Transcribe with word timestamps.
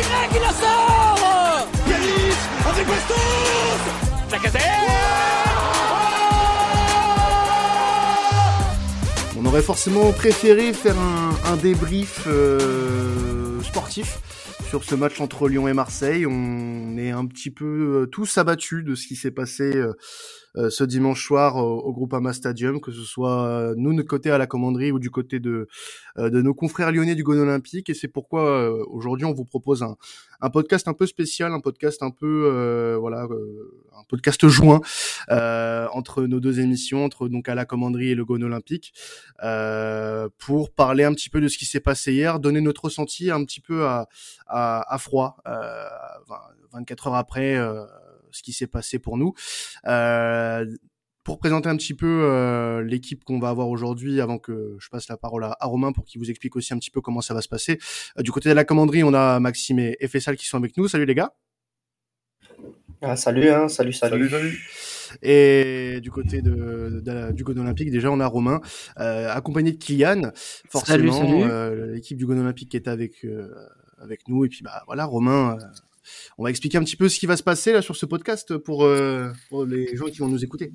Y, 0.00 0.34
il 0.34 0.40
la 0.40 0.48
sort. 0.48 1.68
Yanis 1.88 2.38
avec 2.70 2.86
Bastos 2.86 3.14
On 9.38 9.46
aurait 9.46 9.62
forcément 9.62 10.12
préféré 10.12 10.72
faire 10.72 10.96
un, 10.98 11.52
un 11.52 11.56
débrief 11.56 12.22
euh, 12.26 13.62
sportif 13.62 14.18
sur 14.70 14.84
ce 14.84 14.94
match 14.94 15.20
entre 15.20 15.48
Lyon 15.48 15.66
et 15.66 15.72
Marseille. 15.72 16.26
On 16.26 16.96
est 16.96 17.10
un 17.10 17.26
petit 17.26 17.50
peu 17.50 18.02
euh, 18.02 18.06
tous 18.06 18.38
abattus 18.38 18.84
de 18.84 18.94
ce 18.94 19.08
qui 19.08 19.16
s'est 19.16 19.32
passé 19.32 19.64
euh, 19.64 19.94
euh, 20.56 20.70
ce 20.70 20.84
dimanche 20.84 21.26
soir 21.26 21.56
au, 21.56 21.92
Groupama 21.92 22.32
Stadium, 22.32 22.80
que 22.80 22.92
ce 22.92 23.02
soit 23.02 23.74
nous 23.76 23.92
de 23.92 24.02
côté 24.02 24.30
à 24.30 24.38
la 24.38 24.46
commanderie 24.46 24.92
ou 24.92 25.00
du 25.00 25.10
côté 25.10 25.40
de, 25.40 25.66
nos 26.16 26.54
confrères 26.54 26.92
lyonnais 26.92 27.16
du 27.16 27.24
Gone 27.24 27.40
Olympique. 27.40 27.90
Et 27.90 27.94
c'est 27.94 28.06
pourquoi 28.06 28.70
aujourd'hui 28.86 29.24
on 29.24 29.32
vous 29.32 29.44
propose 29.44 29.82
un, 29.82 30.50
podcast 30.50 30.86
un 30.86 30.94
peu 30.94 31.06
spécial, 31.06 31.52
un 31.52 31.60
podcast 31.60 32.04
un 32.04 32.12
peu 32.12 32.94
voilà, 33.00 33.26
un 34.00 34.04
podcast 34.08 34.46
joint 34.48 34.80
euh, 35.30 35.86
entre 35.92 36.24
nos 36.24 36.40
deux 36.40 36.60
émissions, 36.60 37.04
entre 37.04 37.28
donc 37.28 37.48
à 37.48 37.54
la 37.54 37.64
commanderie 37.64 38.10
et 38.10 38.14
le 38.14 38.24
Gone 38.24 38.44
Olympique, 38.44 38.92
euh, 39.42 40.28
pour 40.38 40.72
parler 40.72 41.04
un 41.04 41.12
petit 41.12 41.30
peu 41.30 41.40
de 41.40 41.48
ce 41.48 41.58
qui 41.58 41.66
s'est 41.66 41.80
passé 41.80 42.12
hier, 42.12 42.40
donner 42.40 42.60
notre 42.60 42.84
ressenti 42.84 43.30
un 43.30 43.44
petit 43.44 43.60
peu 43.60 43.86
à, 43.86 44.08
à, 44.46 44.94
à 44.94 44.98
froid, 44.98 45.36
euh, 45.46 45.88
24 46.72 47.08
heures 47.08 47.14
après 47.14 47.56
euh, 47.56 47.84
ce 48.30 48.42
qui 48.42 48.52
s'est 48.52 48.66
passé 48.66 48.98
pour 48.98 49.18
nous. 49.18 49.34
Euh, 49.86 50.66
pour 51.22 51.38
présenter 51.38 51.68
un 51.68 51.76
petit 51.76 51.94
peu 51.94 52.06
euh, 52.24 52.82
l'équipe 52.82 53.24
qu'on 53.24 53.38
va 53.38 53.50
avoir 53.50 53.68
aujourd'hui, 53.68 54.20
avant 54.20 54.38
que 54.38 54.76
je 54.80 54.88
passe 54.88 55.08
la 55.08 55.16
parole 55.16 55.44
à, 55.44 55.56
Romain 55.60 55.92
pour 55.92 56.04
qu'il 56.04 56.18
vous 56.20 56.30
explique 56.30 56.56
aussi 56.56 56.72
un 56.72 56.78
petit 56.78 56.90
peu 56.90 57.00
comment 57.00 57.20
ça 57.20 57.34
va 57.34 57.42
se 57.42 57.48
passer. 57.48 57.78
Euh, 58.18 58.22
du 58.22 58.32
côté 58.32 58.48
de 58.48 58.54
la 58.54 58.64
commanderie, 58.64 59.04
on 59.04 59.14
a 59.14 59.38
Maxime 59.38 59.78
et 59.78 60.08
Fessal 60.08 60.36
qui 60.36 60.46
sont 60.46 60.56
avec 60.56 60.76
nous. 60.76 60.88
Salut 60.88 61.06
les 61.06 61.14
gars. 61.14 61.34
Ah, 63.02 63.16
salut, 63.16 63.48
hein, 63.48 63.68
salut, 63.68 63.92
salut. 63.92 64.28
salut. 64.28 64.58
Et 65.22 66.00
du 66.02 66.10
côté 66.10 66.42
de, 66.42 67.00
de 67.04 67.10
la- 67.10 67.32
du 67.32 67.42
Gone 67.44 67.58
Olympique, 67.58 67.90
déjà 67.90 68.10
on 68.10 68.20
a 68.20 68.26
Romain, 68.26 68.60
euh, 69.00 69.28
accompagné 69.30 69.72
de 69.72 69.76
Kylian, 69.78 70.30
forcément 70.68 71.12
Salut, 71.12 71.30
salut. 71.32 71.44
euh, 71.50 71.94
l'équipe 71.94 72.16
du 72.16 72.26
Gone 72.26 72.38
Olympique 72.38 72.68
qui 72.70 72.76
est 72.76 72.86
avec 72.88 73.24
euh, 73.24 73.48
avec 74.00 74.28
nous. 74.28 74.44
Et 74.44 74.48
puis 74.48 74.62
bah 74.62 74.82
voilà, 74.86 75.04
Romain, 75.06 75.56
euh, 75.60 75.64
on 76.38 76.44
va 76.44 76.50
expliquer 76.50 76.78
un 76.78 76.84
petit 76.84 76.96
peu 76.96 77.08
ce 77.08 77.18
qui 77.18 77.26
va 77.26 77.36
se 77.36 77.42
passer 77.42 77.72
là 77.72 77.82
sur 77.82 77.96
ce 77.96 78.06
podcast 78.06 78.56
pour, 78.58 78.84
euh, 78.84 79.30
pour 79.48 79.64
les 79.64 79.96
gens 79.96 80.06
qui 80.06 80.18
vont 80.18 80.28
nous 80.28 80.44
écouter. 80.44 80.72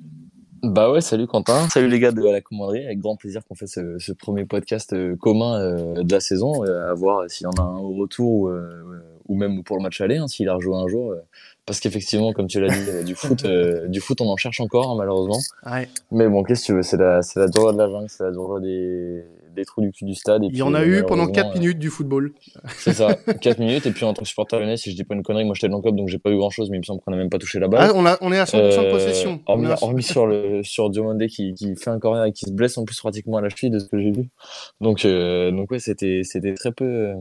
Bah 0.62 0.90
ouais, 0.90 1.00
salut 1.00 1.26
Quentin. 1.26 1.68
Salut 1.70 1.88
les 1.88 2.00
gars 2.00 2.12
de 2.12 2.22
la 2.22 2.40
commanderie. 2.40 2.84
Avec 2.84 2.98
grand 2.98 3.16
plaisir 3.16 3.42
qu'on 3.46 3.54
fait 3.54 3.66
ce, 3.66 3.98
ce 3.98 4.12
premier 4.12 4.44
podcast 4.44 4.94
commun 5.16 5.60
euh, 5.60 6.02
de 6.02 6.12
la 6.12 6.20
saison. 6.20 6.64
euh, 6.64 6.90
à 6.90 6.94
voir 6.94 7.30
s'il 7.30 7.44
y 7.44 7.46
en 7.46 7.52
a 7.52 7.62
un 7.62 7.76
au 7.78 7.94
retour 7.94 8.32
ou, 8.32 8.48
euh, 8.48 8.82
ou 9.28 9.36
même 9.36 9.62
pour 9.62 9.76
le 9.76 9.82
match 9.82 10.00
aller, 10.00 10.16
hein, 10.16 10.28
s'il 10.28 10.48
a 10.48 10.54
rejoué 10.54 10.76
un 10.76 10.88
jour. 10.88 11.12
euh, 11.12 11.22
parce 11.66 11.80
qu'effectivement, 11.80 12.32
comme 12.32 12.46
tu 12.46 12.60
l'as 12.60 12.68
dit, 12.68 12.88
euh, 12.88 13.02
du 13.02 13.14
foot, 13.16 13.44
euh, 13.44 13.88
du 13.88 14.00
foot, 14.00 14.20
on 14.20 14.28
en 14.28 14.36
cherche 14.36 14.60
encore, 14.60 14.90
hein, 14.90 14.94
malheureusement. 14.96 15.40
Ouais. 15.66 15.88
Mais 16.12 16.28
bon, 16.28 16.44
qu'est-ce 16.44 16.62
que 16.62 16.66
tu 16.66 16.72
veux 16.74 16.82
C'est 16.82 16.96
la, 16.96 17.22
c'est 17.22 17.40
la 17.40 17.48
de 17.48 17.78
la 17.78 17.88
jungle, 17.88 18.08
c'est 18.08 18.22
la 18.22 18.30
douleur 18.30 18.60
des, 18.60 19.24
des 19.56 19.64
trous 19.64 19.80
du 19.80 19.90
cul 19.90 20.04
du 20.04 20.14
stade. 20.14 20.44
Et 20.44 20.46
Il 20.46 20.50
y 20.50 20.52
puis, 20.52 20.62
en 20.62 20.74
a 20.74 20.82
euh, 20.82 21.00
eu 21.00 21.02
pendant 21.02 21.26
4 21.26 21.34
malheureusement, 21.34 21.50
euh, 21.56 21.58
minutes 21.60 21.78
du 21.80 21.90
football. 21.90 22.32
C'est 22.76 22.92
ça, 22.92 23.14
4 23.40 23.58
minutes. 23.58 23.86
Et 23.86 23.90
puis 23.90 24.04
entre 24.04 24.24
supporters 24.24 24.60
lyonnais, 24.60 24.76
si 24.76 24.90
je 24.92 24.96
dis 24.96 25.02
pas 25.04 25.14
une 25.16 25.22
connerie, 25.24 25.44
moi 25.44 25.54
j'étais 25.54 25.68
dans 25.68 25.78
le 25.78 25.82
club 25.82 25.96
donc 25.96 26.08
j'ai 26.08 26.18
pas 26.18 26.30
eu 26.30 26.36
grand 26.36 26.50
chose, 26.50 26.70
mais 26.70 26.76
il 26.76 26.80
me 26.80 26.84
semble 26.84 27.00
qu'on 27.00 27.12
a 27.12 27.16
même 27.16 27.30
pas 27.30 27.38
touché 27.38 27.58
la 27.58 27.66
balle. 27.68 27.88
Ah, 27.90 27.92
on, 27.96 28.06
a, 28.06 28.16
on 28.20 28.32
est 28.32 28.38
à 28.38 28.44
100% 28.44 28.56
de 28.56 28.86
Euh, 28.86 28.90
possession. 28.92 29.40
On 29.48 29.52
Hormis, 29.54 29.66
est 29.66 29.72
à- 29.72 29.78
hormis 29.82 30.02
sur 30.02 30.26
le 30.26 30.62
sur 30.62 30.90
Diomandé 30.90 31.26
qui, 31.26 31.54
qui 31.54 31.74
fait 31.76 31.90
un 31.90 31.98
corner 31.98 32.24
et 32.26 32.32
qui 32.32 32.44
se 32.46 32.52
blesse 32.52 32.78
en 32.78 32.84
plus 32.84 32.98
pratiquement 33.00 33.38
à 33.38 33.40
la 33.40 33.48
cheville 33.48 33.70
de 33.70 33.78
ce 33.80 33.86
que 33.86 33.98
j'ai 34.00 34.12
vu. 34.12 34.28
Donc 34.80 35.04
donc 35.06 35.70
ouais 35.70 35.78
c'était 35.80 36.20
c'était 36.22 36.54
très 36.54 36.72
peu 36.72 37.12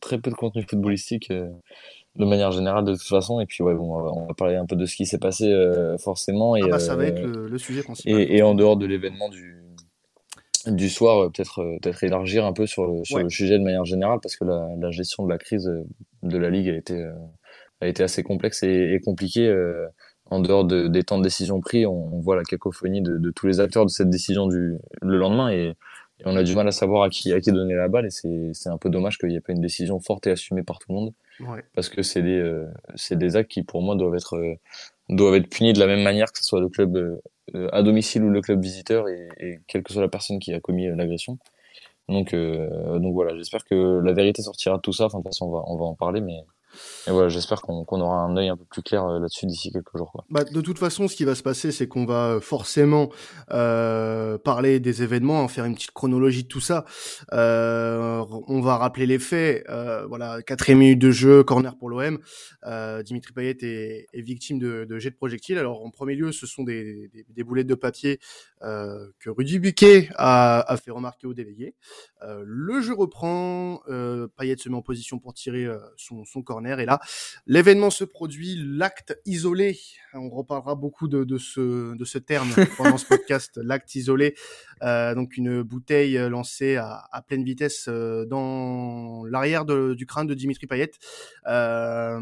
très 0.00 0.18
peu 0.18 0.30
de 0.30 0.36
contenu 0.36 0.64
footballistique 0.68 1.32
de 2.16 2.24
manière 2.24 2.50
générale 2.50 2.84
de 2.84 2.92
toute 2.94 3.02
façon 3.06 3.38
et 3.40 3.46
puis 3.46 3.62
ouais 3.62 3.74
bon 3.74 3.94
on 3.94 4.02
va, 4.02 4.10
on 4.12 4.26
va 4.26 4.34
parler 4.34 4.56
un 4.56 4.66
peu 4.66 4.74
de 4.74 4.86
ce 4.86 4.96
qui 4.96 5.06
s'est 5.06 5.18
passé 5.18 5.44
euh, 5.52 5.96
forcément 5.98 6.56
et 6.56 6.62
Ah 6.64 6.68
bah, 6.68 6.78
ça 6.80 6.96
va 6.96 7.04
euh, 7.04 7.06
être 7.06 7.20
le, 7.22 7.46
le 7.48 7.58
sujet 7.58 7.82
principal. 7.82 8.20
et, 8.20 8.36
et 8.38 8.42
en 8.42 8.54
dehors 8.54 8.76
de 8.76 8.86
l'événement 8.86 9.28
du 9.28 9.57
du 10.70 10.88
soir 10.88 11.18
euh, 11.18 11.28
peut-être 11.30 11.60
euh, 11.60 11.76
peut-être 11.82 12.02
élargir 12.04 12.44
un 12.46 12.52
peu 12.52 12.66
sur 12.66 12.86
le 12.86 13.04
sur 13.04 13.16
Ouais. 13.16 13.22
le 13.24 13.30
sujet 13.30 13.58
de 13.58 13.64
manière 13.64 13.84
générale 13.84 14.18
parce 14.22 14.36
que 14.36 14.44
la, 14.44 14.68
la 14.78 14.90
gestion 14.90 15.24
de 15.24 15.30
la 15.30 15.38
crise 15.38 15.66
euh, 15.68 15.84
de 16.22 16.38
la 16.38 16.50
ligue 16.50 16.68
a 16.68 16.76
été 16.76 17.08
a 17.80 17.86
été 17.86 18.02
assez 18.02 18.22
complexe 18.22 18.62
et, 18.62 18.92
et 18.94 19.00
compliquée 19.00 19.52
en 20.30 20.40
dehors 20.40 20.64
de, 20.64 20.88
des 20.88 21.04
temps 21.04 21.18
de 21.18 21.22
décision 21.22 21.60
pris 21.60 21.86
on, 21.86 22.14
on 22.14 22.20
voit 22.20 22.36
la 22.36 22.42
cacophonie 22.42 23.02
de, 23.02 23.16
de 23.18 23.30
tous 23.30 23.46
les 23.46 23.60
acteurs 23.60 23.84
de 23.86 23.90
cette 23.90 24.10
décision 24.10 24.46
du 24.46 24.76
le 25.00 25.16
lendemain 25.16 25.50
et, 25.50 25.68
et 26.20 26.24
on 26.24 26.34
a 26.36 26.42
du 26.42 26.54
mal 26.56 26.66
à 26.66 26.72
savoir 26.72 27.04
à 27.04 27.08
qui 27.10 27.32
à 27.32 27.40
qui 27.40 27.52
donner 27.52 27.74
la 27.74 27.86
balle 27.88 28.06
et 28.06 28.10
c'est 28.10 28.50
c'est 28.52 28.68
un 28.68 28.78
peu 28.78 28.90
dommage 28.90 29.16
qu'il 29.18 29.28
n'y 29.28 29.36
ait 29.36 29.40
pas 29.40 29.52
une 29.52 29.60
décision 29.60 30.00
forte 30.00 30.26
et 30.26 30.32
assumée 30.32 30.62
par 30.64 30.78
tout 30.80 30.86
le 30.90 30.94
monde 30.96 31.12
Ouais. 31.40 31.62
parce 31.72 31.88
que 31.88 32.02
c'est 32.02 32.20
des 32.22 32.36
euh, 32.40 32.66
c'est 32.96 33.16
des 33.16 33.36
actes 33.36 33.52
qui 33.52 33.62
pour 33.62 33.80
moi 33.80 33.94
doivent 33.94 34.16
être 34.16 34.34
euh, 34.36 34.54
doivent 35.08 35.36
être 35.36 35.48
punis 35.48 35.72
de 35.72 35.78
la 35.78 35.86
même 35.86 36.02
manière 36.02 36.32
que 36.32 36.38
ce 36.40 36.44
soit 36.44 36.60
le 36.60 36.68
club 36.68 36.96
euh, 36.96 37.16
à 37.72 37.82
domicile 37.82 38.24
ou 38.24 38.30
le 38.30 38.40
club 38.40 38.60
visiteur 38.62 39.08
et, 39.08 39.28
et 39.38 39.60
quelle 39.66 39.82
que 39.82 39.92
soit 39.92 40.02
la 40.02 40.08
personne 40.08 40.38
qui 40.38 40.52
a 40.52 40.60
commis 40.60 40.88
euh, 40.88 40.96
l'agression. 40.96 41.38
Donc 42.08 42.34
euh, 42.34 42.98
donc 42.98 43.14
voilà, 43.14 43.36
j'espère 43.36 43.64
que 43.64 44.00
la 44.02 44.12
vérité 44.12 44.42
sortira 44.42 44.76
de 44.76 44.82
tout 44.82 44.92
ça. 44.92 45.06
Enfin 45.06 45.18
de 45.18 45.24
toute 45.24 45.32
façon 45.34 45.46
on 45.46 45.52
va 45.52 45.62
on 45.66 45.76
va 45.76 45.84
en 45.84 45.94
parler, 45.94 46.20
mais 46.20 46.40
et 47.06 47.10
voilà, 47.10 47.28
j'espère 47.28 47.62
qu'on 47.62 48.00
aura 48.00 48.16
un 48.16 48.36
œil 48.36 48.48
un 48.48 48.56
peu 48.56 48.64
plus 48.64 48.82
clair 48.82 49.04
euh, 49.04 49.18
là-dessus 49.18 49.46
d'ici 49.46 49.70
quelques 49.72 49.96
jours 49.96 50.12
quoi. 50.12 50.24
Bah, 50.30 50.44
de 50.44 50.60
toute 50.60 50.78
façon, 50.78 51.08
ce 51.08 51.16
qui 51.16 51.24
va 51.24 51.34
se 51.34 51.42
passer, 51.42 51.72
c'est 51.72 51.88
qu'on 51.88 52.04
va 52.04 52.38
forcément 52.40 53.10
euh, 53.50 54.38
parler 54.38 54.80
des 54.80 55.02
événements, 55.02 55.42
en 55.42 55.48
faire 55.48 55.64
une 55.64 55.74
petite 55.74 55.92
chronologie 55.92 56.42
de 56.42 56.48
tout 56.48 56.60
ça. 56.60 56.84
Euh, 57.32 58.24
on 58.46 58.60
va 58.60 58.76
rappeler 58.76 59.06
les 59.06 59.18
faits. 59.18 59.64
Euh, 59.68 60.06
voilà, 60.06 60.42
quatrième 60.42 60.78
minute 60.78 60.98
de 60.98 61.10
jeu, 61.10 61.42
corner 61.42 61.76
pour 61.76 61.88
l'OM. 61.88 62.18
Euh, 62.66 63.02
Dimitri 63.02 63.32
Payet 63.32 63.56
est, 63.62 64.20
victime 64.20 64.58
de, 64.58 64.84
de 64.84 64.98
jets 64.98 65.10
de 65.10 65.16
projectiles. 65.16 65.58
Alors, 65.58 65.84
en 65.84 65.90
premier 65.90 66.14
lieu, 66.14 66.32
ce 66.32 66.46
sont 66.46 66.64
des, 66.64 67.10
boulettes 67.44 67.66
de 67.66 67.74
papier 67.74 68.18
euh, 68.62 69.08
que 69.20 69.30
Rudy 69.30 69.58
Buquet 69.58 70.10
a, 70.16 70.76
fait 70.82 70.90
remarquer 70.90 71.26
au 71.26 71.34
délégué. 71.34 71.74
Euh, 72.22 72.42
le 72.44 72.80
jeu 72.80 72.94
reprend. 72.94 73.80
Euh, 73.88 74.28
Payet 74.36 74.56
se 74.58 74.68
met 74.68 74.76
en 74.76 74.82
position 74.82 75.18
pour 75.18 75.34
tirer 75.34 75.64
euh, 75.64 75.78
son 75.96 76.42
corner. 76.42 76.67
Et 76.76 76.84
là, 76.84 77.00
l'événement 77.46 77.90
se 77.90 78.04
produit. 78.04 78.56
L'acte 78.58 79.18
isolé. 79.26 79.78
On 80.14 80.30
reparlera 80.30 80.74
beaucoup 80.74 81.08
de, 81.08 81.24
de, 81.24 81.38
ce, 81.38 81.96
de 81.96 82.04
ce 82.04 82.18
terme 82.18 82.48
pendant 82.76 82.98
ce 82.98 83.06
podcast. 83.06 83.58
L'acte 83.62 83.94
isolé. 83.94 84.34
Euh, 84.82 85.14
donc 85.14 85.36
une 85.36 85.62
bouteille 85.62 86.16
euh, 86.16 86.28
lancée 86.28 86.76
à, 86.76 87.04
à 87.12 87.22
pleine 87.22 87.44
vitesse 87.44 87.86
euh, 87.88 88.24
dans 88.26 89.24
l'arrière 89.24 89.64
du 89.64 90.06
crâne 90.06 90.26
de 90.26 90.34
Dimitri 90.34 90.66
Payet. 90.66 90.90
Euh, 91.46 92.20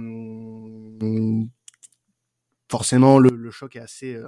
forcément, 2.70 3.18
le, 3.18 3.30
le 3.30 3.50
choc 3.50 3.76
est 3.76 3.80
assez 3.80 4.18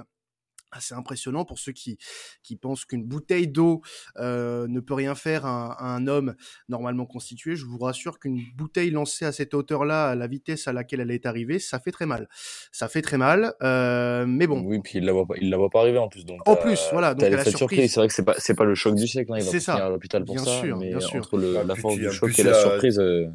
assez 0.71 0.93
impressionnant 0.95 1.45
pour 1.45 1.59
ceux 1.59 1.71
qui 1.71 1.97
qui 2.43 2.55
pensent 2.55 2.85
qu'une 2.85 3.03
bouteille 3.03 3.47
d'eau 3.47 3.81
euh, 4.17 4.67
ne 4.67 4.79
peut 4.79 4.93
rien 4.93 5.15
faire 5.15 5.45
à, 5.45 5.49
un- 5.49 5.71
à 5.71 5.95
un 5.95 6.07
homme 6.07 6.35
normalement 6.67 7.05
constitué. 7.05 7.55
Je 7.55 7.65
vous 7.65 7.77
rassure 7.77 8.19
qu'une 8.19 8.39
bouteille 8.55 8.91
lancée 8.91 9.25
à 9.25 9.31
cette 9.31 9.53
hauteur-là, 9.53 10.09
à 10.09 10.15
la 10.15 10.27
vitesse 10.27 10.67
à 10.67 10.73
laquelle 10.73 10.99
elle 10.99 11.11
est 11.11 11.25
arrivée, 11.25 11.59
ça 11.59 11.79
fait 11.79 11.91
très 11.91 12.05
mal. 12.05 12.27
Ça 12.71 12.87
fait 12.87 13.01
très 13.01 13.17
mal, 13.17 13.53
euh, 13.63 14.25
mais 14.27 14.47
bon. 14.47 14.61
Oui, 14.65 14.79
puis 14.83 14.99
il 14.99 15.05
la 15.05 15.13
voit 15.13 15.25
pas 15.25 15.35
il 15.41 15.49
la 15.49 15.57
voit 15.57 15.69
pas 15.69 15.81
arriver 15.81 15.97
en 15.97 16.07
plus 16.09 16.25
donc 16.25 16.47
En 16.47 16.55
plus, 16.55 16.79
voilà, 16.91 17.13
donc 17.13 17.21
t'as 17.21 17.27
elle 17.27 17.33
a 17.33 17.37
l'effet 17.37 17.51
de 17.51 17.57
surprise. 17.57 17.91
C'est 17.93 17.99
vrai 17.99 18.07
que 18.07 18.13
c'est 18.13 18.23
pas 18.25 18.35
c'est 18.37 18.53
pas 18.55 18.65
le 18.65 18.75
choc 18.75 18.95
du 18.95 19.07
siècle, 19.07 19.31
hein, 19.33 19.37
il 19.39 19.43
va 19.43 19.51
C'est 19.51 19.57
pas 19.57 19.63
ça. 19.77 19.85
à 19.85 19.89
l'hôpital 19.89 20.23
pour 20.25 20.35
Bien 20.35 20.45
ça, 20.45 20.59
sûr, 20.61 20.77
mais 20.77 20.89
bien 20.89 20.99
sûr. 20.99 21.19
entre 21.19 21.37
le, 21.37 21.57
Ah, 21.57 21.63
la 21.63 21.75
force 21.75 21.95
du 21.97 22.11
choc 22.11 22.37
et 22.37 22.43
la 22.43 22.53
surprise 22.53 22.99
euh, 22.99 23.27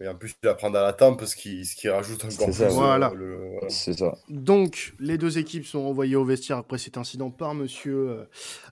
Et 0.00 0.08
en 0.08 0.14
plus, 0.14 0.36
il 0.42 0.46
la 0.46 0.54
prend 0.54 0.70
dans 0.70 0.82
la 0.82 0.92
tempe, 0.92 1.24
ce 1.24 1.34
qui, 1.34 1.64
ce 1.64 1.74
qui 1.74 1.88
rajoute 1.88 2.22
encore 2.24 2.46
plus. 2.46 2.52
ça, 2.54 2.64
euh, 2.64 2.68
voilà. 2.68 3.10
c'est 3.68 3.94
ça. 3.98 4.14
Donc, 4.28 4.94
les 5.00 5.16
deux 5.16 5.38
équipes 5.38 5.64
sont 5.64 5.78
envoyées 5.78 6.16
au 6.16 6.24
vestiaire 6.24 6.58
après 6.58 6.76
cet 6.78 6.98
incident 6.98 7.30
par 7.30 7.54
Monsieur, 7.54 8.10
euh, 8.10 8.24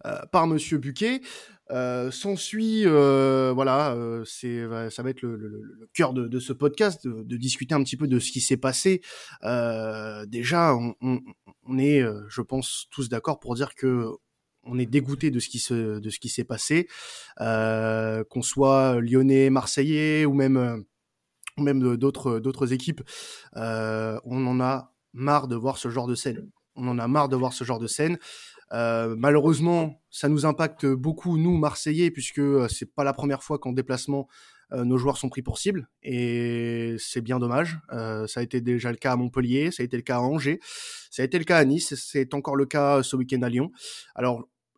euh, 0.07 0.19
par 0.33 0.47
Monsieur 0.47 0.77
Buquet. 0.79 1.23
Euh, 1.71 2.11
S'ensuit, 2.11 2.83
euh, 2.85 3.53
voilà, 3.55 3.93
euh, 3.95 4.23
c'est, 4.27 4.67
va- 4.67 4.91
ça 4.91 5.03
va 5.03 5.09
être 5.09 5.23
le, 5.23 5.35
le- 5.37 5.49
le- 5.49 5.89
cœur 5.95 6.13
de, 6.13 6.29
de 6.29 6.39
ce 6.39 6.53
podcast, 6.53 7.07
de, 7.09 7.23
de 7.23 7.37
discuter 7.39 7.75
un 7.75 7.83
petit 7.83 7.97
peu 7.97 8.07
de 8.07 8.19
ce 8.19 8.31
qui 8.31 8.43
s'est 8.43 8.59
passé. 8.59 9.01
Euh, 9.45 10.27
déjà, 10.27 10.75
on, 10.75 10.95
on- 11.01 11.21
on 11.67 11.79
est, 11.79 12.03
euh, 12.03 12.21
je 12.29 12.43
pense, 12.43 12.87
tous 12.91 13.09
d'accord 13.09 13.41
pour 13.41 13.55
dire 13.55 13.75
que 13.75 14.09
on 14.67 14.79
est 14.79 14.85
dégoûté 14.87 15.31
de 15.31 15.41
ce 15.41 15.49
qui 15.49 15.59
se, 15.59 15.99
de 16.01 16.11
ce 16.11 16.19
qui 16.19 16.29
s'est 16.29 16.45
passé, 16.45 16.87
euh, 17.41 18.25
qu'on 18.25 18.43
soit 18.43 19.01
lyonnais, 19.01 19.49
marseillais 19.51 20.25
ou 20.27 20.35
même, 20.35 20.57
euh, 20.59 20.77
même 21.59 21.97
d'autres, 21.97 22.73
équipes. 22.73 23.03
Euh, 23.57 24.19
on 24.25 24.47
en 24.47 24.61
a 24.61 24.93
marre 25.13 25.49
de 25.49 25.57
voir 25.57 25.79
ce 25.79 25.89
genre 25.89 26.07
de 26.07 26.15
scène. 26.15 26.49
On 26.77 26.89
en 26.89 26.99
a 26.99 27.07
marre 27.07 27.29
de 27.29 27.37
voir 27.37 27.53
ce 27.53 27.65
genre 27.65 27.79
de 27.79 27.87
scène. 27.87 28.19
Euh, 28.73 29.15
malheureusement, 29.17 30.01
ça 30.11 30.29
nous 30.29 30.47
impacte 30.47 30.87
beaucoup 30.87 31.37
nous 31.37 31.57
Marseillais 31.57 32.11
puisque 32.11 32.41
euh, 32.41 32.67
c'est 32.69 32.93
pas 32.93 33.05
la 33.05 33.13
première 33.13 33.43
fois 33.43 33.59
qu'en 33.59 33.73
déplacement 33.73 34.29
nos 34.73 34.99
joueurs 34.99 35.19
sont 35.19 35.29
pris 35.29 35.43
pour 35.43 35.59
cible 35.59 35.89
et 36.03 36.97
c'est 36.99 37.21
bien 37.21 37.39
dommage. 37.39 37.79
Ça 37.91 38.41
a 38.41 38.43
été 38.43 38.61
déjà 38.61 38.91
le 38.91 38.97
cas 38.97 39.13
à 39.13 39.17
Montpellier, 39.17 39.71
ça 39.71 39.85
a 39.85 39.87
été 39.87 39.97
le 39.97 40.03
cas 40.03 40.17
à 40.17 40.21
Angers, 40.21 40.59
ça 41.13 41.23
a 41.23 41.25
été 41.25 41.39
le 41.39 41.45
cas 41.45 41.59
à 41.59 41.65
Nice, 41.65 41.95
c'est 41.95 42.35
encore 42.35 42.57
le 42.57 42.67
cas 42.67 43.05
ce 43.05 43.15
week-end 43.15 43.43
à 43.43 43.49
Lyon. 43.49 43.71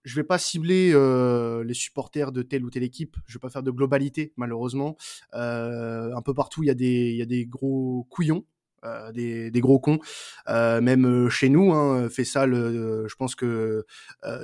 Je 0.07 0.15
vais 0.15 0.25
pas 0.25 0.39
cibler 0.39 0.93
euh, 0.95 1.65
les 1.65 1.75
supporters 1.75 2.31
de 2.31 2.43
telle 2.43 2.65
ou 2.65 2.71
telle 2.71 2.85
équipe. 2.85 3.17
Je 3.27 3.35
vais 3.35 3.41
pas 3.41 3.51
faire 3.51 3.65
de 3.65 3.73
globalité, 3.73 4.33
malheureusement. 4.37 4.97
Euh, 5.35 6.15
un 6.15 6.23
peu 6.23 6.33
partout, 6.33 6.63
il 6.63 6.67
y 6.67 6.71
a 6.71 6.75
des, 6.75 7.11
il 7.11 7.17
y 7.17 7.23
a 7.23 7.27
des 7.27 7.45
gros 7.45 8.07
couillons. 8.09 8.45
Euh, 8.85 9.11
des, 9.11 9.51
des, 9.51 9.61
gros 9.61 9.81
cons, 9.81 9.99
même 10.47 11.29
chez 11.29 11.49
nous, 11.49 11.73
hein, 11.73 12.09
fait 12.09 12.25
ça. 12.25 12.47
Le, 12.47 13.09
je 13.09 13.17
pense 13.17 13.35
que 13.35 13.85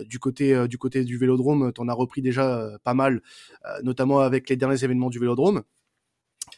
du 0.04 0.18
côté 0.18 0.66
du 0.66 0.78
côté 0.78 1.04
du 1.04 1.16
Vélodrome, 1.16 1.72
t'en 1.72 1.86
as 1.86 1.92
repris 1.92 2.22
déjà 2.22 2.70
pas 2.82 2.94
mal, 2.94 3.22
notamment 3.84 4.18
avec 4.18 4.48
les 4.48 4.56
derniers 4.56 4.82
événements 4.82 5.10
du 5.10 5.20
Vélodrome. 5.20 5.62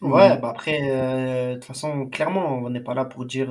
Ouais, 0.01 0.39
bah 0.39 0.51
après, 0.51 0.81
de 0.81 1.55
toute 1.55 1.65
façon, 1.65 2.09
clairement, 2.09 2.59
on 2.59 2.71
n'est 2.71 2.81
pas 2.81 2.95
là 2.95 3.05
pour 3.05 3.27
dire 3.27 3.49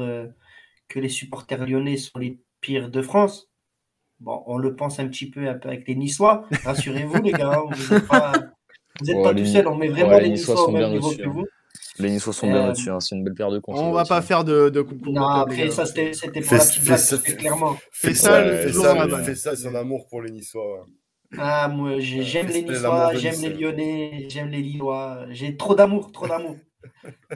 que 0.88 1.00
les 1.00 1.10
supporters 1.10 1.68
lyonnais 1.68 1.98
sont 1.98 2.18
les 2.18 2.42
pires 2.60 2.90
de 2.90 3.02
France. 3.04 3.53
Bon, 4.24 4.42
on 4.46 4.58
le 4.58 4.74
pense 4.74 5.00
un 5.00 5.08
petit 5.10 5.30
peu, 5.30 5.50
avec 5.50 5.86
les 5.86 5.96
Niçois. 5.96 6.46
Rassurez-vous, 6.64 7.22
les 7.22 7.34
gars, 7.34 7.62
vous 7.70 7.94
n'êtes 7.94 8.08
pas, 8.08 8.32
vous 9.02 9.12
êtes 9.12 9.22
pas 9.22 9.34
tout 9.34 9.46
seul. 9.46 9.68
On 9.68 9.76
met 9.76 9.90
vraiment 9.90 10.18
les, 10.18 10.30
Niçois, 10.30 10.70
au 10.70 10.72
même 10.72 10.92
niveau 10.92 11.12
que 11.12 11.28
vous. 11.28 11.46
Les 12.00 12.10
Niçois 12.10 12.32
sont 12.32 12.48
bien 12.48 12.70
au-dessus, 12.70 12.90
hein. 12.90 13.02
c'est 13.02 13.16
une 13.16 13.24
belle 13.26 13.34
paire 13.34 13.52
de 13.52 13.60
cons. 13.60 13.74
On 13.76 13.92
va 13.92 14.06
pas 14.06 14.22
faire 14.22 14.46
de, 14.46 14.70
de 14.70 14.86
Non, 15.08 15.28
après, 15.28 15.70
ça 15.72 15.86
c'était 15.86 16.12
pour 16.42 16.54
la 16.54 16.60
petite 16.60 16.86
blague, 16.86 17.38
clairement. 17.38 17.76
Fais 17.92 18.14
ça, 18.14 18.42
fais 18.44 19.36
ça, 19.36 19.56
c'est 19.58 19.68
un 19.68 19.76
amour 19.76 20.08
pour 20.08 20.22
les 20.22 20.32
Niçois. 20.32 20.86
Ah, 21.38 21.68
moi, 21.68 22.00
j'aime 22.00 22.48
les 22.48 22.64
Niçois, 22.64 23.16
j'aime 23.16 23.42
les 23.42 23.50
Lyonnais, 23.50 24.26
j'aime 24.30 24.48
les 24.48 24.62
Lillois. 24.62 25.26
J'ai 25.32 25.58
trop 25.58 25.76
d'amour, 25.76 26.14
trop 26.14 26.28
d'amour. 26.28 26.56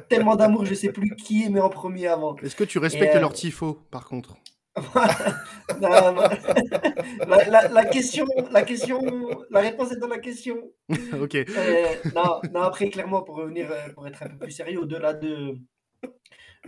Tellement 0.07 0.37
d'amour, 0.37 0.65
je 0.65 0.73
sais 0.73 0.93
plus 0.93 1.15
qui 1.17 1.43
est 1.43 1.49
mais 1.49 1.59
en 1.59 1.69
premier 1.69 2.07
avant. 2.07 2.37
Est-ce 2.37 2.55
que 2.55 2.63
tu 2.63 2.77
respectes 2.77 3.15
leur 3.15 3.33
tifo, 3.33 3.81
par 3.91 4.05
contre? 4.05 4.37
la, 5.79 7.85
question, 7.85 8.27
la 8.51 8.61
question, 8.61 9.01
la 9.49 9.61
réponse 9.61 9.91
est 9.91 9.99
dans 9.99 10.07
la 10.07 10.19
question. 10.19 10.57
ok. 11.19 11.35
Euh, 11.35 11.95
non, 12.15 12.39
non, 12.53 12.61
après, 12.61 12.89
clairement, 12.89 13.23
pour 13.23 13.37
revenir, 13.37 13.71
euh, 13.71 13.89
pour 13.93 14.07
être 14.07 14.21
un 14.23 14.29
peu 14.29 14.37
plus 14.37 14.51
sérieux, 14.51 14.81
au-delà 14.81 15.13
de, 15.13 15.57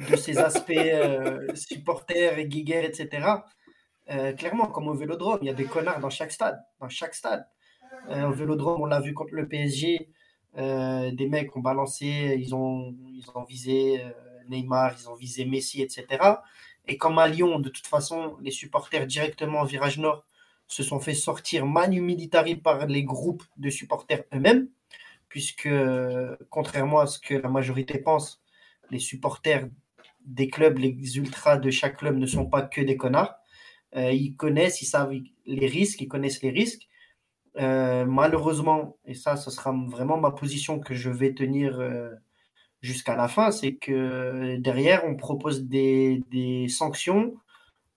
de 0.09 0.15
ces 0.15 0.39
aspects 0.39 0.71
euh, 0.71 1.53
supporters 1.56 2.39
et 2.39 2.47
guiguerres, 2.47 2.85
etc., 2.85 3.27
clairement, 4.38 4.65
comme 4.65 4.88
au 4.88 4.95
vélodrome, 4.95 5.38
il 5.44 5.47
y 5.47 5.51
a 5.51 5.53
des 5.53 5.65
connards 5.65 6.00
dans 6.00 6.09
chaque 6.09 6.31
stade. 6.31 6.59
Dans 6.79 6.89
chaque 6.89 7.13
stade. 7.13 7.45
au 8.09 8.31
vélodrome, 8.31 8.81
on 8.81 8.88
l'a 8.88 9.00
vu 9.00 9.13
contre 9.13 9.35
le 9.35 9.47
PSG, 9.47 10.09
des 10.55 11.27
mecs 11.29 11.55
ont 11.55 11.59
balancé, 11.59 12.35
ils 12.39 12.55
ont, 12.55 12.95
ils 13.13 13.29
ont 13.35 13.44
visé 13.44 14.03
Neymar, 14.50 14.95
ils 15.00 15.07
ont 15.09 15.15
visé 15.15 15.45
Messi, 15.45 15.83
etc. 15.83 16.07
Et 16.89 16.97
comme 16.97 17.19
à 17.19 17.27
Lyon, 17.27 17.59
de 17.59 17.69
toute 17.69 17.86
façon, 17.86 18.36
les 18.41 18.50
supporters 18.50 19.06
directement 19.06 19.62
au 19.62 19.65
virage 19.65 20.00
nord 20.00 20.25
se 20.68 20.81
sont 20.81 21.00
fait 21.00 21.13
sortir 21.13 21.68
manu 21.68 22.01
militari 22.01 22.56
par 22.56 22.88
les 22.88 23.03
groupes 23.03 23.44
de 23.57 23.69
supporters 23.69 24.24
eux-mêmes, 24.33 24.68
puisque 25.30 25.69
contrairement 26.50 27.00
à 27.00 27.06
ce 27.06 27.19
que 27.19 27.36
la 27.36 27.47
majorité 27.47 28.00
pense, 28.00 28.41
les 28.89 28.97
supporters 28.97 29.69
des 30.25 30.50
clubs, 30.50 30.80
les 30.80 31.18
ultras 31.18 31.57
de 31.57 31.69
chaque 31.69 31.97
club 31.97 32.18
ne 32.18 32.25
sont 32.25 32.47
pas 32.47 32.63
que 32.63 32.81
des 32.81 32.97
connards. 32.97 33.36
Euh, 33.95 34.12
ils 34.12 34.36
connaissent, 34.36 34.81
ils 34.81 34.86
savent 34.86 35.13
les 35.45 35.68
risques, 35.68 36.01
ils 36.01 36.07
connaissent 36.07 36.41
les 36.41 36.50
risques. 36.50 36.88
Euh, 37.57 38.06
malheureusement, 38.06 38.97
et 39.06 39.13
ça, 39.13 39.36
ce 39.36 39.51
sera 39.51 39.71
vraiment 39.88 40.18
ma 40.18 40.31
position 40.31 40.80
que 40.80 40.95
je 40.95 41.12
vais 41.12 41.36
tenir 41.36 41.80
euh, 41.80 42.09
jusqu'à 42.81 43.15
la 43.15 43.27
fin, 43.27 43.51
c'est 43.51 43.75
que 43.75 44.57
derrière, 44.57 45.03
on 45.05 45.15
propose 45.15 45.63
des, 45.63 46.23
des 46.31 46.67
sanctions 46.67 47.35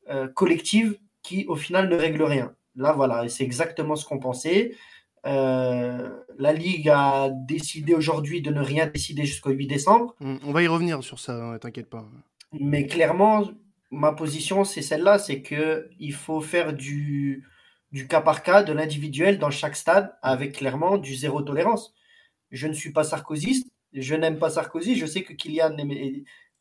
euh, 0.09 0.29
collectives 0.29 0.99
qui, 1.23 1.47
au 1.47 1.57
final, 1.57 1.89
ne 1.89 1.97
règlent 1.97 2.25
rien. 2.25 2.55
Là, 2.77 2.93
voilà, 2.93 3.29
c'est 3.29 3.45
exactement 3.45 3.97
ce 3.97 4.05
qu'on 4.05 4.19
pensait. 4.19 4.75
Euh, 5.25 6.11
la 6.39 6.53
Ligue 6.53 6.89
a 6.89 7.31
décidé 7.31 7.95
aujourd'hui 7.95 8.43
de 8.43 8.51
ne 8.51 8.61
rien 8.61 8.87
décider 8.87 9.25
jusqu'au 9.25 9.51
8 9.51 9.67
décembre. 9.67 10.17
On 10.21 10.53
va 10.53 10.63
y 10.63 10.67
revenir 10.67 11.03
sur 11.05 11.21
ça, 11.21 11.35
hein, 11.35 11.59
t'inquiète 11.59 11.89
pas. 11.89 12.05
Mais 12.53 12.87
clairement, 12.87 13.49
ma 13.91 14.13
position, 14.13 14.65
c'est 14.65 14.83
celle-là, 14.83 15.19
c'est 15.19 15.43
qu'il 15.43 16.13
faut 16.13 16.41
faire 16.41 16.73
du, 16.73 17.47
du 17.93 18.09
cas 18.09 18.21
par 18.21 18.43
cas, 18.43 18.63
de 18.63 18.73
l'individuel 18.73 19.39
dans 19.39 19.51
chaque 19.51 19.77
stade, 19.77 20.13
avec 20.23 20.57
clairement 20.57 20.99
du 20.99 21.15
zéro 21.15 21.43
tolérance. 21.43 21.95
Je 22.51 22.67
ne 22.67 22.73
suis 22.73 22.93
pas 22.93 23.05
sarkozyste, 23.05 23.72
je 23.93 24.15
n'aime 24.15 24.39
pas 24.39 24.51
Sarkozy, 24.51 24.97
je 24.97 25.07
sais 25.07 25.23
que 25.23 25.33
Kylian 25.33 25.77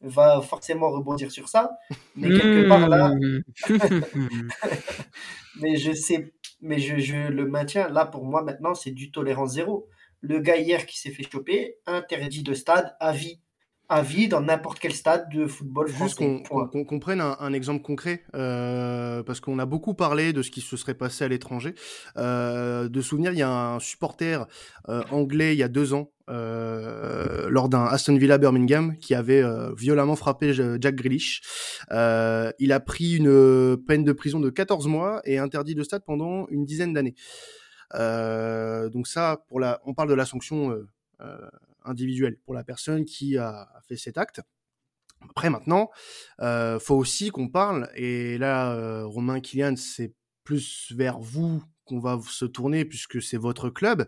va 0.01 0.41
forcément 0.41 0.89
rebondir 0.89 1.31
sur 1.31 1.47
ça, 1.47 1.77
mais 2.15 2.29
quelque 2.29 2.67
part 2.67 2.87
là, 2.89 3.13
hmm. 3.13 3.43
mais 5.61 5.75
je 5.77 5.93
sais, 5.93 6.33
mais 6.61 6.79
je, 6.79 6.97
je, 6.97 7.29
le 7.29 7.47
maintiens, 7.47 7.87
là 7.89 8.05
pour 8.05 8.25
moi 8.25 8.43
maintenant 8.43 8.73
c'est 8.73 8.91
du 8.91 9.11
tolérance 9.11 9.53
zéro. 9.53 9.87
Le 10.23 10.39
gars 10.39 10.57
hier 10.57 10.85
qui 10.85 10.99
s'est 10.99 11.09
fait 11.09 11.27
choper, 11.29 11.77
interdit 11.87 12.43
de 12.43 12.53
stade 12.53 12.95
à 12.99 13.11
vie 13.11 13.39
à 13.91 14.01
vie 14.03 14.29
dans 14.29 14.39
n'importe 14.39 14.79
quel 14.79 14.93
stade 14.93 15.27
de 15.33 15.45
football. 15.45 15.89
Juste 15.89 16.17
qu'on 16.17 16.85
qu 16.85 16.99
prenne 16.99 17.19
un, 17.19 17.51
exemple 17.51 17.81
concret, 17.81 18.23
euh, 18.35 19.21
parce 19.21 19.41
qu'on 19.41 19.59
a 19.59 19.65
beaucoup 19.65 19.93
parlé 19.93 20.31
de 20.31 20.41
ce 20.41 20.49
qui 20.49 20.61
se 20.61 20.77
serait 20.77 20.93
passé 20.93 21.25
à 21.25 21.27
l'étranger. 21.27 21.75
Euh, 22.15 22.87
de 22.87 23.01
souvenir, 23.01 23.33
il 23.33 23.39
y 23.39 23.41
a 23.41 23.51
un 23.51 23.79
supporter 23.79 24.47
euh, 24.87 25.03
anglais 25.11 25.53
il 25.53 25.59
y 25.59 25.63
a 25.63 25.67
deux 25.67 25.93
ans, 25.93 26.09
euh, 26.31 27.49
lors 27.49 27.69
d'un 27.69 27.85
Aston 27.85 28.15
Villa 28.15 28.37
Birmingham, 28.37 28.97
qui 28.97 29.13
avait 29.13 29.43
euh, 29.43 29.73
violemment 29.75 30.15
frappé 30.15 30.53
Jack 30.53 30.95
Grealish. 30.95 31.41
Euh, 31.91 32.51
il 32.59 32.71
a 32.71 32.79
pris 32.79 33.17
une 33.17 33.77
peine 33.85 34.03
de 34.03 34.13
prison 34.13 34.39
de 34.39 34.49
14 34.49 34.87
mois 34.87 35.21
et 35.25 35.37
interdit 35.37 35.75
de 35.75 35.83
stade 35.83 36.03
pendant 36.05 36.47
une 36.47 36.65
dizaine 36.65 36.93
d'années. 36.93 37.15
donc 37.93 39.07
ça, 39.07 39.43
pour 39.47 39.59
la, 39.59 39.81
on 39.85 39.93
parle 39.93 40.09
de 40.09 40.15
la 40.15 40.25
sanction 40.25 40.75
individuelle 41.85 42.37
pour 42.45 42.53
la 42.53 42.63
personne 42.63 43.05
qui 43.05 43.37
a, 43.37 43.69
fait 43.87 43.97
cet 43.97 44.17
acte. 44.17 44.41
Après 45.29 45.49
maintenant, 45.49 45.91
euh, 46.41 46.79
faut 46.79 46.95
aussi 46.95 47.29
qu'on 47.29 47.47
parle, 47.47 47.89
et 47.95 48.37
là, 48.37 48.73
euh, 48.73 49.05
Romain 49.05 49.39
Kylian, 49.39 49.75
c'est 49.75 50.13
plus 50.43 50.91
vers 50.95 51.19
vous 51.19 51.63
qu'on 51.91 51.99
va 51.99 52.19
se 52.25 52.45
tourner 52.45 52.85
puisque 52.85 53.21
c'est 53.21 53.37
votre 53.37 53.69
club. 53.69 54.07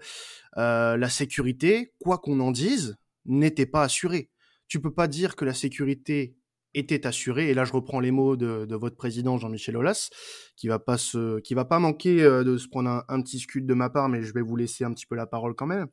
Euh, 0.58 0.96
la 0.96 1.10
sécurité, 1.10 1.94
quoi 2.00 2.18
qu'on 2.18 2.40
en 2.40 2.52
dise, 2.52 2.96
n'était 3.26 3.66
pas 3.66 3.84
assurée. 3.84 4.30
Tu 4.68 4.80
peux 4.80 4.94
pas 4.94 5.08
dire 5.08 5.36
que 5.36 5.44
la 5.44 5.54
sécurité 5.54 6.38
était 6.74 7.06
assurée, 7.06 7.50
et 7.50 7.54
là 7.54 7.66
je 7.66 7.74
reprends 7.74 8.00
les 8.00 8.10
mots 8.10 8.36
de, 8.36 8.74
votre 8.76 8.96
président 8.96 9.38
Jean-Michel 9.38 9.78
Aulas, 9.78 10.10
qui 10.56 10.68
va 10.68 10.80
pas 10.80 10.98
se, 10.98 11.40
qui 11.42 11.54
va 11.54 11.66
pas 11.66 11.78
manquer 11.78 12.24
euh, 12.24 12.44
de 12.44 12.58
se 12.58 12.68
prendre 12.68 13.04
un, 13.08 13.22
petit 13.22 13.40
scud 13.40 13.68
de 13.68 13.74
ma 13.74 13.90
part, 13.90 14.10
mais 14.10 14.24
je 14.24 14.34
vais 14.34 14.42
vous 14.42 14.56
laisser 14.56 14.84
un 14.84 14.94
petit 14.94 15.06
peu 15.06 15.16
la 15.16 15.28
parole 15.28 15.54
quand 15.54 15.68
même. 15.68 15.88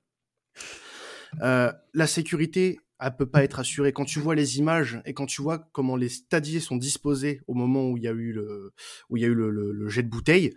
Euh, 1.42 1.70
la 1.92 2.06
sécurité, 2.06 2.78
elle 3.00 3.16
peut 3.16 3.26
pas 3.26 3.44
être 3.44 3.58
assurée. 3.58 3.92
Quand 3.92 4.04
tu 4.04 4.20
vois 4.20 4.34
les 4.34 4.58
images 4.58 5.00
et 5.04 5.14
quand 5.14 5.26
tu 5.26 5.42
vois 5.42 5.58
comment 5.72 5.96
les 5.96 6.08
stadiers 6.08 6.60
sont 6.60 6.76
disposés 6.76 7.40
au 7.46 7.54
moment 7.54 7.88
où 7.88 7.96
il 7.96 8.02
y 8.02 8.08
a 8.08 8.12
eu 8.12 8.32
le, 8.32 8.72
où 9.08 9.16
il 9.16 9.22
y 9.22 9.24
a 9.24 9.28
eu 9.28 9.34
le, 9.34 9.88
jet 9.88 10.02
de 10.02 10.08
bouteille, 10.08 10.54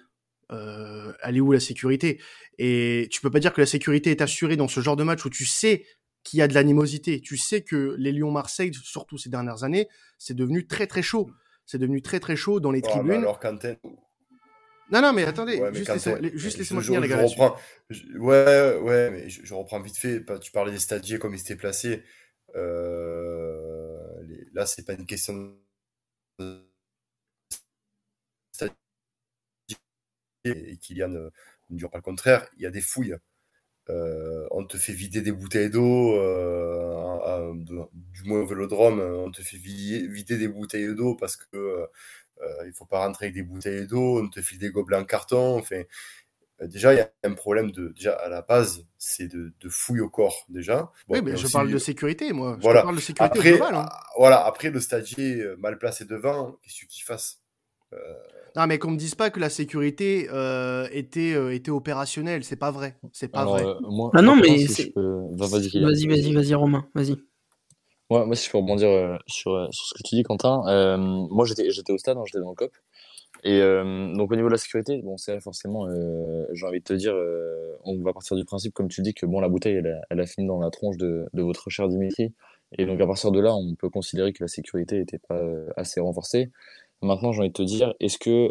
euh, 0.52 1.14
elle 1.24 1.38
est 1.38 1.42
où 1.42 1.52
la 1.52 1.60
sécurité? 1.60 2.22
Et 2.58 3.08
tu 3.12 3.22
peux 3.22 3.32
pas 3.32 3.40
dire 3.40 3.54
que 3.54 3.62
la 3.62 3.68
sécurité 3.68 4.12
est 4.12 4.22
assurée 4.22 4.56
dans 4.56 4.68
ce 4.68 4.82
genre 4.82 4.96
de 4.96 5.04
match 5.04 5.26
où 5.26 5.30
tu 5.30 5.46
sais 5.46 5.86
qu'il 6.24 6.40
y 6.40 6.42
a 6.42 6.48
de 6.48 6.54
l'animosité. 6.54 7.22
Tu 7.22 7.38
sais 7.38 7.62
que 7.62 7.96
les 7.98 8.12
Lyon-Marseille, 8.12 8.72
surtout 8.84 9.18
ces 9.18 9.30
dernières 9.30 9.64
années, 9.64 9.88
c'est 10.18 10.36
devenu 10.36 10.68
très 10.68 10.88
très 10.88 11.02
chaud. 11.02 11.30
C'est 11.66 11.78
devenu 11.78 12.02
très 12.02 12.20
très 12.20 12.36
chaud 12.36 12.60
dans 12.60 12.72
les 12.72 12.82
tribunes. 12.82 13.22
alors 13.22 13.40
non, 14.92 15.02
non, 15.02 15.14
mais 15.14 15.24
attendez, 15.24 15.60
juste, 16.36 16.58
laissez-moi 16.60 16.84
finir, 16.84 17.02
les 17.02 17.08
gars. 17.08 17.26
Ouais, 18.20 18.78
ouais, 18.80 19.10
mais 19.10 19.30
je, 19.30 19.54
reprends 19.54 19.82
vite 19.82 19.98
fait. 19.98 20.24
Tu 20.40 20.52
parlais 20.52 20.72
des 20.72 20.78
stadiers, 20.78 21.18
comme 21.18 21.34
ils 21.34 21.40
s'étaient 21.40 21.56
placés. 21.56 22.04
Euh... 22.56 23.98
Là, 24.54 24.68
c'est 24.68 24.86
pas 24.86 24.94
une 24.94 25.08
question 25.08 25.56
de 26.38 26.73
et 30.46 30.78
Kylian 30.78 31.10
ne 31.10 31.30
dure 31.70 31.90
pas 31.90 31.98
le 31.98 32.04
contraire. 32.04 32.48
Il 32.58 32.64
y 32.64 32.66
a 32.66 32.72
des 32.72 32.82
fouilles. 32.82 33.16
Euh, 33.90 34.48
on 34.52 34.66
te 34.66 34.78
fait 34.78 34.94
vider 34.94 35.22
des 35.22 35.34
bouteilles 35.34 35.70
d'eau, 35.70 36.16
euh, 36.16 37.54
du 37.94 38.24
moins 38.24 38.40
au 38.40 38.46
vélodrome, 38.46 39.02
on 39.02 39.30
te 39.30 39.42
fait 39.42 39.58
vider, 39.58 40.38
des 40.38 40.48
bouteilles 40.48 40.96
d'eau 40.96 41.16
parce 41.16 41.36
que 41.36 41.88
euh, 42.42 42.66
il 42.66 42.74
faut 42.74 42.86
pas 42.86 43.06
rentrer 43.06 43.26
avec 43.26 43.36
des 43.36 43.44
bouteilles 43.44 43.88
d'eau, 43.88 44.22
on 44.22 44.30
te 44.30 44.42
file 44.42 44.60
des 44.60 44.70
gobelets 44.70 44.98
en 44.98 45.06
carton. 45.06 45.58
Enfin, 45.58 45.84
euh, 46.62 46.68
déjà, 46.68 46.94
il 46.94 46.98
y 46.98 47.02
a 47.02 47.12
un 47.24 47.34
problème 47.34 47.72
de, 47.72 47.90
déjà 47.90 48.14
à 48.14 48.30
la 48.30 48.42
base, 48.42 48.86
c'est 48.98 49.28
de, 49.28 49.54
de, 49.60 49.70
fouille 49.70 50.02
au 50.02 50.10
corps 50.10 50.46
déjà. 50.50 50.92
oui, 51.08 51.22
mais 51.24 51.36
je 51.36 51.48
parle 51.48 51.72
de 51.72 51.78
sécurité, 51.78 52.32
moi. 52.34 52.58
Voilà. 52.62 52.82
Je 52.82 52.86
parle 52.86 52.96
de 52.96 53.02
sécurité 53.02 53.38
après, 53.40 53.52
globale, 53.52 53.76
hein. 53.76 53.86
Ah, 53.90 54.04
voilà, 54.18 54.46
après 54.46 54.70
le 54.70 54.80
stadier 54.80 55.42
euh, 55.42 55.56
mal 55.58 55.78
placé 55.78 56.06
devant, 56.06 56.58
qu'est-ce 56.62 56.86
qu'il 56.86 57.04
fasse 57.04 57.40
Non, 58.56 58.68
mais 58.68 58.78
qu'on 58.78 58.92
me 58.92 58.98
dise 58.98 59.16
pas 59.16 59.30
que 59.30 59.40
la 59.40 59.50
sécurité 59.50 60.28
était, 60.92 61.56
était 61.56 61.72
opérationnelle, 61.72 62.44
c'est 62.44 62.56
pas 62.56 62.72
vrai. 62.72 62.96
C'est 63.12 63.30
pas 63.30 63.46
vrai. 63.46 63.66
ah 64.14 64.22
non, 64.22 64.36
mais 64.36 64.66
Vas-y, 64.94 66.08
vas-y, 66.08 66.34
vas-y, 66.34 66.54
Romain, 66.54 66.86
vas-y. 66.94 67.16
moi, 68.10 68.36
si 68.36 68.46
je 68.46 68.52
peux 68.52 68.60
rebondir 68.60 69.20
sur, 69.26 69.68
sur 69.74 69.86
ce 69.88 69.94
que 69.96 70.08
tu 70.08 70.16
dis, 70.16 70.24
Quentin, 70.24 70.62
moi 70.98 71.46
j'étais, 71.46 71.72
j'étais 71.72 71.94
au 71.94 71.98
stade, 71.98 72.18
hein, 72.18 72.24
j'étais 72.26 72.42
dans 72.42 72.50
le 72.50 72.56
COP. 72.56 72.72
Et 73.44 73.60
euh, 73.62 74.14
donc 74.16 74.32
au 74.32 74.36
niveau 74.36 74.48
de 74.48 74.54
la 74.54 74.58
sécurité, 74.58 75.02
bon, 75.04 75.18
c'est 75.18 75.40
forcément, 75.42 75.88
euh, 75.88 76.46
j'ai 76.54 76.66
envie 76.66 76.80
de 76.80 76.84
te 76.84 76.94
dire, 76.94 77.14
euh, 77.14 77.78
on 77.84 78.02
va 78.02 78.14
partir 78.14 78.38
du 78.38 78.46
principe, 78.46 78.74
comme 78.74 78.88
tu 78.88 79.02
dis, 79.02 79.14
que 79.14 79.26
bon, 79.26 79.42
la 79.42 79.50
bouteille, 79.50 79.76
elle 79.76 79.88
a, 79.88 80.02
elle 80.10 80.20
a 80.22 80.26
fini 80.26 80.48
dans 80.48 80.62
la 80.62 80.70
tronche 80.70 80.96
de, 80.98 81.26
de, 81.34 81.42
votre 81.42 81.70
cher 81.70 81.90
Dimitri. 81.90 82.34
Et 82.78 82.86
donc 82.86 83.02
à 83.02 83.06
partir 83.06 83.32
de 83.32 83.40
là, 83.42 83.54
on 83.54 83.76
peut 83.76 83.90
considérer 83.90 84.32
que 84.32 84.44
la 84.44 84.48
sécurité 84.48 84.98
n'était 84.98 85.20
pas 85.20 85.42
assez 85.76 86.00
renforcée. 86.00 86.52
Maintenant, 87.04 87.32
j'ai 87.32 87.40
envie 87.40 87.50
de 87.50 87.54
te 87.54 87.62
dire, 87.62 87.94
est-ce 88.00 88.18
que 88.18 88.50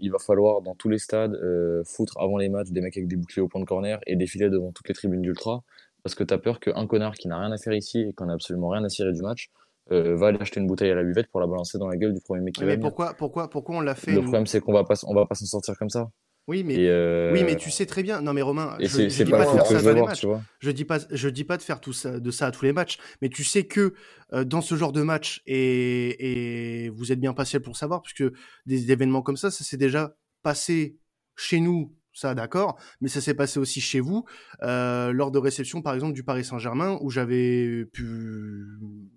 il 0.00 0.10
va 0.10 0.18
falloir 0.18 0.62
dans 0.62 0.74
tous 0.74 0.88
les 0.88 0.98
stades 0.98 1.38
foutre 1.86 2.14
avant 2.18 2.38
les 2.38 2.48
matchs 2.48 2.70
des 2.70 2.80
mecs 2.80 2.96
avec 2.96 3.08
des 3.08 3.16
boucliers 3.16 3.42
au 3.42 3.48
point 3.48 3.60
de 3.60 3.66
corner 3.66 4.00
et 4.06 4.16
défiler 4.16 4.50
devant 4.50 4.72
toutes 4.72 4.88
les 4.88 4.94
tribunes 4.94 5.22
d'ultra? 5.22 5.62
Parce 6.02 6.14
que 6.14 6.24
tu 6.24 6.34
as 6.34 6.38
peur 6.38 6.58
qu'un 6.58 6.86
connard 6.86 7.14
qui 7.14 7.28
n'a 7.28 7.38
rien 7.38 7.52
à 7.52 7.56
faire 7.58 7.74
ici 7.74 8.00
et 8.00 8.12
qui 8.12 8.24
n'a 8.24 8.32
absolument 8.32 8.68
rien 8.70 8.82
à 8.82 8.88
cirer 8.88 9.12
du 9.12 9.22
match 9.22 9.50
euh, 9.90 10.16
va 10.16 10.28
aller 10.28 10.38
acheter 10.40 10.60
une 10.60 10.66
bouteille 10.66 10.90
à 10.90 10.94
la 10.94 11.02
buvette 11.02 11.26
pour 11.28 11.40
la 11.40 11.46
balancer 11.46 11.76
dans 11.76 11.88
la 11.88 11.96
gueule 11.96 12.14
du 12.14 12.20
premier 12.20 12.40
mec 12.40 12.54
qui 12.54 12.64
mais 12.64 12.78
pourquoi, 12.78 13.14
pourquoi, 13.14 13.50
pourquoi 13.50 13.76
on 13.76 13.80
l'a 13.80 13.96
fait 13.96 14.12
Le 14.12 14.20
problème, 14.22 14.46
c'est 14.46 14.60
qu'on 14.60 14.72
va 14.72 14.84
pas, 14.84 14.94
on 15.06 15.14
va 15.14 15.26
pas 15.26 15.34
s'en 15.34 15.44
sortir 15.44 15.76
comme 15.76 15.90
ça. 15.90 16.08
Oui, 16.48 16.64
mais 16.64 16.76
euh, 16.78 17.32
oui, 17.32 17.44
mais 17.44 17.56
tu 17.56 17.70
sais 17.70 17.86
très 17.86 18.02
bien. 18.02 18.20
Non, 18.20 18.32
mais 18.32 18.42
Romain, 18.42 18.76
je, 18.80 19.02
dis 19.02 19.30
pas, 19.30 19.44
de 19.44 19.50
faire 19.50 19.66
ça 19.66 19.80
tous 19.80 19.88
les 19.88 20.02
matchs. 20.02 20.26
Je 20.58 20.70
dis 20.70 20.84
pas, 20.84 20.98
je 21.10 21.28
dis 21.28 21.44
pas 21.44 21.56
de 21.56 21.62
faire 21.62 21.80
tout 21.80 21.92
ça, 21.92 22.18
de 22.18 22.30
ça 22.30 22.46
à 22.46 22.50
tous 22.50 22.64
les 22.64 22.72
matchs. 22.72 22.98
Mais 23.20 23.28
tu 23.28 23.44
sais 23.44 23.64
que 23.64 23.94
euh, 24.32 24.44
dans 24.44 24.60
ce 24.60 24.74
genre 24.74 24.92
de 24.92 25.02
match, 25.02 25.42
et, 25.46 26.84
et 26.84 26.88
vous 26.90 27.12
êtes 27.12 27.20
bien 27.20 27.32
patient 27.32 27.60
pour 27.60 27.76
savoir, 27.76 28.02
puisque 28.02 28.24
des 28.66 28.90
événements 28.90 29.22
comme 29.22 29.36
ça, 29.36 29.50
ça 29.50 29.62
s'est 29.62 29.76
déjà 29.76 30.16
passé 30.42 30.98
chez 31.36 31.60
nous 31.60 31.94
ça 32.12 32.34
d'accord, 32.34 32.78
mais 33.00 33.08
ça 33.08 33.20
s'est 33.20 33.34
passé 33.34 33.58
aussi 33.58 33.80
chez 33.80 34.00
vous 34.00 34.24
euh, 34.62 35.12
lors 35.12 35.30
de 35.30 35.38
réception 35.38 35.82
par 35.82 35.94
exemple 35.94 36.12
du 36.12 36.24
Paris 36.24 36.44
Saint-Germain 36.44 36.98
où 37.00 37.10
j'avais 37.10 37.86
pu, 37.86 38.66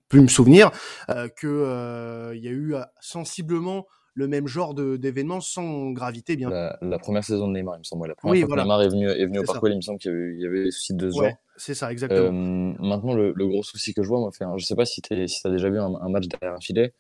pu 0.10 0.22
me 0.22 0.28
souvenir 0.28 0.72
euh, 1.10 1.28
que 1.28 1.48
euh, 1.48 2.36
y 2.36 2.48
a 2.48 2.52
eu 2.52 2.76
euh, 2.76 2.84
sensiblement 3.00 3.86
le 4.16 4.28
même 4.28 4.48
genre 4.48 4.74
d'événement 4.74 5.42
sans 5.42 5.92
gravité 5.92 6.36
bien. 6.36 6.50
La, 6.50 6.78
la, 6.82 6.98
première 6.98 7.24
saison 7.24 7.48
de 7.48 7.54
Neymar, 7.54 7.76
il 7.76 7.80
me 7.80 7.84
semble. 7.84 8.08
La 8.08 8.16
première 8.16 8.48
fois 8.48 8.56
que 8.56 8.62
Neymar 8.62 8.82
est 8.82 8.90
venu, 8.90 9.10
est 9.10 9.26
venu 9.26 9.40
au 9.40 9.44
Parc 9.44 9.62
il 9.66 9.76
me 9.76 9.82
semble 9.82 10.00
qu'il 10.00 10.38
y 10.40 10.46
avait 10.46 10.64
des 10.64 10.72
soucis 10.72 10.94
de 10.94 11.10
ce 11.10 11.18
genre. 11.18 11.32
C'est 11.58 11.74
ça, 11.74 11.92
exactement. 11.92 12.32
maintenant, 12.80 13.14
le, 13.14 13.34
le, 13.36 13.48
gros 13.48 13.64
souci 13.64 13.94
que 13.94 14.04
je 14.04 14.08
vois, 14.08 14.20
moi, 14.20 14.32
fait, 14.32 14.46
je 14.58 14.66
sais 14.66 14.76
pas 14.76 14.86
si 14.86 15.02
tu 15.02 15.28
si 15.28 15.42
as 15.46 15.50
déjà 15.50 15.70
vu 15.70 15.80
un, 15.80 15.94
un 15.96 16.10
match 16.10 16.28
derrière 16.28 16.56
un 16.56 16.60
filet. 16.60 16.94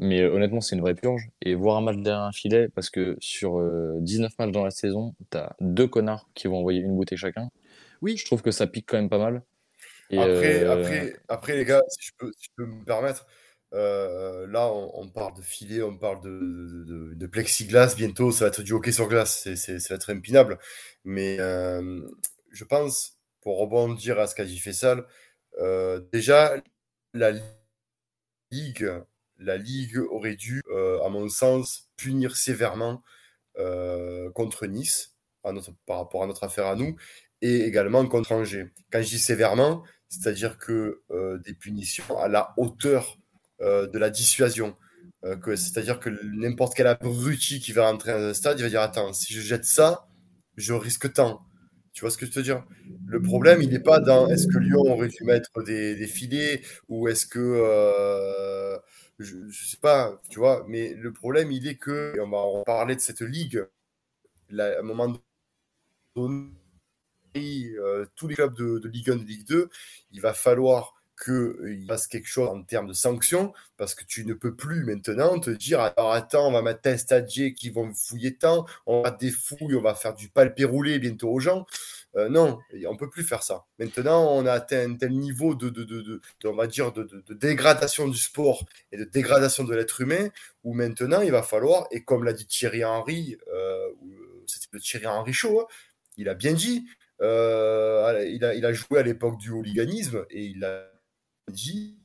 Mais 0.00 0.22
euh, 0.22 0.32
honnêtement, 0.32 0.60
c'est 0.60 0.76
une 0.76 0.82
vraie 0.82 0.94
purge. 0.94 1.28
Et 1.42 1.54
voir 1.54 1.76
un 1.76 1.80
match 1.80 1.96
derrière 1.96 2.22
un 2.22 2.32
filet, 2.32 2.68
parce 2.68 2.90
que 2.90 3.16
sur 3.20 3.60
19 4.00 4.30
euh, 4.30 4.34
matchs 4.38 4.52
dans 4.52 4.64
la 4.64 4.70
saison, 4.70 5.14
t'as 5.30 5.50
deux 5.60 5.88
connards 5.88 6.28
qui 6.34 6.46
vont 6.46 6.58
envoyer 6.58 6.80
une 6.80 6.96
bouteille 6.96 7.18
chacun. 7.18 7.50
Oui. 8.00 8.16
Je 8.16 8.24
trouve 8.24 8.42
que 8.42 8.50
ça 8.50 8.66
pique 8.66 8.86
quand 8.88 8.96
même 8.96 9.08
pas 9.08 9.18
mal. 9.18 9.42
après, 10.12 10.64
euh, 10.64 10.72
après, 10.72 11.16
après, 11.28 11.56
les 11.56 11.64
gars, 11.64 11.82
si 11.88 12.06
je 12.06 12.12
peux, 12.16 12.32
si 12.36 12.46
je 12.46 12.50
peux 12.56 12.66
me 12.66 12.84
permettre, 12.84 13.26
là, 13.72 14.70
on, 14.72 15.08
parle 15.08 15.36
de 15.36 15.42
filet, 15.42 15.82
on 15.82 15.96
parle 15.96 16.22
de, 16.22 17.26
plexiglas. 17.26 17.94
Bientôt, 17.96 18.30
ça 18.32 18.44
va 18.44 18.48
être 18.48 18.62
du 18.62 18.72
hockey 18.72 18.92
sur 18.92 19.08
glace. 19.08 19.40
C'est, 19.42 19.56
c'est, 19.56 19.78
ça 19.78 19.94
va 19.94 19.96
être 19.96 20.10
impinable. 20.10 20.58
Mais 21.04 21.36
je 21.38 22.64
pense, 22.64 23.18
pour 23.40 23.58
rebondir 23.58 24.18
à 24.18 24.26
ce 24.26 24.34
qu'a 24.34 24.44
dit 24.44 24.58
Fessal, 24.58 25.04
déjà, 26.12 26.54
la 27.14 27.32
Ligue 28.50 28.90
la 29.38 29.56
Ligue 29.56 29.98
aurait 30.10 30.36
dû, 30.36 30.62
euh, 30.70 31.02
à 31.04 31.08
mon 31.08 31.28
sens, 31.28 31.88
punir 31.96 32.36
sévèrement 32.36 33.02
euh, 33.58 34.30
contre 34.32 34.66
Nice 34.66 35.14
par 35.86 35.98
rapport 35.98 36.22
à 36.22 36.26
notre 36.26 36.44
affaire 36.44 36.66
à 36.66 36.76
nous 36.76 36.96
et 37.40 37.62
également 37.62 38.06
contre 38.06 38.32
Angers. 38.32 38.66
Quand 38.90 39.00
je 39.00 39.08
dis 39.08 39.18
sévèrement, 39.18 39.82
c'est-à-dire 40.08 40.58
que 40.58 41.02
euh, 41.10 41.38
des 41.38 41.54
punitions 41.54 42.18
à 42.18 42.28
la 42.28 42.52
hauteur 42.56 43.16
de 43.60 43.98
la 43.98 44.10
dissuasion. 44.10 44.76
c'est-à-dire 45.22 46.00
que 46.00 46.10
n'importe 46.36 46.74
quel 46.74 46.86
abruti 46.86 47.60
qui 47.60 47.72
va 47.72 47.90
rentrer 47.90 48.12
dans 48.12 48.20
un 48.20 48.34
stade, 48.34 48.58
il 48.58 48.62
va 48.62 48.68
dire 48.68 48.80
Attends, 48.80 49.12
si 49.12 49.32
je 49.32 49.40
jette 49.40 49.64
ça, 49.64 50.08
je 50.56 50.72
risque 50.72 51.12
tant. 51.12 51.42
Tu 51.92 52.02
vois 52.02 52.10
ce 52.10 52.18
que 52.18 52.26
je 52.26 52.32
veux 52.32 52.42
dire? 52.42 52.64
Le 53.06 53.20
problème, 53.20 53.60
il 53.62 53.70
n'est 53.70 53.80
pas 53.80 53.98
dans 53.98 54.28
est-ce 54.28 54.46
que 54.46 54.58
Lyon 54.58 54.82
aurait 54.82 55.08
dû 55.08 55.24
mettre 55.24 55.62
des, 55.64 56.06
filets 56.06 56.62
ou 56.88 57.08
est-ce 57.08 57.26
que 57.26 58.78
je, 59.18 59.36
ne 59.36 59.50
sais 59.50 59.78
pas, 59.78 60.20
tu 60.30 60.38
vois, 60.38 60.64
mais 60.68 60.94
le 60.94 61.12
problème, 61.12 61.50
il 61.50 61.66
est 61.66 61.76
que, 61.76 62.14
et 62.16 62.20
on 62.20 62.30
va 62.30 62.38
en 62.38 62.62
parler 62.62 62.94
de 62.94 63.00
cette 63.00 63.20
ligue, 63.20 63.64
à 64.56 64.78
un 64.78 64.82
moment 64.82 65.20
donné, 66.14 66.50
euh, 67.36 68.06
tous 68.16 68.28
les 68.28 68.34
clubs 68.34 68.56
de, 68.56 68.78
de, 68.78 68.88
Ligue 68.88 69.10
1, 69.10 69.16
de 69.16 69.24
Ligue 69.24 69.46
2, 69.46 69.68
il 70.12 70.20
va 70.20 70.32
falloir 70.32 70.97
qu'il 71.24 71.32
euh, 71.32 71.86
passe 71.86 72.06
quelque 72.06 72.28
chose 72.28 72.48
en 72.48 72.62
termes 72.62 72.86
de 72.86 72.92
sanctions, 72.92 73.52
parce 73.76 73.94
que 73.94 74.04
tu 74.04 74.24
ne 74.24 74.34
peux 74.34 74.54
plus 74.54 74.84
maintenant 74.84 75.38
te 75.38 75.50
dire 75.50 75.80
alors 75.80 76.12
attends, 76.12 76.48
on 76.48 76.52
va 76.52 76.62
mettre 76.62 76.88
un 76.88 76.96
stadier 76.96 77.54
qui 77.54 77.70
vont 77.70 77.92
fouiller 77.94 78.36
tant, 78.36 78.66
on 78.86 79.02
va 79.02 79.10
des 79.10 79.30
fouilles, 79.30 79.74
on 79.74 79.82
va 79.82 79.94
faire 79.94 80.14
du 80.14 80.28
palpé 80.28 80.64
roulé 80.64 80.98
bientôt 80.98 81.30
aux 81.30 81.40
gens. 81.40 81.66
Euh, 82.16 82.28
non, 82.28 82.58
on 82.86 82.96
peut 82.96 83.10
plus 83.10 83.22
faire 83.22 83.42
ça. 83.42 83.66
Maintenant, 83.78 84.32
on 84.32 84.46
a 84.46 84.52
atteint 84.52 84.90
un 84.90 84.94
tel 84.96 85.12
niveau 85.12 85.54
de, 85.54 85.68
de, 85.68 85.84
de, 85.84 86.20
on 86.44 86.54
va 86.54 86.66
dire, 86.66 86.92
de, 86.92 87.22
dégradation 87.34 88.08
du 88.08 88.16
sport 88.16 88.64
et 88.92 88.96
de 88.96 89.04
dégradation 89.04 89.64
de 89.64 89.74
l'être 89.74 90.00
humain, 90.00 90.28
où 90.64 90.72
maintenant 90.72 91.20
il 91.20 91.30
va 91.30 91.42
falloir, 91.42 91.86
et 91.90 92.02
comme 92.04 92.24
l'a 92.24 92.32
dit 92.32 92.46
Thierry 92.46 92.84
Henry, 92.84 93.36
euh, 93.52 93.88
c'était 94.46 94.68
le 94.72 94.80
Thierry 94.80 95.06
Henry 95.06 95.32
Show, 95.32 95.60
hein, 95.60 95.66
il 96.16 96.28
a 96.28 96.34
bien 96.34 96.54
dit, 96.54 96.86
il, 97.20 97.24
a, 97.24 98.54
il 98.54 98.64
a 98.64 98.72
joué 98.72 99.00
à 99.00 99.02
l'époque 99.02 99.38
du 99.38 99.50
hooliganisme 99.50 100.24
et 100.30 100.44
il 100.44 100.64
a 100.64 100.88
dit 101.48 101.98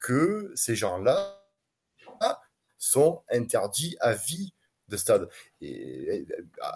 que 0.00 0.52
ces 0.54 0.76
gens-là 0.76 1.40
sont 2.78 3.22
interdits 3.30 3.96
à 4.00 4.12
vie 4.12 4.52
de 4.88 4.96
stade. 4.96 5.28
Et, 5.62 6.26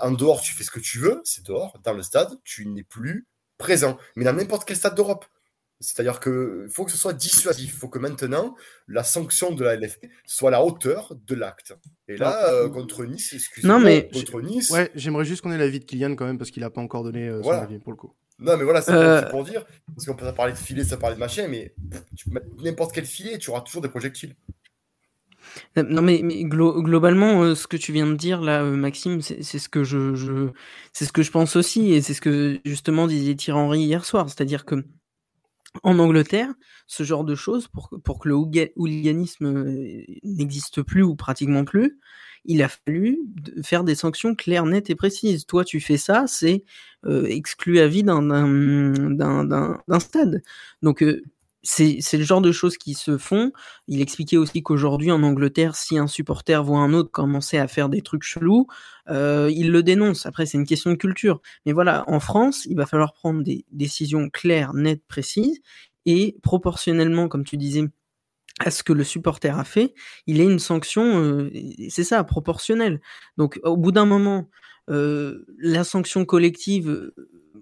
en 0.01 0.13
dehors, 0.13 0.41
tu 0.41 0.55
fais 0.55 0.65
ce 0.65 0.71
que 0.71 0.81
tu 0.81 0.99
veux, 0.99 1.21
c'est 1.25 1.45
dehors. 1.45 1.79
Dans 1.85 1.93
le 1.93 2.03
stade, 2.03 2.31
tu 2.45 2.67
n'es 2.67 2.83
plus 2.83 3.27
présent. 3.59 3.99
Mais 4.17 4.25
dans 4.25 4.33
n'importe 4.33 4.67
quel 4.67 4.77
stade 4.77 4.95
d'Europe. 4.95 5.27
C'est-à-dire 5.81 6.19
qu'il 6.19 6.67
faut 6.71 6.85
que 6.85 6.91
ce 6.91 6.97
soit 6.97 7.13
dissuasif. 7.13 7.73
Il 7.73 7.79
faut 7.79 7.89
que 7.89 8.01
maintenant, 8.01 8.57
la 8.89 9.05
sanction 9.05 9.53
de 9.53 9.63
la 9.63 9.77
LFP 9.77 10.07
soit 10.25 10.49
à 10.49 10.53
la 10.53 10.65
hauteur 10.65 11.15
de 11.15 11.35
l'acte. 11.37 11.73
Et 12.09 12.17
là, 12.17 12.53
euh, 12.53 12.69
contre 12.69 13.05
Nice, 13.05 13.33
excusez-moi, 13.33 14.03
contre 14.13 14.41
Nice. 14.41 14.71
Ouais, 14.71 14.91
j'aimerais 14.97 15.25
juste 15.25 15.43
qu'on 15.43 15.53
ait 15.53 15.59
l'avis 15.59 15.79
de 15.79 15.85
Kylian 15.85 16.17
quand 16.17 16.27
même, 16.27 16.39
parce 16.39 16.51
qu'il 16.51 16.63
n'a 16.63 16.71
pas 16.71 16.81
encore 16.81 17.05
donné 17.05 17.29
euh, 17.29 17.43
son 17.45 17.51
avis 17.51 17.79
pour 17.79 17.93
le 17.93 17.97
coup. 17.97 18.13
Non, 18.39 18.57
mais 18.57 18.65
voilà, 18.65 18.83
c'est 18.83 18.93
euh... 18.93 19.23
pour 19.23 19.45
dire. 19.45 19.65
Parce 19.95 20.07
qu'on 20.07 20.15
peut 20.15 20.33
parler 20.33 20.53
de 20.53 20.59
filet, 20.59 20.85
ça 20.85 20.97
parler 20.97 21.17
de 21.17 21.21
machin, 21.21 21.49
mais 21.49 21.75
tu 22.17 22.29
peux 22.29 22.35
mettre 22.35 22.47
n'importe 22.63 22.95
quel 22.95 23.05
filet, 23.05 23.39
tu 23.39 23.51
auras 23.51 23.63
toujours 23.63 23.83
des 23.83 23.89
projectiles. 23.89 24.37
Euh, 25.77 25.83
non 25.83 26.03
mais, 26.03 26.21
globalement, 26.45 27.43
euh, 27.43 27.55
ce 27.55 27.67
que 27.67 27.77
tu 27.77 27.93
viens 27.93 28.07
de 28.07 28.15
dire 28.15 28.41
là, 28.41 28.63
euh, 28.63 28.77
Maxime, 28.77 29.21
c'est 29.23 29.43
ce 29.43 29.69
que 29.69 29.85
je, 29.85 30.51
c'est 30.93 31.05
ce 31.05 31.13
que 31.13 31.23
je 31.23 31.31
pense 31.31 31.57
aussi, 31.57 31.93
et 31.93 32.03
c'est 32.03 32.15
ce 32.15 32.21
que 32.21 32.59
justement 32.65 33.07
disait 33.07 33.35
Thierry 33.35 33.59
Henry 33.59 33.81
hier 33.81 34.05
soir, 34.05 34.29
c'est-à-dire 34.29 34.65
que 34.65 34.85
en 35.83 35.99
Angleterre, 35.99 36.53
ce 36.87 37.03
genre 37.03 37.25
de 37.25 37.35
choses, 37.35 37.69
pour, 37.69 37.91
pour 38.03 38.19
que 38.19 38.29
le 38.29 38.35
hooliganisme 38.35 39.67
n'existe 40.25 40.83
plus 40.83 41.03
ou 41.03 41.15
pratiquement 41.15 41.65
plus, 41.65 41.99
il 42.45 42.63
a 42.63 42.69
fallu 42.69 43.19
faire 43.63 43.85
des 43.85 43.95
sanctions 43.95 44.35
claires, 44.35 44.65
nettes 44.65 44.91
et 44.91 44.95
précises. 44.95 45.45
Toi, 45.45 45.65
tu 45.65 45.81
fais 45.81 45.99
ça, 45.99 46.25
c'est 46.27 46.65
exclu 47.07 47.79
à 47.79 47.87
vie 47.87 48.03
d'un 48.03 49.79
stade. 50.01 50.43
Donc 50.83 51.03
c'est 51.63 52.17
le 52.17 52.25
genre 52.25 52.41
de 52.41 52.53
choses 52.53 52.79
qui 52.79 52.95
se 52.95 53.19
font. 53.19 53.53
Il 53.89 54.01
expliquait 54.01 54.37
aussi 54.37 54.63
qu'aujourd'hui 54.63 55.11
en 55.11 55.23
Angleterre, 55.23 55.75
si 55.75 55.99
un 55.99 56.07
supporter 56.07 56.63
voit 56.63 56.79
un 56.79 56.93
autre 56.95 57.11
commencer 57.11 57.59
à 57.59 57.69
faire 57.69 57.89
des 57.89 58.01
trucs 58.01 58.23
chelous, 58.23 58.67
euh, 59.11 59.51
il 59.53 59.71
le 59.71 59.83
dénonce. 59.83 60.27
Après, 60.27 60.47
c'est 60.47 60.59
une 60.59 60.67
question 60.67 60.91
de 60.91 60.97
culture. 60.97 61.41
Mais 61.67 61.73
voilà, 61.73 62.05
en 62.09 62.21
France, 62.21 62.65
il 62.67 62.77
va 62.77 62.87
falloir 62.87 63.13
prendre 63.13 63.43
des 63.43 63.65
décisions 63.73 64.31
claires, 64.31 64.73
nettes, 64.73 65.03
précises, 65.09 65.61
et 66.07 66.37
proportionnellement, 66.43 67.29
comme 67.29 67.45
tu 67.45 67.57
disais, 67.57 67.85
à 68.61 68.71
ce 68.71 68.83
que 68.83 68.93
le 68.93 69.05
supporter 69.05 69.57
a 69.57 69.65
fait, 69.65 69.95
il 70.27 70.41
est 70.41 70.45
une 70.45 70.59
sanction, 70.59 71.21
euh, 71.21 71.51
c'est 71.91 72.05
ça, 72.05 72.25
proportionnelle. 72.25 73.01
Donc, 73.37 73.61
au 73.63 73.77
bout 73.77 73.93
d'un 73.93 74.07
moment, 74.07 74.49
euh, 74.91 75.47
la 75.59 75.85
sanction 75.85 76.25
collective, 76.25 77.13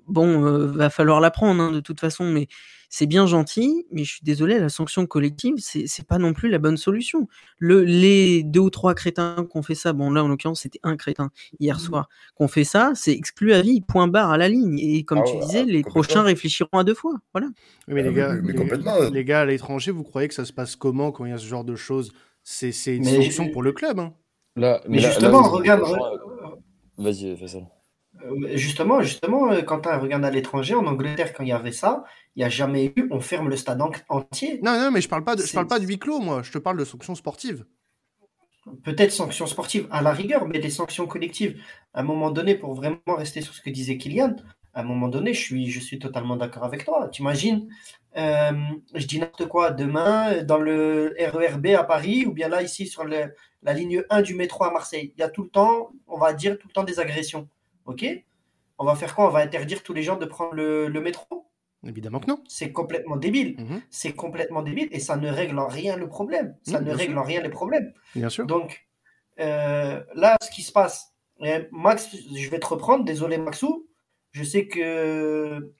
bon, 0.07 0.41
va 0.67 0.91
falloir 0.91 1.21
la 1.21 1.31
prendre 1.31 1.63
hein, 1.63 1.73
de 1.73 1.81
toute 1.81 2.01
façon, 2.01 2.25
mais 2.25 2.49
c'est 2.89 3.07
bien 3.07 3.27
gentil, 3.27 3.87
mais 3.91 4.05
je 4.05 4.13
suis 4.15 4.25
désolé, 4.25 4.59
la 4.59 4.69
sanction 4.69 5.07
collective, 5.07 5.57
c'est 5.59 6.07
pas 6.07 6.19
non 6.19 6.33
plus 6.33 6.49
la 6.49 6.59
bonne 6.59 6.77
solution. 6.77 7.29
Le, 7.59 7.83
les 7.85 8.43
deux 8.43 8.61
ou 8.61 8.71
trois 8.71 8.95
crétins 8.95 9.47
qui 9.51 9.57
ont 9.57 9.63
fait 9.63 9.75
ça, 9.75 9.93
bon 9.93 10.11
là 10.11 10.25
en 10.25 10.29
l'occurrence 10.29 10.63
c'était 10.63 10.81
un 10.83 10.97
crétin 10.97 11.31
hier 11.59 11.77
mmh. 11.77 11.81
soir, 11.81 12.09
qu'on 12.35 12.49
fait 12.49 12.65
ça, 12.65 12.93
c'est 12.95 13.13
exclu 13.13 13.53
à 13.53 13.63
vie, 13.63 13.81
point 13.81 14.09
barre 14.09 14.31
à 14.31 14.39
la 14.39 14.49
ligne. 14.49 14.79
Et 14.79 15.05
comme 15.05 15.19
ah 15.19 15.31
tu 15.31 15.39
disais, 15.39 15.65
les 15.65 15.83
prochains 15.83 16.23
réfléchiront 16.23 16.79
à 16.79 16.85
deux 16.85 16.95
fois. 16.95 17.15
Voilà. 17.35 17.49
mais 17.89 18.03
les 18.03 18.13
gars, 18.13 18.35
les, 19.13 19.25
gars 19.25 19.41
à 19.41 19.45
l'étranger, 19.45 19.91
vous 19.91 20.05
croyez 20.05 20.29
que 20.29 20.35
ça 20.35 20.45
se 20.45 20.53
passe 20.53 20.77
comment 20.77 21.13
quand 21.13 21.25
il 21.25 21.31
y 21.31 21.35
a 21.35 21.39
ce 21.39 21.47
genre 21.47 21.65
de 21.65 21.77
choses? 21.77 22.13
C'est 22.43 22.71
une 22.87 23.05
solution 23.05 23.51
pour 23.51 23.63
le 23.63 23.73
club. 23.73 23.99
Hein. 23.99 24.13
Là, 24.55 24.81
mais, 24.89 25.01
justement, 25.01 25.43
regarde. 25.43 25.83
Vas-y, 26.99 27.37
fais 27.37 27.49
ça. 27.49 27.59
Euh, 28.25 28.57
justement, 28.57 29.03
justement, 29.03 29.53
euh, 29.53 29.63
Quentin, 29.63 29.99
regarde 29.99 30.25
à 30.25 30.31
l'étranger, 30.31 30.75
en 30.75 30.87
Angleterre, 30.87 31.33
quand 31.33 31.43
il 31.43 31.51
y 31.51 31.53
avait 31.53 31.73
ça, 31.73 32.05
il 32.35 32.41
n'y 32.41 32.45
a 32.45 32.49
jamais 32.49 32.93
eu, 32.97 33.09
on 33.11 33.21
ferme 33.21 33.49
le 33.49 33.57
stade 33.57 33.81
entier. 34.09 34.61
Non, 34.63 34.79
non, 34.79 34.91
mais 34.91 35.01
je 35.01 35.09
parle 35.09 35.25
pas 35.25 35.37
de, 35.37 35.43
je 35.43 35.53
parle 35.53 35.67
pas 35.67 35.79
de 35.79 35.87
huis 35.87 35.99
clos, 35.99 36.21
moi. 36.21 36.43
Je 36.43 36.51
te 36.51 36.59
parle 36.59 36.79
de 36.79 36.85
sanctions 36.85 37.15
sportives. 37.15 37.65
Peut-être 38.83 39.13
sanctions 39.13 39.47
sportives 39.47 39.87
à 39.91 40.03
la 40.03 40.13
rigueur, 40.13 40.47
mais 40.47 40.59
des 40.59 40.71
sanctions 40.71 41.07
collectives. 41.07 41.61
À 41.95 42.01
un 42.01 42.03
moment 42.03 42.31
donné, 42.31 42.57
pour 42.57 42.75
vraiment 42.75 42.99
rester 43.07 43.41
sur 43.41 43.55
ce 43.55 43.61
que 43.61 43.71
disait 43.71 43.97
Kylian, 43.97 44.37
à 44.75 44.81
un 44.81 44.85
moment 44.85 45.09
donné, 45.09 45.33
je 45.35 45.41
suis, 45.41 45.71
je 45.71 45.81
suis 45.81 45.99
totalement 45.99 46.37
d'accord 46.37 46.65
avec 46.65 46.85
toi. 46.85 47.09
T'imagines, 47.09 47.69
euh, 48.17 48.53
je 48.95 49.07
dis 49.07 49.19
n'importe 49.19 49.47
quoi, 49.47 49.71
demain, 49.71 50.43
dans 50.43 50.59
le 50.59 51.15
RERB 51.19 51.67
à 51.79 51.85
Paris, 51.85 52.25
ou 52.27 52.33
bien 52.33 52.49
là, 52.49 52.63
ici, 52.63 52.87
sur 52.87 53.05
le, 53.05 53.35
la 53.63 53.73
ligne 53.73 54.03
1 54.11 54.23
du 54.23 54.35
métro 54.35 54.65
à 54.65 54.71
Marseille, 54.71 55.13
il 55.17 55.21
y 55.21 55.23
a 55.23 55.29
tout 55.29 55.43
le 55.43 55.51
temps, 55.51 55.91
on 56.07 56.19
va 56.19 56.33
dire 56.33 56.59
tout 56.59 56.69
le 56.69 56.73
temps 56.73 56.85
des 56.85 57.01
agressions. 57.01 57.49
OK? 57.85 58.05
On 58.79 58.85
va 58.85 58.95
faire 58.95 59.15
quoi? 59.15 59.27
On 59.27 59.31
va 59.31 59.41
interdire 59.41 59.83
tous 59.83 59.93
les 59.93 60.03
gens 60.03 60.17
de 60.17 60.27
prendre 60.27 60.55
le, 60.55 60.89
le 60.89 61.01
métro? 61.01 61.47
Évidemment 61.87 62.21
que 62.21 62.27
non. 62.27 62.43
C'est 62.49 62.73
complètement 62.73 63.17
débile. 63.17 63.57
Mhm. 63.59 63.83
C'est 63.91 64.13
complètement 64.13 64.63
débile 64.63 64.89
et 64.91 64.99
ça 64.99 65.17
ne 65.17 65.31
règle 65.31 65.59
en 65.59 65.69
rien 65.69 65.97
le 65.97 66.09
problème. 66.09 66.57
Ça 66.63 66.81
ne 66.81 66.91
règle 66.91 67.13
sûr. 67.13 67.21
en 67.21 67.25
rien 67.25 67.43
les 67.43 67.49
problèmes. 67.49 67.93
Bien 68.15 68.29
sûr. 68.29 68.47
Donc, 68.47 68.87
euh, 69.41 70.03
là, 70.15 70.37
ce 70.43 70.51
qui 70.51 70.63
se 70.63 70.73
passe, 70.73 71.15
euh, 71.43 71.65
Max, 71.71 72.15
je 72.35 72.51
vais 72.51 72.59
te 72.59 72.67
reprendre, 72.67 73.05
désolé 73.05 73.39
Maxou, 73.39 73.87
je 74.33 74.43
sais 74.43 74.67
que 74.67 75.73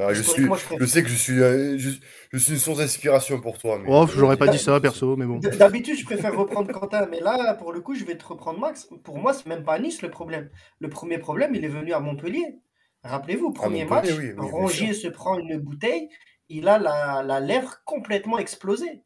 Ah, 0.00 0.14
je, 0.14 0.22
suis, 0.22 0.44
historiquement, 0.44 0.54
je 0.54 0.60
je 0.60 0.66
préfère- 0.66 0.88
sais 0.88 1.02
que 1.02 1.08
je 1.08 1.14
suis, 1.14 1.40
euh, 1.42 1.78
je, 1.78 1.90
je 2.32 2.38
suis 2.38 2.52
une 2.52 2.58
source 2.58 2.78
d'inspiration 2.78 3.40
pour 3.40 3.58
toi. 3.58 3.78
Mais... 3.78 3.88
Oh, 3.88 4.06
j'aurais 4.06 4.36
pas 4.36 4.48
dit 4.48 4.58
ça, 4.58 4.80
perso, 4.80 5.16
mais 5.16 5.26
bon. 5.26 5.38
D'habitude, 5.38 5.96
je 5.98 6.04
préfère 6.04 6.36
reprendre 6.36 6.72
Quentin, 6.72 7.06
mais 7.10 7.20
là, 7.20 7.54
pour 7.54 7.72
le 7.72 7.80
coup, 7.80 7.94
je 7.94 8.04
vais 8.04 8.16
te 8.16 8.24
reprendre 8.24 8.58
Max. 8.58 8.88
Pour 9.04 9.18
moi, 9.18 9.32
c'est 9.34 9.46
même 9.46 9.64
pas 9.64 9.74
à 9.74 9.78
Nice 9.78 10.02
le 10.02 10.10
problème. 10.10 10.48
Le 10.78 10.88
premier 10.88 11.18
problème, 11.18 11.54
il 11.54 11.64
est 11.64 11.68
venu 11.68 11.92
à 11.92 12.00
Montpellier. 12.00 12.58
Rappelez-vous, 13.02 13.52
premier 13.52 13.84
match, 13.84 14.08
oui, 14.18 14.32
Rongier 14.36 14.92
se 14.92 15.08
prend 15.08 15.38
une 15.38 15.58
bouteille, 15.58 16.08
il 16.50 16.68
a 16.68 16.78
la, 16.78 17.22
la 17.22 17.40
lèvre 17.40 17.80
complètement 17.84 18.38
explosée. 18.38 19.02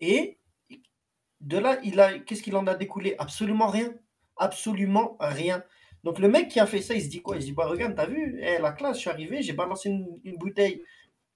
Et 0.00 0.38
de 1.40 1.58
là, 1.58 1.78
il 1.82 2.00
a, 2.00 2.18
qu'est-ce 2.18 2.42
qu'il 2.42 2.56
en 2.56 2.66
a 2.66 2.74
découlé? 2.74 3.14
Absolument 3.18 3.68
rien. 3.68 3.94
Absolument 4.36 5.16
rien. 5.20 5.62
Donc 6.04 6.18
le 6.18 6.28
mec 6.28 6.48
qui 6.48 6.60
a 6.60 6.66
fait 6.66 6.80
ça, 6.80 6.94
il 6.94 7.02
se 7.02 7.08
dit 7.08 7.20
quoi? 7.22 7.36
Il 7.36 7.42
se 7.42 7.46
dit, 7.46 7.52
bah 7.52 7.66
regarde, 7.66 7.94
t'as 7.94 8.06
vu, 8.06 8.40
Eh, 8.42 8.58
la 8.58 8.72
classe, 8.72 8.96
je 8.96 9.00
suis 9.02 9.10
arrivé, 9.10 9.42
j'ai 9.42 9.52
balancé 9.52 9.90
une, 9.90 10.20
une 10.24 10.36
bouteille 10.36 10.82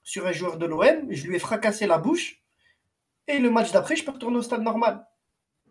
sur 0.02 0.26
un 0.26 0.32
joueur 0.32 0.58
de 0.58 0.66
l'OM, 0.66 1.06
je 1.10 1.26
lui 1.26 1.36
ai 1.36 1.38
fracassé 1.38 1.86
la 1.86 1.98
bouche, 1.98 2.42
et 3.26 3.38
le 3.38 3.50
match 3.50 3.72
d'après, 3.72 3.96
je 3.96 4.04
peux 4.04 4.12
retourner 4.12 4.36
au 4.36 4.42
stade 4.42 4.62
normal. 4.62 5.06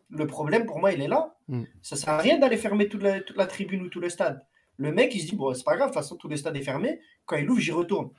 Le 0.09 0.27
problème 0.27 0.65
pour 0.65 0.79
moi, 0.79 0.91
il 0.91 1.01
est 1.01 1.07
là. 1.07 1.35
Mm. 1.47 1.63
Ça 1.81 1.95
sert 1.95 2.09
à 2.09 2.17
rien 2.17 2.37
d'aller 2.37 2.57
fermer 2.57 2.87
toute 2.87 3.03
la, 3.03 3.21
toute 3.21 3.37
la 3.37 3.47
tribune 3.47 3.81
ou 3.83 3.89
tout 3.89 3.99
le 3.99 4.09
stade. 4.09 4.45
Le 4.77 4.91
mec, 4.91 5.13
il 5.13 5.21
se 5.21 5.27
dit, 5.27 5.35
bon, 5.35 5.53
c'est 5.53 5.63
pas 5.63 5.75
grave, 5.75 5.89
de 5.89 5.93
toute 5.93 6.01
façon, 6.01 6.15
tout 6.15 6.27
le 6.27 6.35
stade 6.35 6.55
est 6.57 6.61
fermé. 6.61 6.99
Quand 7.25 7.35
il 7.35 7.49
ouvre, 7.49 7.59
j'y 7.59 7.71
retourne. 7.71 8.09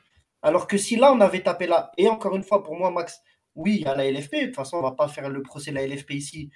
Alors 0.42 0.66
que 0.66 0.76
si 0.76 0.96
là, 0.96 1.12
on 1.12 1.20
avait 1.20 1.42
tapé 1.42 1.66
là, 1.66 1.90
et 1.98 2.08
encore 2.08 2.36
une 2.36 2.44
fois, 2.44 2.62
pour 2.62 2.76
moi, 2.76 2.90
Max, 2.90 3.22
oui, 3.54 3.76
il 3.76 3.82
y 3.82 3.86
a 3.86 3.94
la 3.96 4.10
LFP. 4.10 4.34
De 4.34 4.46
toute 4.46 4.56
façon, 4.56 4.76
on 4.76 4.82
va 4.82 4.92
pas 4.92 5.08
faire 5.08 5.28
le 5.28 5.42
procès 5.42 5.70
de 5.70 5.76
la 5.76 5.86
LFP 5.86 6.12
ici. 6.12 6.50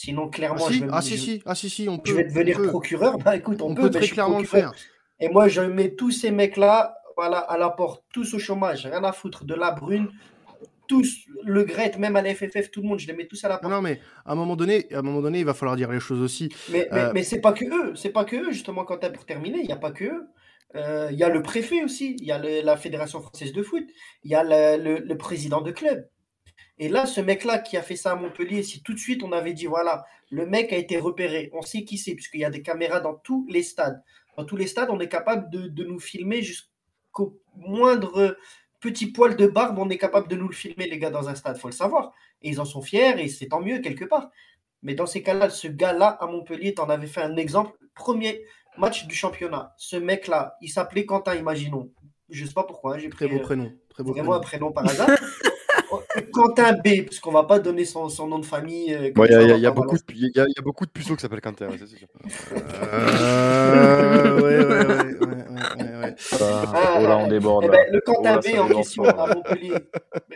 Sinon, 0.00 0.26
Ah 0.26 0.30
clairement, 0.36 0.66
si, 0.68 0.74
je 0.74 0.84
vais, 0.84 0.90
ah, 0.92 0.96
me- 0.96 1.02
si, 1.02 1.16
je- 1.16 1.22
si, 1.22 1.42
ah 1.44 1.54
si, 1.56 1.68
si, 1.70 1.88
on 1.88 1.98
peut. 1.98 2.10
je 2.10 2.14
vais 2.16 2.24
devenir 2.24 2.58
on 2.58 2.62
peut, 2.62 2.68
procureur. 2.68 3.18
Bah 3.18 3.34
écoute, 3.36 3.60
on, 3.62 3.70
on 3.70 3.74
peut, 3.74 3.82
peut 3.82 3.90
très 3.98 4.06
clairement 4.06 4.38
le 4.38 4.44
faire. 4.46 4.72
Et 5.18 5.28
moi, 5.28 5.48
je 5.48 5.60
mets 5.62 5.94
tous 5.96 6.12
ces 6.12 6.30
mecs-là 6.30 6.94
voilà, 7.16 7.38
à 7.38 7.58
la 7.58 7.70
porte, 7.70 8.04
tous 8.12 8.32
au 8.34 8.38
chômage, 8.38 8.86
rien 8.86 9.02
à 9.02 9.10
foutre, 9.10 9.44
de 9.44 9.54
la 9.54 9.72
brune, 9.72 10.08
tous, 10.86 11.16
le 11.44 11.64
Gret, 11.64 11.92
même 11.98 12.14
à 12.14 12.22
la 12.22 12.32
FFF, 12.32 12.70
tout 12.70 12.80
le 12.80 12.86
monde, 12.88 13.00
je 13.00 13.08
les 13.08 13.12
mets 13.12 13.26
tous 13.26 13.42
à 13.44 13.48
la 13.48 13.58
porte. 13.58 13.72
non, 13.72 13.82
mais 13.82 14.00
à 14.24 14.32
un 14.32 14.34
moment 14.36 14.54
donné, 14.54 14.86
à 14.94 14.98
un 15.00 15.02
moment 15.02 15.20
donné, 15.20 15.40
il 15.40 15.44
va 15.44 15.52
falloir 15.54 15.74
dire 15.76 15.90
les 15.90 15.98
choses 15.98 16.22
aussi. 16.22 16.48
Mais, 16.70 16.88
Euh, 16.92 17.10
mais 17.12 17.24
c'est 17.24 17.40
pas 17.40 17.52
que 17.52 17.64
eux, 17.64 17.96
c'est 17.96 18.10
pas 18.10 18.24
que 18.24 18.36
eux, 18.36 18.52
justement, 18.52 18.84
quand 18.84 19.00
pour 19.12 19.24
terminer, 19.26 19.58
il 19.58 19.66
n'y 19.66 19.72
a 19.72 19.76
pas 19.76 19.90
que 19.90 20.04
eux. 20.04 20.28
Euh, 20.76 21.08
Il 21.10 21.18
y 21.18 21.24
a 21.24 21.28
le 21.28 21.42
préfet 21.42 21.82
aussi, 21.82 22.14
il 22.20 22.26
y 22.26 22.30
a 22.30 22.38
le- 22.38 22.60
la 22.62 22.76
Fédération 22.76 23.20
française 23.20 23.52
de 23.52 23.62
foot, 23.62 23.84
il 24.22 24.30
y 24.30 24.34
a 24.36 24.44
le, 24.44 24.80
le- 24.82 24.98
le 25.04 25.16
président 25.16 25.60
de 25.62 25.72
club. 25.72 26.06
Et 26.78 26.88
là, 26.88 27.06
ce 27.06 27.20
mec-là 27.20 27.58
qui 27.58 27.76
a 27.76 27.82
fait 27.82 27.96
ça 27.96 28.12
à 28.12 28.14
Montpellier, 28.14 28.62
si 28.62 28.82
tout 28.82 28.94
de 28.94 28.98
suite 28.98 29.22
on 29.22 29.32
avait 29.32 29.52
dit, 29.52 29.66
voilà, 29.66 30.04
le 30.30 30.46
mec 30.46 30.72
a 30.72 30.76
été 30.76 30.98
repéré, 30.98 31.50
on 31.52 31.62
sait 31.62 31.84
qui 31.84 31.98
c'est, 31.98 32.14
puisqu'il 32.14 32.40
y 32.40 32.44
a 32.44 32.50
des 32.50 32.62
caméras 32.62 33.00
dans 33.00 33.14
tous 33.14 33.46
les 33.48 33.62
stades. 33.62 34.02
Dans 34.36 34.44
tous 34.44 34.56
les 34.56 34.66
stades, 34.66 34.90
on 34.90 35.00
est 35.00 35.08
capable 35.08 35.50
de, 35.50 35.66
de 35.66 35.84
nous 35.84 35.98
filmer 35.98 36.42
jusqu'au 36.42 37.40
moindre 37.56 38.36
petit 38.80 39.10
poil 39.10 39.36
de 39.36 39.46
barbe, 39.46 39.78
on 39.78 39.90
est 39.90 39.98
capable 39.98 40.28
de 40.28 40.36
nous 40.36 40.48
le 40.48 40.54
filmer, 40.54 40.88
les 40.88 40.98
gars, 40.98 41.10
dans 41.10 41.28
un 41.28 41.34
stade, 41.34 41.58
faut 41.58 41.68
le 41.68 41.72
savoir. 41.72 42.12
Et 42.42 42.50
ils 42.50 42.60
en 42.60 42.64
sont 42.64 42.82
fiers, 42.82 43.20
et 43.20 43.28
c'est 43.28 43.48
tant 43.48 43.60
mieux, 43.60 43.80
quelque 43.80 44.04
part. 44.04 44.30
Mais 44.82 44.94
dans 44.94 45.06
ces 45.06 45.22
cas-là, 45.22 45.50
ce 45.50 45.66
gars-là 45.66 46.06
à 46.20 46.26
Montpellier, 46.26 46.74
tu 46.74 46.80
en 46.80 46.88
avais 46.88 47.08
fait 47.08 47.22
un 47.22 47.36
exemple. 47.36 47.72
Premier 47.94 48.44
match 48.76 49.06
du 49.06 49.14
championnat. 49.14 49.74
Ce 49.76 49.96
mec-là, 49.96 50.56
il 50.60 50.68
s'appelait 50.68 51.04
Quentin, 51.04 51.34
imaginons. 51.34 51.90
Je 52.30 52.44
sais 52.44 52.54
pas 52.54 52.62
pourquoi, 52.62 52.94
hein, 52.94 52.98
j'ai 52.98 53.08
Très 53.08 53.26
pris 53.26 53.34
beau 53.34 53.40
euh, 53.40 53.44
prénom. 53.44 53.72
Très 53.88 54.04
beau 54.04 54.12
vraiment 54.12 54.34
un 54.34 54.40
prénom. 54.40 54.70
prénom 54.70 54.72
par 54.72 54.88
hasard. 54.88 55.18
Quentin 56.20 56.72
B, 56.72 57.04
parce 57.06 57.18
qu'on 57.20 57.32
va 57.32 57.44
pas 57.44 57.58
donner 57.58 57.84
son, 57.84 58.08
son 58.08 58.26
nom 58.26 58.38
de 58.38 58.46
famille. 58.46 58.92
euh, 58.94 59.10
Bon, 59.14 59.24
Il 59.24 59.30
y, 59.30 59.34
a- 59.34 59.38
ça, 59.40 59.42
il 59.56 59.60
y 59.60 59.66
a- 59.66 59.68
a 59.68 59.72
beaucoup 59.72 59.96
de- 59.96 60.02
il 60.14 60.30
y 60.34 60.40
a- 60.40 60.44
il 60.46 60.54
y 60.56 60.58
a 60.58 60.62
beaucoup 60.62 60.86
de 60.86 60.90
puceaux 60.90 61.14
qui 61.16 61.22
s'appellent 61.22 61.40
Quentin, 61.40 61.68
c'est 61.78 61.86
sûr. 61.86 62.06
Euh, 62.88 64.40
ouais, 64.40 64.58
ouais, 64.58 64.64
ouais, 64.64 64.86
ouais, 64.86 65.26
ouais, 65.26 65.84
ouais, 65.84 65.96
ouais. 66.04 66.14
Ah, 66.40 66.98
oh 66.98 67.02
là, 67.02 67.18
on 67.18 67.26
déborde. 67.28 67.64
Eh 67.66 67.68
ben, 67.68 67.86
le 67.90 68.00
Oh 68.06 68.12
Quentin 68.12 68.34
là, 68.36 68.40
B 68.40 68.58
en 68.58 68.68
question 68.68 69.04
à. 69.04 69.34
Montpellier. 69.34 69.74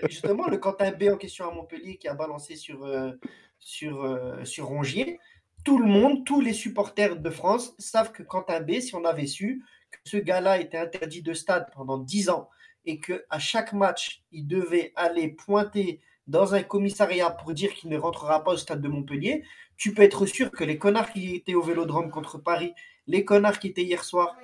Justement, 0.09 0.47
le 0.49 0.59
Quentin 0.59 0.91
B 0.93 1.05
en 1.13 1.17
question 1.17 1.49
à 1.49 1.55
Montpellier 1.55 1.97
qui 1.97 2.09
a 2.09 2.15
balancé 2.15 2.57
sur, 2.57 2.85
euh, 2.85 3.11
sur, 3.59 4.05
euh, 4.05 4.45
sur 4.45 4.67
Rongier. 4.67 5.19
Tout 5.65 5.79
le 5.79 5.87
monde, 5.87 6.25
tous 6.25 6.41
les 6.41 6.53
supporters 6.53 7.17
de 7.17 7.31
France 7.31 7.75
savent 7.79 8.11
que 8.13 8.23
Quentin 8.23 8.61
B, 8.61 8.81
si 8.81 8.95
on 8.95 9.05
avait 9.05 9.27
su 9.27 9.63
que 9.91 9.99
ce 10.05 10.17
gars-là 10.17 10.59
était 10.59 10.79
interdit 10.79 11.23
de 11.23 11.35
stade 11.35 11.67
pendant 11.75 11.99
10 11.99 12.31
ans 12.31 12.49
et 12.85 13.01
que 13.01 13.25
à 13.31 13.39
chaque 13.39 13.73
match, 13.73 14.23
il 14.33 14.47
devait 14.47 14.93
aller 14.97 15.29
pointer 15.29 16.01
dans 16.27 16.55
un 16.55 16.63
commissariat 16.63 17.31
pour 17.31 17.53
dire 17.53 17.73
qu'il 17.75 17.91
ne 17.91 17.99
rentrera 17.99 18.45
pas 18.45 18.53
au 18.53 18.57
stade 18.57 18.81
de 18.81 18.89
Montpellier, 18.89 19.45
tu 19.77 19.93
peux 19.93 20.03
être 20.03 20.27
sûr 20.27 20.51
que 20.51 20.63
les 20.65 20.79
connards 20.79 21.13
qui 21.13 21.35
étaient 21.35 21.55
au 21.55 21.63
Vélodrome 21.63 22.11
contre 22.11 22.39
Paris, 22.39 22.75
les 23.07 23.25
connards 23.25 23.59
qui 23.59 23.69
étaient 23.69 23.83
hier 23.83 24.05
soir 24.05 24.37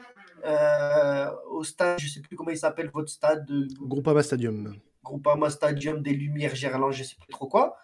euh, 0.44 1.30
au 1.50 1.64
stade, 1.64 2.00
je 2.00 2.08
sais 2.08 2.20
plus 2.20 2.36
comment 2.36 2.50
il 2.50 2.58
s'appelle 2.58 2.90
votre 2.92 3.08
stade, 3.08 3.46
de 3.46 3.68
Groupama 3.80 4.22
Stadium. 4.22 4.76
Groupama 5.04 5.50
Stadium 5.50 6.02
des 6.02 6.12
Lumières 6.12 6.54
Gerland, 6.54 6.92
je 6.92 7.04
sais 7.04 7.16
plus 7.16 7.32
trop 7.32 7.46
quoi. 7.46 7.76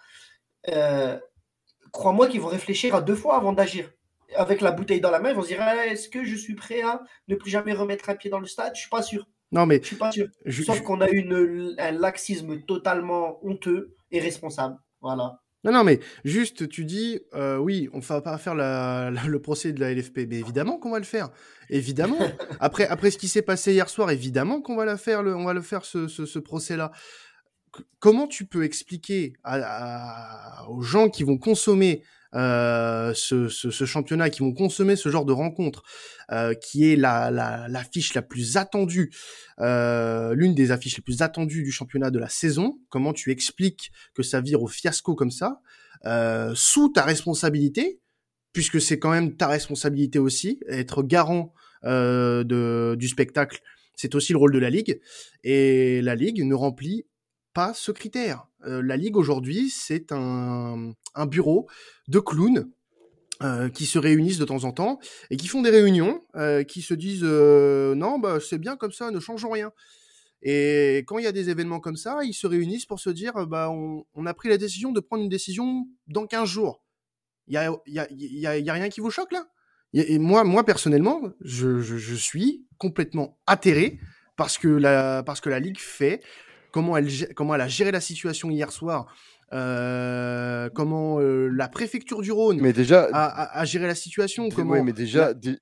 Euh, 0.69 1.19
Crois-moi 1.95 2.27
qu'ils 2.27 2.41
vont 2.41 2.49
réfléchir 2.49 2.97
à 2.97 3.01
deux 3.01 3.15
fois 3.15 3.37
avant 3.37 3.53
d'agir. 3.53 3.89
Avec 4.35 4.61
la 4.61 4.73
bouteille 4.73 5.01
dans 5.01 5.13
la 5.13 5.21
main, 5.21 5.31
ils 5.31 5.37
vont 5.37 5.43
se 5.43 5.47
dire 5.47 5.61
Ah, 5.61 5.87
est-ce 5.87 6.09
que 6.09 6.25
je 6.25 6.35
suis 6.35 6.57
prêt 6.57 6.83
à 6.83 7.01
ne 7.29 7.37
plus 7.37 7.51
jamais 7.51 7.73
remettre 7.73 8.11
un 8.11 8.17
pied 8.17 8.29
dans 8.29 8.41
le 8.41 8.47
stade? 8.47 8.75
Je 8.75 8.81
suis 8.81 8.91
pas 8.91 9.01
sûr. 9.01 9.29
Non, 9.55 9.67
mais 9.67 9.81
Je 9.83 9.87
suis 9.87 9.97
pas 9.97 10.11
sûr. 10.13 10.27
je- 10.45 10.63
Sauf 10.65 10.83
qu'on 10.83 11.01
a 11.01 11.09
eu 11.11 11.19
une- 11.19 11.75
un 11.79 11.91
laxisme 11.93 12.61
totalement 12.63 13.39
honteux 13.45 13.95
et 14.11 14.21
responsable. 14.21 14.77
Voilà. 15.01 15.41
Non, 15.65 15.73
non, 15.73 15.83
mais 15.85 16.01
juste, 16.25 16.69
tu 16.69 16.85
dis, 16.85 17.21
euh, 17.35 17.57
oui, 17.57 17.89
on 17.95 18.01
va 18.01 18.21
pas 18.21 18.37
faire 18.37 18.55
la- 18.55 19.11
la- 19.11 19.25
le 19.27 19.41
procès 19.41 19.73
de 19.73 19.81
la 19.81 19.93
LFP. 19.93 20.27
Mais 20.29 20.39
évidemment 20.39 20.77
qu'on 20.79 20.91
va 20.91 20.99
le 20.99 21.05
faire. 21.07 21.31
Évidemment. 21.71 22.19
après, 22.61 22.87
après 22.87 23.11
ce 23.11 23.17
qui 23.17 23.29
s'est 23.29 23.41
passé 23.43 23.73
hier 23.73 23.89
soir, 23.89 24.11
évidemment 24.11 24.61
qu'on 24.61 24.77
va 24.77 24.85
la 24.85 24.99
faire, 24.99 25.23
le, 25.23 25.35
on 25.35 25.45
va 25.45 25.55
le 25.55 25.63
faire 25.63 25.87
ce, 25.87 26.07
ce- 26.09 26.27
ce 26.27 26.39
procès-là. 26.39 26.91
Comment 27.99 28.27
tu 28.29 28.45
peux 28.45 28.63
expliquer 28.65 29.33
à- 29.43 30.63
à- 30.65 30.69
aux 30.69 30.83
gens 30.83 31.09
qui 31.09 31.25
vont 31.25 31.39
consommer 31.39 32.03
ce, 32.35 33.49
ce- 33.49 33.71
ce 33.71 33.85
championnat, 33.85 34.29
qui 34.31 34.41
vont 34.41 34.53
consommer 34.53 34.97
ce 34.97 35.09
genre 35.09 35.25
de 35.25 35.33
rencontre, 35.33 35.83
euh, 36.33 36.55
qui 36.55 36.91
est 36.91 36.97
la, 36.97 37.31
la, 37.31 37.69
l'affiche 37.69 38.15
la 38.15 38.23
plus 38.23 38.57
attendue, 38.57 39.13
euh, 39.61 40.35
l'une 40.35 40.55
des 40.55 40.71
affiches 40.71 40.97
les 40.97 41.03
plus 41.03 41.23
attendues 41.23 41.63
du 41.63 41.71
championnat 41.73 42.11
de 42.11 42.19
la 42.19 42.29
saison, 42.29 42.79
comment 42.89 43.13
tu 43.13 43.31
expliques 43.31 43.93
que 44.15 44.23
ça 44.23 44.41
vire 44.41 44.63
au 44.63 44.67
fiasco 44.69 45.15
comme 45.15 45.31
ça, 45.31 45.61
euh, 46.07 46.53
sous 46.55 46.89
ta 46.91 47.03
responsabilité, 47.05 48.01
puisque 48.53 48.81
c'est 48.81 48.99
quand 48.99 49.11
même 49.11 49.37
ta 49.37 49.49
responsabilité 49.49 50.19
aussi, 50.19 50.61
être 50.69 51.03
garant 51.03 51.55
euh, 51.85 52.45
de, 52.45 52.95
du 52.99 53.09
spectacle, 53.09 53.61
c'est 53.97 54.15
aussi 54.15 54.33
le 54.33 54.39
rôle 54.39 54.53
de 54.53 54.59
la 54.59 54.71
Ligue, 54.71 55.01
et 55.45 56.03
la 56.03 56.15
Ligue 56.15 56.43
ne 56.45 56.55
remplit 56.55 57.07
pas 57.53 57.73
ce 57.75 57.93
critère. 57.93 58.47
Euh, 58.67 58.83
la 58.83 58.97
Ligue 58.97 59.17
aujourd'hui, 59.17 59.71
c'est 59.71 60.11
un, 60.11 60.93
un 61.15 61.27
bureau 61.27 61.69
de 62.09 62.19
clowns 62.19 62.71
euh, 63.43 63.69
qui 63.69 63.85
se 63.87 63.99
réunissent 63.99 64.39
de 64.39 64.45
temps 64.45 64.63
en 64.63 64.73
temps 64.73 65.01
et 65.29 65.37
qui 65.37 65.49
font 65.49 65.61
des 65.61 65.71
réunions, 65.71 66.23
euh, 66.37 66.63
qui 66.63 66.83
se 66.83 66.95
disent 66.95 67.25
euh, 67.25 67.95
non, 67.95 68.19
bah, 68.19 68.39
c'est 68.41 68.59
bien 68.59 68.77
comme 68.77 68.93
ça, 68.93 69.11
ne 69.11 69.19
changeons 69.19 69.51
rien. 69.51 69.73
Et 70.43 70.99
quand 71.07 71.19
il 71.19 71.25
y 71.25 71.27
a 71.27 71.33
des 71.33 71.51
événements 71.51 71.81
comme 71.81 71.97
ça, 71.97 72.21
ils 72.23 72.35
se 72.35 72.47
réunissent 72.47 72.87
pour 72.87 73.01
se 73.01 73.11
dire 73.11 73.47
bah, 73.47 73.71
on, 73.71 74.27
a 74.27 74.35
pris 74.35 74.49
la 74.49 74.57
décision 74.57 74.93
de 74.93 75.01
prendre 75.01 75.25
une 75.25 75.29
décision 75.29 75.87
dans 76.07 76.27
15 76.27 76.49
jours. 76.49 76.85
Il 77.49 77.55
y 77.55 77.57
a, 77.57 77.71
y, 77.87 77.99
a, 77.99 78.07
y, 78.59 78.71
a, 78.71 78.73
rien 78.73 78.89
qui 78.89 79.01
vous 79.01 79.11
choque 79.11 79.33
là? 79.33 79.49
Et, 79.95 80.19
moi, 80.19 80.45
moi 80.45 80.65
personnellement, 80.65 81.21
je, 81.41 81.81
je, 81.81 81.97
je 81.97 82.15
suis 82.15 82.67
complètement 82.79 83.39
atterré 83.47 83.99
parce 84.37 84.59
que 84.59 84.69
la, 84.69 85.23
parce 85.25 85.41
que 85.41 85.51
la 85.51 85.61
Ligue 85.61 85.79
fait 85.79 86.23
comment 86.75 86.97
elle, 86.97 87.09
comment 87.35 87.55
elle 87.55 87.61
a 87.61 87.69
géré 87.69 87.93
la 87.93 88.01
situation 88.01 88.51
hier 88.51 88.73
soir, 88.73 89.07
euh, 89.55 90.69
comment 90.75 91.21
euh, 91.21 91.49
la 91.49 91.69
préfecture 91.69 92.21
du 92.23 92.33
Rhône 92.33 92.59
Mais 92.61 92.73
déjà, 92.73 93.09
a, 93.13 93.25
a- 93.25 93.59
a 93.61 93.65
géré 93.65 93.87
la 93.87 93.95
situation, 93.95 94.49
comment 94.51 94.73
ouais, 94.73 94.83
mais 94.83 94.93
déjà, 94.93 95.29
la- 95.29 95.53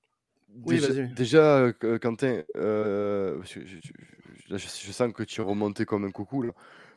Oui, 0.65 0.81
déjà, 1.17 1.59
euh, 1.59 1.99
Quentin, 1.99 2.43
euh, 2.57 3.39
je, 3.45 3.61
je- 3.61 4.53
là, 4.53 4.57
je- 4.59 4.67
je 4.87 4.93
sens 4.93 5.13
que 5.13 5.23
tu 5.23 5.41
es 5.41 5.45
remonté 5.45 5.85
comme 5.85 6.05
un 6.05 6.11
coucou 6.11 6.43
là. 6.43 6.53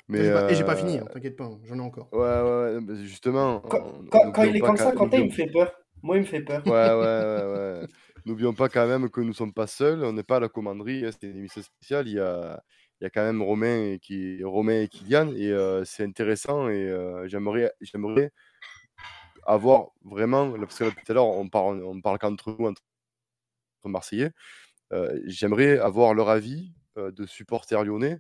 Mais, 0.07 0.19
Et 0.19 0.23
j'ai 0.25 0.33
pas, 0.33 0.51
et 0.51 0.55
j'ai 0.55 0.63
pas 0.63 0.73
euh, 0.73 0.75
fini, 0.75 0.99
hein, 0.99 1.05
t'inquiète 1.11 1.35
pas, 1.35 1.45
hein, 1.45 1.57
j'en 1.63 1.77
ai 1.77 1.81
encore. 1.81 2.09
Ouais, 2.11 2.19
ouais, 2.19 2.95
justement. 3.03 3.59
Quand, 3.61 3.77
on- 3.79 3.81
quand- 3.81 4.09
quand 4.09 4.25
n'oublions 4.25 4.49
il 4.51 4.55
est 4.57 4.59
comme 4.59 4.77
ça, 4.77 4.91
Quentin, 4.91 5.17
il 5.17 5.25
me 5.25 5.31
fait 5.31 5.47
peur. 5.47 5.71
Moi, 6.03 6.17
il 6.17 6.21
me 6.21 6.25
fait 6.25 6.41
peur. 6.41 6.61
Ouais, 6.67 6.71
ouais, 6.71 6.93
ouais, 6.93 7.81
ouais. 7.81 7.87
N'oublions 8.25 8.53
pas 8.53 8.69
quand 8.69 8.87
même 8.87 9.09
que 9.09 9.21
nous 9.21 9.33
sommes 9.33 9.53
pas 9.53 9.65
seuls, 9.67 10.03
on 10.03 10.13
n'est 10.13 10.23
pas 10.23 10.37
à 10.37 10.39
la 10.41 10.49
commanderie, 10.49 11.05
hein, 11.05 11.09
c'est 11.11 11.27
une 11.27 11.37
émission 11.37 11.61
spéciale, 11.61 12.07
il 12.07 12.15
y 12.15 12.19
a, 12.19 12.61
il 12.99 13.03
y 13.03 13.07
a 13.07 13.09
quand 13.09 13.23
même 13.23 13.41
Romain 13.41 13.93
et, 13.93 13.99
qui, 13.99 14.43
Romain 14.43 14.81
et 14.81 14.87
Kylian, 14.87 15.33
et 15.35 15.51
euh, 15.51 15.83
c'est 15.85 16.03
intéressant, 16.03 16.69
et 16.69 16.89
euh, 16.89 17.27
j'aimerais, 17.27 17.71
avoir 19.45 19.89
vraiment, 20.03 20.51
parce 20.51 20.79
que 20.79 20.89
tout 20.89 21.11
à 21.11 21.13
l'heure, 21.13 21.27
on 21.27 21.49
parle, 21.49 21.83
on 21.83 22.01
parle 22.01 22.17
qu'entre 22.19 22.55
nous, 22.57 22.67
entre 22.67 22.81
Marseillais, 23.83 24.31
euh, 24.93 25.19
j'aimerais 25.25 25.77
avoir 25.77 26.13
leur 26.13 26.29
avis 26.29 26.73
de 26.95 27.25
supporters 27.25 27.83
lyonnais 27.83 28.19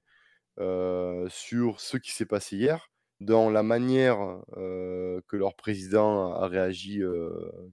sur 1.29 1.79
ce 1.79 1.97
qui 1.97 2.11
s'est 2.11 2.25
passé 2.25 2.57
hier, 2.57 2.91
dans 3.21 3.49
la 3.49 3.63
manière 3.63 4.17
que 4.55 5.37
leur 5.37 5.55
président 5.55 6.33
a 6.33 6.47
réagi 6.47 7.01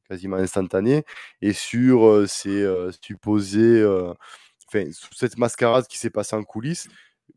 quasiment 0.09 0.37
instantané, 0.37 1.05
et 1.41 1.53
sur 1.53 2.29
ces 2.29 2.65
supposés, 3.03 3.85
enfin, 4.75 4.91
sous 4.93 5.15
cette 5.15 5.39
mascarade 5.39 5.87
qui 5.87 5.99
s'est 5.99 6.11
passée 6.11 6.37
en 6.37 6.43
coulisses. 6.45 6.89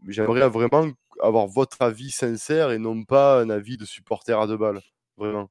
J'aimerais 0.08 0.48
vraiment 0.50 0.88
avoir 1.22 1.48
votre 1.48 1.82
avis 1.82 2.12
sincère 2.12 2.72
et 2.72 2.78
non 2.80 3.04
pas 3.04 3.42
un 3.42 3.50
avis 3.50 3.78
de 3.78 3.86
supporter 3.86 4.40
à 4.40 4.48
deux 4.48 4.58
balles. 4.58 4.82
Vraiment. 5.18 5.50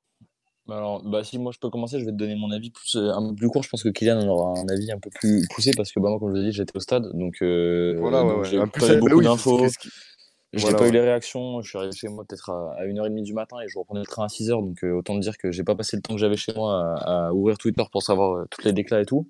Bah 0.66 0.77
Alors, 0.79 1.03
bah 1.03 1.23
si 1.25 1.38
moi 1.38 1.53
je 1.53 1.59
peux 1.59 1.68
commencer, 1.68 2.01
je 2.01 2.07
vais 2.07 2.12
te 2.12 2.16
donner 2.16 2.37
mon 2.37 2.51
avis 2.51 2.70
plus, 2.70 2.97
euh, 2.97 3.11
un 3.12 3.29
peu 3.29 3.35
plus 3.35 3.49
court. 3.49 3.62
Je 3.62 3.68
pense 3.68 3.83
que 3.83 3.90
Kylian 3.90 4.20
en 4.20 4.29
aura 4.29 4.59
un 4.61 4.68
avis 4.68 4.90
un 4.92 4.99
peu 4.99 5.11
plus 5.11 5.47
poussé 5.55 5.73
parce 5.77 5.92
que 5.92 6.01
bah, 6.01 6.09
moi, 6.09 6.18
comme 6.18 6.35
je 6.35 6.40
l'ai 6.40 6.51
dit, 6.51 6.53
j'étais 6.53 6.77
au 6.77 6.81
stade, 6.81 7.11
donc, 7.12 7.35
euh, 7.42 7.97
Voilà, 7.99 8.25
ouais, 8.25 8.31
donc 8.33 8.42
ouais. 8.44 8.51
j'ai 8.51 8.59
pas 8.59 8.94
eu 8.94 8.99
beaucoup 8.99 9.16
oui, 9.16 9.25
d'infos. 9.25 9.66
J'ai 10.55 10.61
Voilà, 10.62 10.79
pas 10.79 10.88
eu 10.88 10.92
les 10.92 11.01
réactions. 11.01 11.61
Je 11.62 11.68
suis 11.68 11.79
arrivé 11.79 11.92
chez 11.92 12.09
moi 12.09 12.25
peut-être 12.27 12.49
à, 12.51 12.77
à 12.79 12.87
1h30 12.87 13.25
du 13.25 13.35
matin 13.35 13.57
et 13.61 13.68
je 13.68 13.77
reprenais 13.79 14.01
le 14.01 14.07
train 14.07 14.25
à 14.25 14.29
6h. 14.29 14.51
Donc 14.51 14.85
euh, 14.85 14.92
autant 14.92 15.18
dire 15.18 15.37
que 15.37 15.51
j'ai 15.51 15.64
pas 15.64 15.75
passé 15.75 15.97
le 15.97 16.03
temps 16.03 16.14
que 16.14 16.20
j'avais 16.20 16.37
chez 16.37 16.55
moi 16.55 16.94
à, 16.97 17.27
à 17.27 17.33
ouvrir 17.33 17.59
Twitter 17.59 17.83
pour 17.90 18.03
savoir 18.03 18.37
euh, 18.37 18.47
toutes 18.51 18.64
les 18.64 18.73
déclats 18.73 19.01
et 19.01 19.07
tout. 19.07 19.29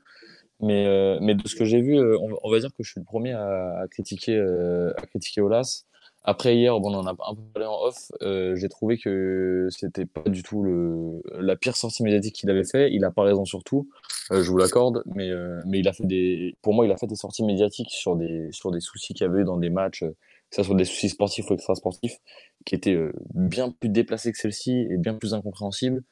Mais, 0.60 0.86
euh, 0.86 1.18
mais 1.20 1.34
de 1.34 1.46
ce 1.46 1.56
que 1.56 1.64
j'ai 1.64 1.80
vu, 1.80 1.98
euh, 1.98 2.16
on, 2.42 2.50
va 2.50 2.58
dire 2.58 2.70
que 2.70 2.82
je 2.82 2.90
suis 2.90 3.00
le 3.00 3.04
premier 3.04 3.32
à, 3.32 3.84
critiquer, 3.90 4.36
euh, 4.36 4.92
à 4.96 5.06
critiquer 5.06 5.40
Olas. 5.40 5.84
Après 6.26 6.56
hier, 6.56 6.78
bon, 6.80 6.94
on 6.94 7.00
en 7.00 7.06
a 7.06 7.10
un 7.10 7.34
peu 7.34 7.42
parlé 7.52 7.66
en 7.66 7.82
off. 7.82 8.10
j'ai 8.20 8.68
trouvé 8.70 8.96
que 8.96 9.68
c'était 9.70 10.06
pas 10.06 10.22
du 10.22 10.42
tout 10.42 10.62
le, 10.62 11.20
la 11.38 11.54
pire 11.54 11.76
sortie 11.76 12.02
médiatique 12.02 12.34
qu'il 12.34 12.48
avait 12.48 12.64
fait. 12.64 12.90
Il 12.92 13.04
a 13.04 13.10
pas 13.10 13.24
raison 13.24 13.44
sur 13.44 13.62
tout, 13.62 13.90
euh, 14.30 14.42
je 14.42 14.50
vous 14.50 14.56
l'accorde, 14.56 15.02
mais, 15.14 15.28
mais 15.66 15.80
il 15.80 15.88
a 15.88 15.92
fait 15.92 16.06
des, 16.06 16.56
pour 16.62 16.72
moi, 16.72 16.86
il 16.86 16.92
a 16.92 16.96
fait 16.96 17.06
des 17.06 17.16
sorties 17.16 17.44
médiatiques 17.44 17.90
sur 17.90 18.16
des, 18.16 18.48
sur 18.52 18.70
des 18.70 18.80
soucis 18.80 19.12
qu'il 19.12 19.26
y 19.26 19.28
avait 19.28 19.42
eu 19.42 19.44
dans 19.44 19.58
des 19.58 19.68
matchs, 19.68 20.00
que 20.00 20.56
ce 20.56 20.62
soit 20.62 20.76
des 20.76 20.86
soucis 20.86 21.10
sportifs 21.10 21.50
ou 21.50 21.54
extra-sportifs, 21.54 22.16
qui 22.64 22.74
étaient 22.74 22.98
bien 23.34 23.70
plus 23.70 23.90
déplacés 23.90 24.32
que 24.32 24.38
celle-ci 24.38 24.86
et 24.90 24.96
bien 24.96 25.14
plus 25.14 25.34
incompréhensibles. 25.34 26.04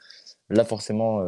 Là, 0.51 0.67
forcément, 0.67 1.23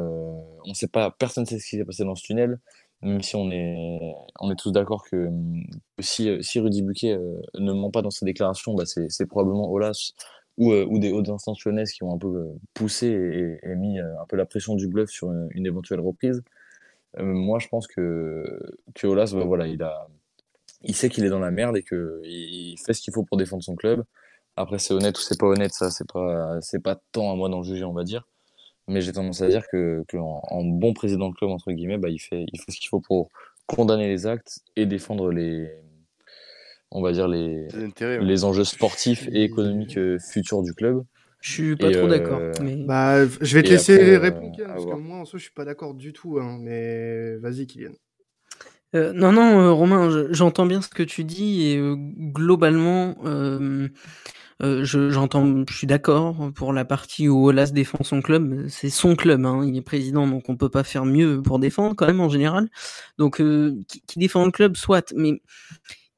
on 0.67 0.75
sait 0.75 0.89
pas, 0.89 1.11
personne 1.11 1.45
ne 1.45 1.49
sait 1.49 1.59
ce 1.59 1.67
qui 1.67 1.79
s'est 1.79 1.85
passé 1.87 2.05
dans 2.05 2.17
ce 2.17 2.25
tunnel, 2.25 2.59
même 3.05 3.23
si 3.23 3.37
on 3.37 3.51
est, 3.51 4.15
on 4.41 4.51
est 4.51 4.57
tous 4.57 4.73
d'accord 4.73 5.05
que, 5.09 5.29
si, 6.01 6.29
euh, 6.29 6.43
si 6.43 6.59
Rudy 6.59 6.83
Buquet 6.83 7.13
euh, 7.13 7.41
ne 7.59 7.73
ment 7.73 7.91
pas 7.91 8.03
dans 8.03 8.11
ses 8.11 8.25
déclarations, 8.25 8.75
bah 8.75 8.85
c'est, 8.87 9.27
probablement 9.27 9.71
Olas 9.71 10.13
ou, 10.57 10.73
euh, 10.73 10.87
ou 10.89 10.99
des 10.99 11.13
hautes 11.13 11.29
instances 11.29 11.65
lyonnaises 11.65 11.93
qui 11.93 12.03
ont 12.03 12.15
un 12.15 12.19
peu 12.19 12.49
poussé 12.73 13.09
et, 13.63 13.75
mis 13.77 13.99
un 13.99 14.25
peu 14.29 14.37
la 14.37 14.47
pression 14.47 14.75
du 14.75 14.89
bluff 14.89 15.11
sur 15.11 15.31
une, 15.31 15.67
éventuelle 15.67 16.01
reprise. 16.01 16.43
Moi, 17.19 17.61
je 17.61 17.69
pense 17.69 17.87
que, 17.87 18.45
que 18.95 19.07
Olas, 19.07 19.33
bah, 19.35 19.45
voilà, 19.45 19.69
il 19.69 19.83
a, 19.83 20.09
il 20.83 20.97
sait 20.97 21.09
qu'il 21.09 21.25
est 21.25 21.29
dans 21.29 21.39
la 21.39 21.51
merde 21.51 21.77
et 21.77 21.83
que 21.83 22.21
il 22.25 22.77
fait 22.85 22.93
ce 22.95 23.03
qu'il 23.03 23.15
faut 23.15 23.25
pour 23.25 23.37
défendre 23.37 23.63
son 23.63 23.77
club. 23.77 24.05
Après, 24.57 24.79
c'est 24.79 24.95
honnête 24.95 25.19
ou 25.19 25.23
c'est 25.23 25.39
pas 25.39 25.47
honnête, 25.47 25.73
ça, 25.73 25.91
c'est 25.91 26.11
pas, 26.11 26.59
pas 26.83 27.01
tant 27.13 27.33
à 27.33 27.37
moi 27.37 27.49
d'en 27.49 27.63
juger, 27.63 27.85
on 27.85 27.93
va 27.93 28.05
dire. 28.05 28.27
Mais 28.89 29.01
j'ai 29.01 29.13
tendance 29.13 29.41
à 29.43 29.49
dire 29.49 29.67
que, 29.73 30.05
que 30.09 30.17
en, 30.17 30.43
en 30.49 30.65
bon 30.65 30.93
président 30.93 31.31
de 31.31 31.35
club, 31.35 31.51
entre 31.51 31.73
guillemets, 31.73 31.99
bah, 31.99 32.11
il 32.11 32.19
fait, 32.19 32.45
il 32.53 32.61
fait 32.61 32.73
ce 32.73 32.79
qu'il 32.79 32.89
faut 32.89 33.01
pour 33.01 33.31
condamner 33.67 34.09
les 34.09 34.27
actes 34.27 34.61
et 34.77 34.87
défendre 34.87 35.31
les, 35.31 35.71
on 36.91 37.03
va 37.03 37.13
dire 37.13 37.29
les, 37.29 37.69
C'est 37.71 37.85
intérêt. 37.85 38.19
ouais. 38.19 38.25
les 38.27 38.45
enjeux 38.45 38.65
sportifs 38.65 39.29
et 39.29 39.43
économiques 39.45 39.99
euh, 39.99 40.19
futurs 40.19 40.63
du 40.63 40.73
club. 40.75 41.05
Je 41.41 41.51
suis 41.53 41.77
pas 41.77 41.91
Et, 41.91 41.97
trop 41.97 42.07
euh, 42.07 42.09
d'accord. 42.09 42.41
Mais... 42.63 42.77
Bah, 42.87 43.27
je 43.27 43.55
vais 43.55 43.63
te 43.63 43.69
Et 43.69 43.73
laisser 43.73 43.93
après, 43.95 44.15
euh, 44.15 44.19
répondre, 44.19 44.57
Kian, 44.57 44.65
à 44.65 44.75
parce 44.75 44.87
que 44.87 44.95
moi, 44.95 45.19
en 45.19 45.25
soi, 45.25 45.39
je 45.39 45.45
suis 45.45 45.53
pas 45.53 45.65
d'accord 45.65 45.95
du 45.95 46.13
tout, 46.13 46.39
hein, 46.39 46.59
mais 46.61 47.37
vas-y, 47.37 47.67
Kylian. 47.67 47.93
Euh, 48.95 49.13
non, 49.13 49.33
non, 49.33 49.61
euh, 49.61 49.73
Romain, 49.73 50.09
je- 50.11 50.33
j'entends 50.33 50.67
bien 50.67 50.81
ce 50.81 50.89
que 50.89 51.03
tu 51.03 51.25
dis 51.25 51.63
et 51.67 51.79
euh, 51.79 51.97
globalement, 51.99 53.17
euh, 54.63 54.85
je, 54.85 55.11
j'entends, 55.11 55.65
je 55.69 55.75
suis 55.75 55.87
d'accord 55.87 56.51
pour 56.55 56.73
la 56.73 56.85
partie 56.85 57.29
où 57.29 57.47
Olas 57.49 57.71
défend 57.73 58.03
son 58.05 58.23
club. 58.23 58.67
C'est 58.69 58.91
son 58.91 59.17
club, 59.17 59.45
hein, 59.45 59.65
il 59.67 59.77
est 59.77 59.83
président, 59.83 60.27
donc 60.27 60.49
on 60.49 60.57
peut 60.57 60.69
pas 60.69 60.85
faire 60.85 61.05
mieux 61.05 61.43
pour 61.43 61.59
défendre 61.59 61.95
quand 61.97 62.07
même 62.07 62.21
en 62.21 62.29
général. 62.29 62.69
Donc, 63.19 63.41
euh, 63.41 63.79
qui, 63.89 64.19
défend 64.19 64.45
le 64.45 64.53
club, 64.53 64.77
soit, 64.77 65.13
mais 65.17 65.43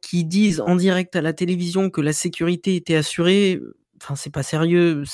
qui 0.02 0.24
disent 0.24 0.60
en 0.60 0.76
direct 0.76 1.16
à 1.16 1.22
la 1.22 1.32
télévision 1.32 1.90
que 1.90 2.00
la 2.00 2.12
sécurité 2.12 2.76
était 2.76 2.96
assurée, 2.96 3.60
enfin, 4.02 4.16
c'est 4.16 4.30
pas 4.30 4.42
sérieux. 4.42 5.04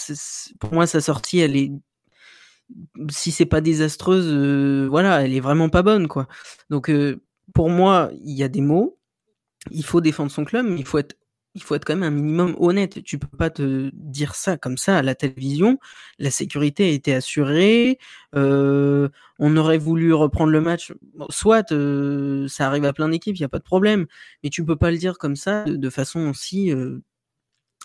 Pour 0.61 0.73
moi, 0.75 0.87
sa 0.87 1.01
sortie, 1.01 1.39
elle 1.39 1.57
est 1.57 1.73
si 3.11 3.33
c'est 3.33 3.47
pas 3.47 3.61
désastreuse, 3.61 4.27
euh, 4.29 4.89
voilà, 4.89 5.23
elle 5.23 5.35
est 5.35 5.41
vraiment 5.41 5.69
pas 5.69 5.83
bonne, 5.83 6.09
quoi. 6.09 6.27
Donc, 6.71 6.91
pour 7.55 7.69
moi, 7.71 8.11
il 8.25 8.35
y 8.35 8.43
a 8.43 8.49
des 8.49 8.63
mots. 8.63 8.99
Il 9.71 9.85
faut 9.85 10.01
défendre 10.01 10.31
son 10.31 10.45
club, 10.45 10.67
mais 10.67 10.81
il 10.81 10.87
faut 10.87 10.99
être, 10.99 11.17
il 11.55 11.63
faut 11.63 11.75
être 11.75 11.85
quand 11.85 11.95
même 11.97 12.03
un 12.03 12.11
minimum 12.11 12.57
honnête. 12.59 13.03
Tu 13.05 13.19
peux 13.19 13.37
pas 13.37 13.51
te 13.51 13.91
dire 13.95 14.35
ça 14.35 14.57
comme 14.57 14.77
ça 14.79 14.99
à 14.99 15.03
la 15.03 15.15
télévision. 15.15 15.79
La 16.19 16.31
sécurité 16.31 16.85
a 16.85 16.89
été 16.89 17.15
assurée. 17.15 17.99
euh, 18.35 19.09
on 19.39 19.57
aurait 19.57 19.79
voulu 19.79 20.13
reprendre 20.15 20.51
le 20.53 20.61
match. 20.61 20.93
Bon, 21.15 21.27
soit 21.31 21.73
euh, 21.73 22.49
ça 22.49 22.67
arrive 22.69 22.85
à 22.85 22.93
plein 22.93 23.09
d'équipes, 23.09 23.37
il 23.37 23.41
y 23.43 23.45
a 23.45 23.49
pas 23.49 23.59
de 23.59 23.65
problème. 23.65 24.07
Mais 24.43 24.51
tu 24.51 24.65
peux 24.65 24.77
pas 24.77 24.91
le 24.91 24.97
dire 24.99 25.19
comme 25.19 25.37
ça 25.37 25.65
de, 25.65 25.77
de 25.77 25.91
façon 25.91 26.29
aussi 26.29 26.73
euh, 26.73 27.01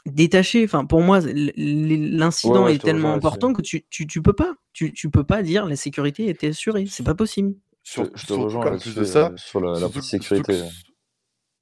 détachée. 0.06 0.64
Enfin, 0.64 0.86
pour 0.86 1.02
moi, 1.02 1.20
l'incident 1.22 2.62
Ouais, 2.62 2.66
ouais, 2.66 2.72
je 2.72 2.76
est 2.76 2.80
te 2.80 2.86
tellement 2.86 3.14
important 3.14 3.54
que 3.54 3.62
tu, 3.62 3.86
tu, 3.90 4.08
tu 4.08 4.22
peux 4.22 4.34
pas. 4.34 4.56
Tu, 4.74 4.94
tu 4.94 5.10
peux 5.10 5.24
pas 5.24 5.44
dire 5.44 5.66
la 5.66 5.76
sécurité 5.76 6.30
était 6.30 6.48
assurée. 6.48 6.86
C'est 6.88 7.04
pas 7.04 7.16
possible. 7.16 7.56
Je, 7.84 7.92
Sur- 7.92 8.10
je 8.16 8.26
te 8.28 8.34
rejoins 8.34 8.72
de 8.72 9.04
ça, 9.04 9.32
sur 9.38 9.60
la, 9.62 9.80
surtout 9.80 10.02
sécurité. 10.02 10.54
que- 10.54 10.87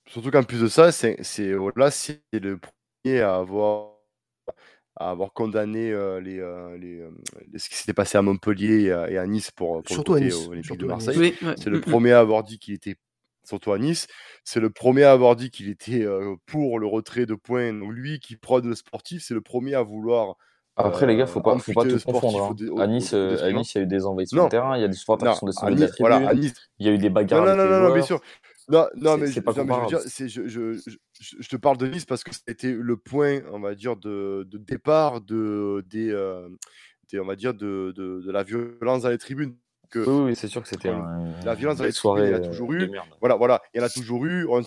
surtout 0.07 0.31
qu'en 0.31 0.43
plus 0.43 0.61
de 0.61 0.67
ça, 0.67 0.91
c'est 0.91 1.53
voilà, 1.53 1.91
c'est 1.91 2.21
le 2.33 2.57
premier 2.59 3.21
à 3.21 3.35
avoir 3.35 3.95
à 4.97 5.09
avoir 5.09 5.33
condamné 5.33 5.91
euh, 5.91 6.21
les, 6.21 6.39
euh, 6.39 6.77
les, 6.77 7.01
euh, 7.01 7.09
les- 7.51 7.59
ce 7.59 7.67
qui 7.69 7.75
s'était 7.75 7.93
passé 7.93 8.17
à 8.17 8.21
Montpellier 8.21 8.83
et 8.83 8.91
à, 8.93 9.09
et 9.11 9.17
à 9.17 9.27
Nice 9.27 9.51
pour, 9.51 9.83
pour 9.83 9.95
Surtout 9.95 10.13
le 10.13 10.19
côté 10.19 10.25
Nice, 10.25 10.47
olympique 10.47 10.67
surtout 10.67 10.85
de. 10.85 10.89
Marseille. 10.89 11.17
Oui, 11.17 11.35
ouais. 11.41 11.55
C'est 11.57 11.69
le 11.69 11.81
premier 11.81 12.13
à 12.13 12.19
avoir 12.19 12.43
dit 12.43 12.59
qu'il 12.59 12.73
était 12.73 12.95
surtout 13.43 13.73
à 13.73 13.77
Nice. 13.77 14.07
C'est 14.45 14.61
le 14.61 14.69
premier 14.69 15.03
à 15.03 15.11
avoir 15.11 15.35
dit 15.35 15.49
qu'il 15.51 15.69
était 15.69 16.03
euh, 16.03 16.35
pour 16.45 16.79
le 16.79 16.87
retrait 16.87 17.25
de 17.25 17.35
points. 17.35 17.73
Donc 17.73 17.91
lui 17.91 18.19
qui 18.19 18.37
prône 18.37 18.69
le 18.69 18.75
sportif, 18.75 19.21
c'est 19.23 19.33
le 19.33 19.41
premier 19.41 19.75
à 19.75 19.81
vouloir 19.83 20.35
Après, 20.77 21.05
les 21.07 21.17
gars, 21.17 21.25
faut 21.27 21.39
euh, 21.39 21.43
pas, 21.43 21.57
faut 21.59 21.73
pas 21.73 21.85
tout 21.85 21.99
confondre. 22.05 22.41
hein. 22.43 22.81
À 22.81 22.87
Nice, 22.87 23.13
euh, 23.13 23.45
à. 23.45 23.51
Nice, 23.51 23.75
il 23.75 23.79
y 23.79 23.81
a 23.81 23.83
eu 23.83 23.87
des 23.87 24.05
envahissements 24.05 24.45
de 24.45 24.49
terrain, 24.49 24.77
il 24.77 24.81
y 24.81 24.85
a 24.85 24.87
des 24.87 24.93
supporters 24.95 25.33
qui 25.33 25.39
sont 25.39 25.45
descendus 25.47 25.75
de 25.75 25.81
la 25.81 25.87
voilà, 25.99 26.27
à 26.27 26.33
Nice, 26.33 26.53
il 26.79 26.85
y 26.85 26.89
a 26.89 26.93
eu 26.93 26.97
des 26.97 27.09
bagarres 27.09 27.41
Non, 27.41 27.45
non, 27.47 27.55
avec 27.55 27.63
non, 27.63 27.69
les 27.69 27.79
non, 27.81 27.87
non, 27.89 27.93
bien 27.93 28.01
sûr. 28.03 28.21
Non, 28.67 28.87
non, 28.95 29.17
mais, 29.17 29.27
je, 29.27 29.39
pas 29.41 29.53
non, 29.53 29.63
mais 29.65 29.73
je 29.73 29.79
veux 29.79 29.85
dire, 29.87 29.99
c'est, 29.99 30.27
je, 30.27 31.47
te 31.47 31.55
parle 31.55 31.77
de 31.77 31.87
Nice 31.87 32.05
parce 32.05 32.23
que 32.23 32.31
c'était 32.33 32.71
le 32.73 32.97
point, 32.97 33.41
on 33.51 33.59
va 33.59 33.75
dire, 33.75 33.95
de, 33.95 34.43
de 34.49 34.57
départ 34.57 35.21
de, 35.21 35.83
des, 35.87 36.09
euh, 36.09 36.49
des- 37.11 37.19
on 37.19 37.25
va 37.25 37.35
dire, 37.35 37.53
de, 37.53 37.93
de, 37.95 38.21
de 38.21 38.31
la 38.31 38.43
violence 38.43 39.03
dans 39.03 39.09
les 39.09 39.17
tribunes. 39.19 39.55
Que, 39.91 39.99
Oui, 39.99 40.31
oui, 40.31 40.35
c'est 40.35 40.47
sûr 40.47 40.63
que 40.63 40.67
c'était 40.67 40.89
La 41.43 41.53
violence 41.53 41.77
dans 41.77 41.83
les 41.83 41.91
tribunes, 41.93 41.93
soirée 41.93 42.27
il 42.27 42.31
y 42.31 42.33
en 42.33 42.37
a 42.37 42.39
euh, 42.41 42.49
toujours 42.49 42.69
de 42.69 42.75
eu. 42.75 42.91
Voilà, 43.19 43.35
voilà, 43.35 43.61
il 43.73 43.77
y 43.77 43.81
en 43.81 43.85
a 43.85 43.89
toujours 43.89 44.25
eu. 44.25 44.47
On 44.49 44.61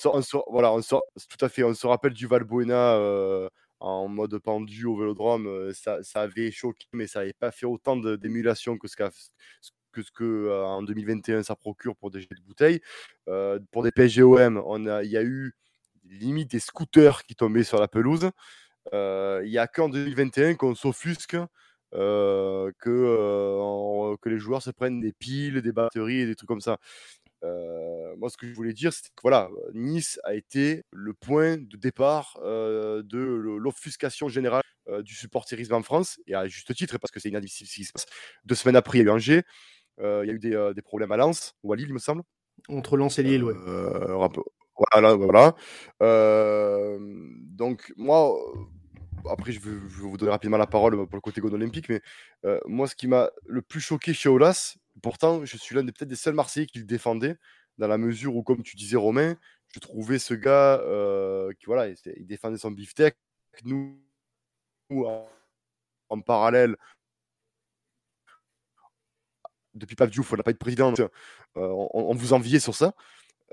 voilà, 0.48 0.72
on 0.72 0.80
tout 0.80 1.44
à 1.44 1.48
fait, 1.48 1.64
on 1.64 1.74
se 1.74 1.86
rappelle 1.86 2.12
du 2.12 2.28
Valbuena 2.28 2.94
euh, 2.94 3.48
en 3.80 4.06
mode 4.06 4.38
pendu 4.38 4.86
au 4.86 4.96
vélodrome. 4.96 5.48
euh, 5.48 5.72
Ça, 5.74 6.02
ça 6.04 6.22
avait 6.22 6.52
choqué, 6.52 6.86
mais 6.92 7.08
ça 7.08 7.18
n'avait 7.20 7.32
pas 7.32 7.50
fait 7.50 7.66
autant 7.66 7.96
d'émulation 7.96 8.78
que 8.78 8.86
ce 8.86 8.94
qu'a 8.96 9.10
que 9.92 10.02
ce 10.02 10.10
que 10.10 10.64
en 10.64 10.82
2021 10.82 11.42
ça 11.42 11.56
procure 11.56 11.96
pour 11.96 12.10
des 12.10 12.20
jets 12.20 12.28
de 12.34 12.42
bouteilles. 12.42 12.80
Pour 13.70 13.82
des 13.82 13.92
PGOM, 13.92 14.62
on 14.66 14.86
a, 14.86 15.02
il 15.02 15.10
y 15.10 15.16
a 15.16 15.22
eu 15.22 15.54
limite 16.04 16.50
des 16.50 16.60
scooters 16.60 17.24
qui 17.24 17.34
tombaient 17.34 17.64
sur 17.64 17.80
la 17.80 17.88
pelouse. 17.88 18.30
Il 18.92 19.48
n'y 19.48 19.58
a 19.58 19.66
qu'en 19.66 19.88
2021 19.88 20.54
qu'on 20.54 20.74
s'offusque 20.74 21.36
que, 21.92 22.72
que 22.80 24.28
les 24.28 24.38
joueurs 24.38 24.62
se 24.62 24.70
prennent 24.70 25.00
des 25.00 25.12
piles, 25.12 25.60
des 25.62 25.72
batteries 25.72 26.20
et 26.20 26.26
des 26.26 26.34
trucs 26.34 26.48
comme 26.48 26.60
ça. 26.60 26.78
Moi, 27.42 28.30
ce 28.30 28.36
que 28.36 28.46
je 28.46 28.54
voulais 28.54 28.72
dire, 28.72 28.92
c'est 28.92 29.08
que 29.08 29.22
voilà, 29.22 29.48
Nice 29.74 30.18
a 30.24 30.34
été 30.34 30.84
le 30.90 31.14
point 31.14 31.56
de 31.56 31.76
départ 31.76 32.38
de 32.42 33.18
l'offuscation 33.58 34.28
générale 34.28 34.62
euh, 34.90 35.02
du 35.02 35.14
supporterisme 35.14 35.74
en 35.74 35.82
France, 35.82 36.18
et 36.26 36.34
à 36.34 36.48
juste 36.48 36.74
titre, 36.74 36.96
parce 36.96 37.10
que 37.10 37.20
c'est 37.20 37.28
inadmissible 37.28 37.68
ce 37.68 37.74
qui 37.74 37.84
se 37.84 37.92
passe. 37.92 38.06
Deux 38.44 38.54
semaines 38.54 38.76
après, 38.76 38.98
il 38.98 39.02
y 39.02 39.04
a 39.04 39.08
eu 39.08 39.10
Angers, 39.10 39.42
il 40.00 40.26
y 40.26 40.30
a 40.30 40.34
eu 40.34 40.38
des, 40.38 40.54
euh, 40.54 40.72
des 40.74 40.82
problèmes 40.82 41.12
à 41.12 41.16
Lens, 41.16 41.54
ou 41.62 41.72
à 41.72 41.76
Lille, 41.76 41.88
il 41.88 41.94
me 41.94 41.98
semble. 41.98 42.22
Entre 42.68 42.96
Lens 42.96 43.18
et 43.18 43.22
Lille, 43.22 43.44
ouais. 43.44 43.54
Euh, 43.66 44.28
voilà, 44.92 45.14
voilà. 45.14 45.54
Euh, 46.02 46.98
donc, 47.00 47.92
moi, 47.96 48.36
après, 49.28 49.52
je 49.52 49.60
vais, 49.60 49.70
vous 49.70 50.16
donner 50.16 50.30
rapidement 50.30 50.56
la 50.56 50.66
parole 50.66 50.96
pour 51.06 51.16
le 51.16 51.20
côté 51.20 51.40
Gone 51.40 51.54
Olympique, 51.54 51.88
mais 51.88 52.00
euh, 52.44 52.60
moi, 52.66 52.86
ce 52.86 52.94
qui 52.94 53.08
m'a 53.08 53.30
le 53.46 53.62
plus 53.62 53.80
choqué 53.80 54.12
chez 54.12 54.28
Olas, 54.28 54.76
pourtant, 55.02 55.44
je 55.44 55.56
suis 55.56 55.74
l'un 55.74 55.82
des 55.82 55.92
peut-être 55.92 56.08
des 56.08 56.16
seuls 56.16 56.34
Marseillais 56.34 56.66
qui 56.66 56.78
le 56.78 56.84
défendait, 56.84 57.36
dans 57.78 57.88
la 57.88 57.98
mesure 57.98 58.36
où, 58.36 58.42
comme 58.42 58.62
tu 58.62 58.76
disais, 58.76 58.96
Romain, 58.96 59.36
je 59.74 59.80
trouvais 59.80 60.18
ce 60.18 60.34
gars 60.34 60.80
euh, 60.80 61.52
qui, 61.58 61.66
voilà, 61.66 61.88
il, 61.88 61.96
il 62.16 62.26
défendait 62.26 62.58
son 62.58 62.70
beefsteak. 62.70 63.16
Nous, 63.64 64.00
en 66.08 66.20
parallèle, 66.20 66.76
depuis 69.74 69.96
Pape 69.96 70.10
Diouf, 70.10 70.32
on 70.32 70.36
n'a 70.36 70.42
pas 70.42 70.52
de 70.52 70.58
président, 70.58 70.92
euh, 70.98 71.08
on, 71.54 71.88
on 71.92 72.14
vous 72.14 72.32
enviait 72.32 72.60
sur 72.60 72.74
ça. 72.74 72.92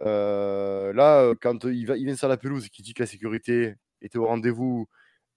Euh, 0.02 0.92
là, 0.94 1.22
euh, 1.22 1.36
quand 1.40 1.64
il, 1.66 1.86
va, 1.88 1.98
il 1.98 2.06
vient 2.06 2.16
sur 2.16 2.28
la 2.28 2.38
pelouse 2.38 2.66
et 2.66 2.70
qu'il 2.70 2.84
dit 2.84 2.94
que 2.94 3.04
la 3.04 3.08
sécurité 3.08 3.76
était 4.02 4.18
au 4.18 4.26
rendez-vous, 4.26 4.88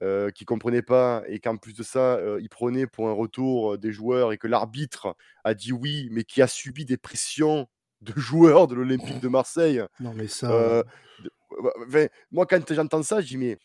euh, 0.03 0.31
qu'il 0.31 0.47
comprenait 0.47 0.83
pas 0.83 1.23
et 1.29 1.38
qu'en 1.41 1.57
plus 1.57 1.75
de 1.75 1.83
ça, 1.83 2.17
euh, 2.17 2.38
il 2.41 2.49
prenait 2.49 2.87
pour 2.87 3.09
un 3.09 3.12
retour 3.12 3.75
euh, 3.75 3.79
des 3.79 3.93
joueurs 3.93 4.33
et 4.33 4.38
que 4.38 4.47
l'arbitre 4.47 5.14
a 5.45 5.55
dit 5.55 5.73
oui, 5.73 6.09
mais 6.12 6.25
qui 6.25 6.43
a 6.43 6.47
subi 6.47 6.85
des 6.85 6.97
pressions 6.97 7.69
de 8.01 8.12
joueurs 8.17 8.67
de 8.69 8.75
l'Olympique 8.75 9.21
de 9.21 9.29
Marseille. 9.29 9.83
Non, 10.01 10.12
mais 10.14 10.29
ça. 10.29 10.51
Euh, 10.51 10.83
de- 11.23 11.31
enfin, 11.88 12.07
moi, 12.31 12.47
quand 12.47 12.73
j'entends 12.73 13.03
ça, 13.03 13.21
je 13.21 13.27
dis 13.27 13.38
mais 13.38 13.59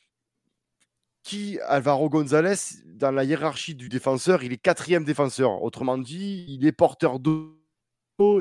qui 1.23 1.57
Alvaro 1.67 2.09
González 2.09 2.55
dans 2.86 3.12
la 3.12 3.23
hiérarchie 3.23 3.75
du 3.75 3.89
défenseur, 3.89 4.43
il 4.43 4.51
est 4.53 4.57
quatrième 4.57 5.05
défenseur. 5.05 5.63
Autrement 5.63 5.97
dit, 5.97 6.45
il 6.47 6.65
est 6.65 6.71
porteur 6.73 7.19
d'eau 7.19 7.57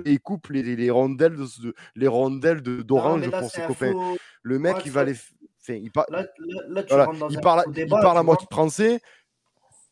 et 0.04 0.18
coupe 0.18 0.48
les, 0.48 0.62
les- 0.62 0.76
les 0.76 0.90
rondelles 0.90 1.36
de, 1.36 1.74
les 1.96 2.08
rondelles 2.08 2.60
d'orange 2.60 3.30
pour 3.30 3.50
ses 3.50 3.62
copains. 3.62 3.92
faux- 3.92 4.16
Le 4.42 4.58
mec, 4.58 4.76
Ouais, 4.76 4.82
il 4.86 4.92
va 4.92 5.04
les. 5.04 5.14
Enfin, 5.62 5.74
il, 5.74 5.90
par- 5.92 6.06
Là, 6.10 6.26
là, 6.68 6.82
voilà, 6.88 7.08
il 7.30 7.40
parle, 7.40 7.64
il 7.76 7.88
parle 7.88 8.18
à 8.18 8.22
moitié 8.22 8.46
français. 8.50 9.00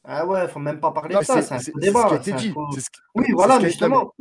Ah 0.02 0.26
ouais, 0.26 0.48
faut 0.48 0.58
même 0.58 0.80
pas 0.80 0.90
parler 0.92 1.14
Non, 1.14 1.20
de 1.20 1.26
mais 1.28 1.42
ça, 1.42 1.42
c'est 1.42 1.54
un 1.54 1.58
ce 1.58 1.70
qui 1.70 1.86
a 1.88 2.16
été 2.16 2.32
dit. 2.32 2.50
faux- 2.52 2.72
ce 2.72 2.80
Oui, 3.14 3.26
voilà, 3.32 3.60
justement. 3.60 4.12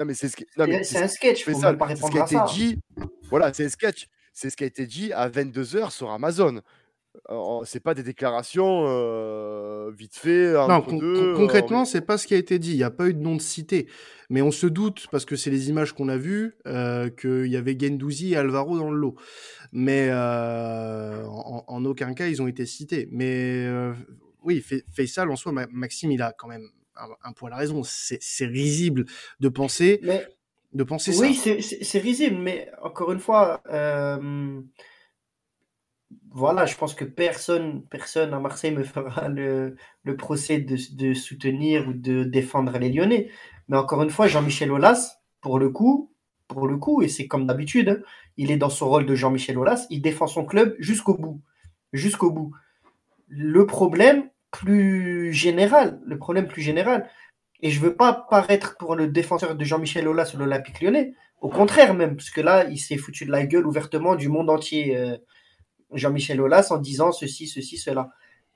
c'est 0.83 0.97
un 0.97 1.07
sketch, 1.07 1.43
faut 1.45 1.57
même 1.59 1.77
pas 1.77 1.85
répondre 1.85 2.21
à 2.21 2.27
ça. 2.27 2.45
Voilà, 3.29 3.53
c'est 3.53 3.65
un 3.65 3.69
sketch. 3.69 4.07
C'est 4.33 4.49
ce 4.49 4.55
qui 4.55 4.63
a 4.63 4.67
été 4.67 4.85
dit 4.85 5.11
à 5.11 5.27
22h 5.27 5.91
sur 5.91 6.11
Amazon. 6.11 6.61
C'est 7.65 7.79
pas 7.81 7.93
des 7.93 8.03
déclarations 8.03 8.85
euh, 8.87 9.91
vite 9.95 10.15
fait 10.15 10.53
Non, 10.67 10.81
con- 10.81 10.97
deux. 10.97 11.13
con- 11.13 11.21
euh, 11.25 11.35
concrètement, 11.35 11.85
c'est 11.85 12.01
pas 12.01 12.17
ce 12.17 12.25
qui 12.27 12.33
a 12.33 12.37
été 12.37 12.59
dit. 12.59 12.71
Il 12.71 12.77
n'y 12.77 12.83
a 12.83 12.89
pas 12.91 13.07
eu 13.07 13.13
de 13.13 13.19
nom 13.21 13.35
de 13.35 13.41
cité. 13.41 13.87
Mais 14.29 14.41
on 14.41 14.51
se 14.51 14.67
doute, 14.67 15.07
parce 15.11 15.25
que 15.25 15.35
c'est 15.35 15.49
les 15.49 15.69
images 15.69 15.93
qu'on 15.93 16.07
a 16.09 16.17
vues, 16.17 16.55
euh, 16.67 17.09
qu'il 17.09 17.47
y 17.47 17.57
avait 17.57 17.77
Gendouzi 17.79 18.33
et 18.33 18.37
Alvaro 18.37 18.77
dans 18.77 18.91
le 18.91 18.97
lot. 18.97 19.15
Mais 19.71 20.07
euh, 20.11 21.23
en, 21.25 21.63
en 21.67 21.85
aucun 21.85 22.13
cas, 22.13 22.27
ils 22.27 22.41
ont 22.41 22.47
été 22.47 22.65
cités. 22.65 23.07
Mais 23.11 23.65
euh, 23.67 23.93
oui, 24.43 24.61
Fai- 24.61 24.83
Faisal, 24.91 25.29
en 25.31 25.35
soi, 25.35 25.51
Ma- 25.51 25.67
Maxime, 25.71 26.11
il 26.11 26.21
a 26.21 26.31
quand 26.31 26.47
même 26.47 26.67
un, 26.95 27.07
un 27.29 27.33
poil 27.33 27.53
raison. 27.53 27.81
C'est 27.83 28.45
risible 28.45 29.05
de 29.39 29.49
penser, 29.49 29.99
Mais 30.03 30.27
de 30.73 30.83
penser 30.83 31.17
oui, 31.19 31.33
ça. 31.33 31.43
c'est- 31.43 31.61
c'est 31.61 31.83
c'est 31.83 31.99
risible, 31.99 32.37
mais 32.37 32.69
encore 32.83 33.11
une 33.11 33.19
fois, 33.19 33.61
euh, 33.71 34.59
voilà, 36.31 36.65
je 36.65 36.75
pense 36.75 36.93
que 36.93 37.05
personne, 37.05 37.83
personne 37.89 38.33
à 38.33 38.39
Marseille 38.39 38.71
me 38.71 38.83
fera 38.85 39.27
le, 39.27 39.75
le 40.03 40.17
procès 40.17 40.59
de, 40.59 40.77
de 40.95 41.13
soutenir 41.13 41.87
ou 41.87 41.93
de 41.93 42.23
défendre 42.23 42.77
les 42.77 42.91
Lyonnais. 42.91 43.29
Mais 43.67 43.77
encore 43.77 44.03
une 44.03 44.09
fois, 44.09 44.27
Jean-Michel 44.27 44.71
Aulas, 44.71 45.19
pour 45.41 45.59
le 45.59 45.69
coup, 45.69 46.11
pour 46.47 46.67
le 46.67 46.77
coup, 46.77 47.01
et 47.01 47.07
c'est 47.07 47.27
comme 47.27 47.45
d'habitude, 47.45 47.89
hein, 47.89 47.97
il 48.37 48.51
est 48.51 48.57
dans 48.57 48.69
son 48.69 48.89
rôle 48.89 49.05
de 49.05 49.15
Jean-Michel 49.15 49.57
Aulas, 49.57 49.85
il 49.89 50.01
défend 50.01 50.27
son 50.27 50.45
club 50.45 50.75
jusqu'au 50.79 51.15
bout, 51.15 51.41
jusqu'au 51.93 52.31
bout. 52.31 52.51
Le 53.27 53.65
problème 53.65 54.29
plus 54.51 55.31
général, 55.31 56.01
le 56.03 56.17
problème 56.17 56.47
plus 56.47 56.63
général, 56.63 57.07
et 57.61 57.69
je 57.69 57.79
veux 57.79 57.95
pas 57.95 58.25
paraître 58.29 58.77
pour 58.77 58.95
le 58.95 59.07
défenseur 59.07 59.55
de 59.55 59.63
Jean-Michel 59.63 60.07
Aulas 60.07 60.31
ou 60.33 60.37
l'Olympique 60.37 60.81
lyonnais, 60.81 61.13
au 61.41 61.49
contraire 61.49 61.93
même, 61.93 62.15
parce 62.15 62.31
que 62.31 62.41
là, 62.41 62.65
il 62.65 62.79
s'est 62.79 62.97
foutu 62.97 63.25
de 63.25 63.31
la 63.31 63.45
gueule 63.45 63.67
ouvertement 63.67 64.15
du 64.15 64.29
monde 64.29 64.49
entier, 64.49 64.97
euh, 64.97 65.17
Jean-Michel 65.93 66.41
Aulas, 66.41 66.67
en 66.71 66.77
disant 66.77 67.11
ceci, 67.11 67.47
ceci, 67.47 67.77
cela. 67.77 68.09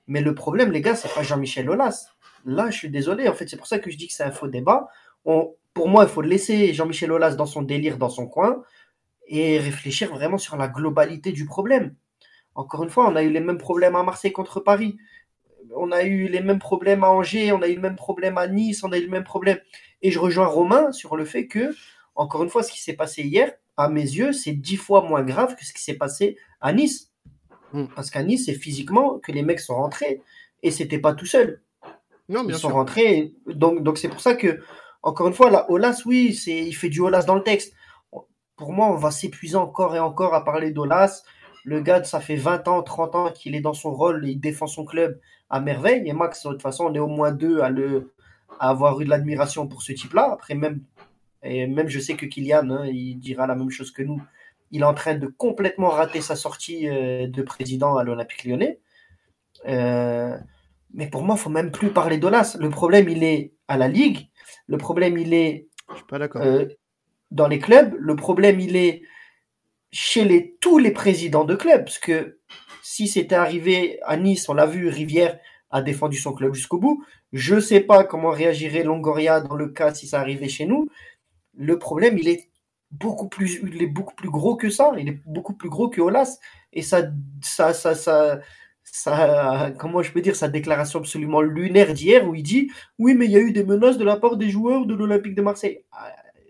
Mais 0.06 0.20
le 0.20 0.34
problème, 0.34 0.70
les 0.70 0.80
gars, 0.80 0.94
c'est 0.94 1.12
pas 1.12 1.22
Jean-Michel 1.22 1.68
Aulas. 1.70 2.08
Là, 2.44 2.70
je 2.70 2.76
suis 2.76 2.90
désolé, 2.90 3.28
en 3.28 3.34
fait, 3.34 3.48
c'est 3.48 3.56
pour 3.56 3.66
ça 3.66 3.78
que 3.78 3.90
je 3.90 3.96
dis 3.96 4.06
que 4.06 4.14
c'est 4.14 4.24
un 4.24 4.30
faux 4.30 4.48
débat. 4.48 4.88
Pour 5.24 5.88
moi, 5.88 6.04
il 6.04 6.10
faut 6.10 6.22
laisser 6.22 6.72
Jean-Michel 6.74 7.10
Aulas 7.10 7.34
dans 7.34 7.46
son 7.46 7.62
délire, 7.62 7.96
dans 7.98 8.10
son 8.10 8.26
coin, 8.26 8.62
et 9.26 9.58
réfléchir 9.58 10.14
vraiment 10.14 10.38
sur 10.38 10.56
la 10.56 10.68
globalité 10.68 11.32
du 11.32 11.46
problème. 11.46 11.94
Encore 12.54 12.84
une 12.84 12.90
fois, 12.90 13.08
on 13.08 13.16
a 13.16 13.22
eu 13.22 13.30
les 13.30 13.40
mêmes 13.40 13.58
problèmes 13.58 13.96
à 13.96 14.02
Marseille 14.02 14.32
contre 14.32 14.60
Paris. 14.60 14.96
On 15.74 15.90
a 15.90 16.04
eu 16.04 16.28
les 16.28 16.40
mêmes 16.40 16.58
problèmes 16.58 17.02
à 17.02 17.10
Angers, 17.10 17.50
on 17.50 17.62
a 17.62 17.68
eu 17.68 17.74
le 17.74 17.80
même 17.80 17.96
problème 17.96 18.36
à 18.36 18.46
Nice, 18.46 18.84
on 18.84 18.92
a 18.92 18.98
eu 18.98 19.04
le 19.04 19.10
même 19.10 19.24
problème. 19.24 19.58
Et 20.02 20.10
je 20.10 20.18
rejoins 20.18 20.46
Romain 20.46 20.92
sur 20.92 21.16
le 21.16 21.24
fait 21.24 21.46
que, 21.48 21.74
encore 22.14 22.44
une 22.44 22.50
fois, 22.50 22.62
ce 22.62 22.70
qui 22.70 22.80
s'est 22.80 22.92
passé 22.92 23.22
hier, 23.22 23.50
à 23.76 23.88
mes 23.88 24.02
yeux, 24.02 24.32
c'est 24.32 24.52
dix 24.52 24.76
fois 24.76 25.02
moins 25.02 25.22
grave 25.22 25.56
que 25.56 25.64
ce 25.64 25.72
qui 25.72 25.82
s'est 25.82 25.94
passé 25.94 26.36
à 26.60 26.72
Nice. 26.72 27.10
Mm. 27.74 27.86
Parce 27.94 28.10
qu'à 28.10 28.22
Nice, 28.22 28.46
c'est 28.46 28.54
physiquement 28.54 29.18
que 29.18 29.32
les 29.32 29.42
mecs 29.42 29.60
sont 29.60 29.74
rentrés. 29.74 30.22
Et 30.62 30.70
c'était 30.70 30.98
pas 30.98 31.12
tout 31.12 31.26
seul. 31.26 31.60
Non, 32.28 32.46
Ils 32.48 32.54
sont 32.54 32.70
rentrés. 32.70 33.34
Donc, 33.46 33.82
donc 33.82 33.98
c'est 33.98 34.08
pour 34.08 34.20
ça 34.20 34.34
que, 34.34 34.60
encore 35.02 35.28
une 35.28 35.34
fois, 35.34 35.50
là, 35.50 35.66
Olas, 35.68 36.02
oui, 36.06 36.32
c'est, 36.32 36.64
il 36.64 36.72
fait 36.72 36.88
du 36.88 37.00
Olas 37.00 37.24
dans 37.24 37.34
le 37.34 37.42
texte. 37.42 37.74
Pour 38.56 38.72
moi, 38.72 38.86
on 38.86 38.96
va 38.96 39.10
s'épuiser 39.10 39.56
encore 39.56 39.94
et 39.94 39.98
encore 39.98 40.32
à 40.32 40.44
parler 40.44 40.70
d'Olas. 40.70 41.22
Le 41.64 41.80
gars, 41.80 42.04
ça 42.04 42.20
fait 42.20 42.36
20 42.36 42.68
ans, 42.68 42.82
30 42.82 43.14
ans 43.14 43.30
qu'il 43.32 43.54
est 43.54 43.60
dans 43.60 43.74
son 43.74 43.92
rôle, 43.92 44.26
il 44.26 44.38
défend 44.38 44.66
son 44.66 44.84
club 44.84 45.18
à 45.50 45.60
merveille. 45.60 46.08
Et 46.08 46.12
Max, 46.12 46.44
de 46.44 46.52
toute 46.52 46.62
façon, 46.62 46.84
on 46.86 46.94
est 46.94 46.98
au 46.98 47.08
moins 47.08 47.32
deux 47.32 47.60
à, 47.60 47.70
le, 47.70 48.12
à 48.60 48.70
avoir 48.70 49.00
eu 49.00 49.04
de 49.04 49.10
l'admiration 49.10 49.66
pour 49.66 49.82
ce 49.82 49.92
type-là. 49.92 50.30
Après, 50.32 50.54
même, 50.54 50.80
et 51.42 51.66
même 51.66 51.88
je 51.88 51.98
sais 51.98 52.14
que 52.14 52.26
Kylian, 52.26 52.70
hein, 52.70 52.86
il 52.86 53.16
dira 53.16 53.46
la 53.46 53.54
même 53.56 53.70
chose 53.70 53.90
que 53.90 54.02
nous. 54.02 54.22
Il 54.74 54.80
est 54.82 54.84
en 54.84 54.92
train 54.92 55.14
de 55.14 55.28
complètement 55.28 55.88
rater 55.88 56.20
sa 56.20 56.34
sortie 56.34 56.88
euh, 56.88 57.28
de 57.28 57.42
président 57.42 57.96
à 57.96 58.02
l'Olympique 58.02 58.44
lyonnais. 58.44 58.80
Euh, 59.68 60.36
mais 60.92 61.08
pour 61.08 61.22
moi, 61.22 61.36
il 61.38 61.40
faut 61.40 61.48
même 61.48 61.70
plus 61.70 61.90
parler 61.90 62.18
d'Olas. 62.18 62.56
Le 62.58 62.70
problème, 62.70 63.08
il 63.08 63.22
est 63.22 63.52
à 63.68 63.76
la 63.76 63.86
Ligue. 63.86 64.28
Le 64.66 64.76
problème, 64.76 65.16
il 65.16 65.32
est 65.32 65.68
Je 65.90 65.94
suis 65.94 66.04
pas 66.06 66.18
d'accord. 66.18 66.42
euh, 66.42 66.66
dans 67.30 67.46
les 67.46 67.60
clubs. 67.60 67.94
Le 68.00 68.16
problème, 68.16 68.58
il 68.58 68.74
est 68.74 69.02
chez 69.92 70.24
les, 70.24 70.56
tous 70.60 70.78
les 70.78 70.90
présidents 70.90 71.44
de 71.44 71.54
clubs. 71.54 71.84
Parce 71.84 72.00
que 72.00 72.40
si 72.82 73.06
c'était 73.06 73.36
arrivé 73.36 74.00
à 74.02 74.16
Nice, 74.16 74.48
on 74.48 74.54
l'a 74.54 74.66
vu, 74.66 74.88
Rivière 74.88 75.38
a 75.70 75.82
défendu 75.82 76.16
son 76.16 76.32
club 76.32 76.52
jusqu'au 76.52 76.78
bout. 76.78 77.04
Je 77.32 77.54
ne 77.54 77.60
sais 77.60 77.80
pas 77.80 78.02
comment 78.02 78.30
réagirait 78.30 78.82
Longoria 78.82 79.40
dans 79.40 79.54
le 79.54 79.68
cas 79.68 79.94
si 79.94 80.08
ça 80.08 80.18
arrivait 80.20 80.48
chez 80.48 80.66
nous. 80.66 80.88
Le 81.56 81.78
problème, 81.78 82.18
il 82.18 82.28
est 82.28 82.48
beaucoup 83.00 83.28
plus, 83.28 83.60
il 83.62 83.82
est 83.82 83.86
beaucoup 83.86 84.14
plus 84.14 84.30
gros 84.30 84.56
que 84.56 84.70
ça. 84.70 84.92
Il 84.98 85.08
est 85.08 85.20
beaucoup 85.26 85.54
plus 85.54 85.68
gros 85.68 85.88
que 85.88 86.00
Olas. 86.00 86.38
Et 86.72 86.82
ça, 86.82 87.02
ça, 87.42 87.72
ça, 87.72 87.94
ça, 87.94 88.40
ça, 88.84 89.72
comment 89.78 90.02
je 90.02 90.12
peux 90.12 90.20
dire, 90.20 90.36
sa 90.36 90.48
déclaration 90.48 91.00
absolument 91.00 91.40
lunaire 91.40 91.92
d'hier 91.94 92.28
où 92.28 92.34
il 92.34 92.42
dit 92.42 92.70
oui, 92.98 93.14
mais 93.14 93.26
il 93.26 93.32
y 93.32 93.36
a 93.36 93.40
eu 93.40 93.52
des 93.52 93.64
menaces 93.64 93.98
de 93.98 94.04
la 94.04 94.16
part 94.16 94.36
des 94.36 94.50
joueurs 94.50 94.86
de 94.86 94.94
l'Olympique 94.94 95.34
de 95.34 95.42
Marseille. 95.42 95.84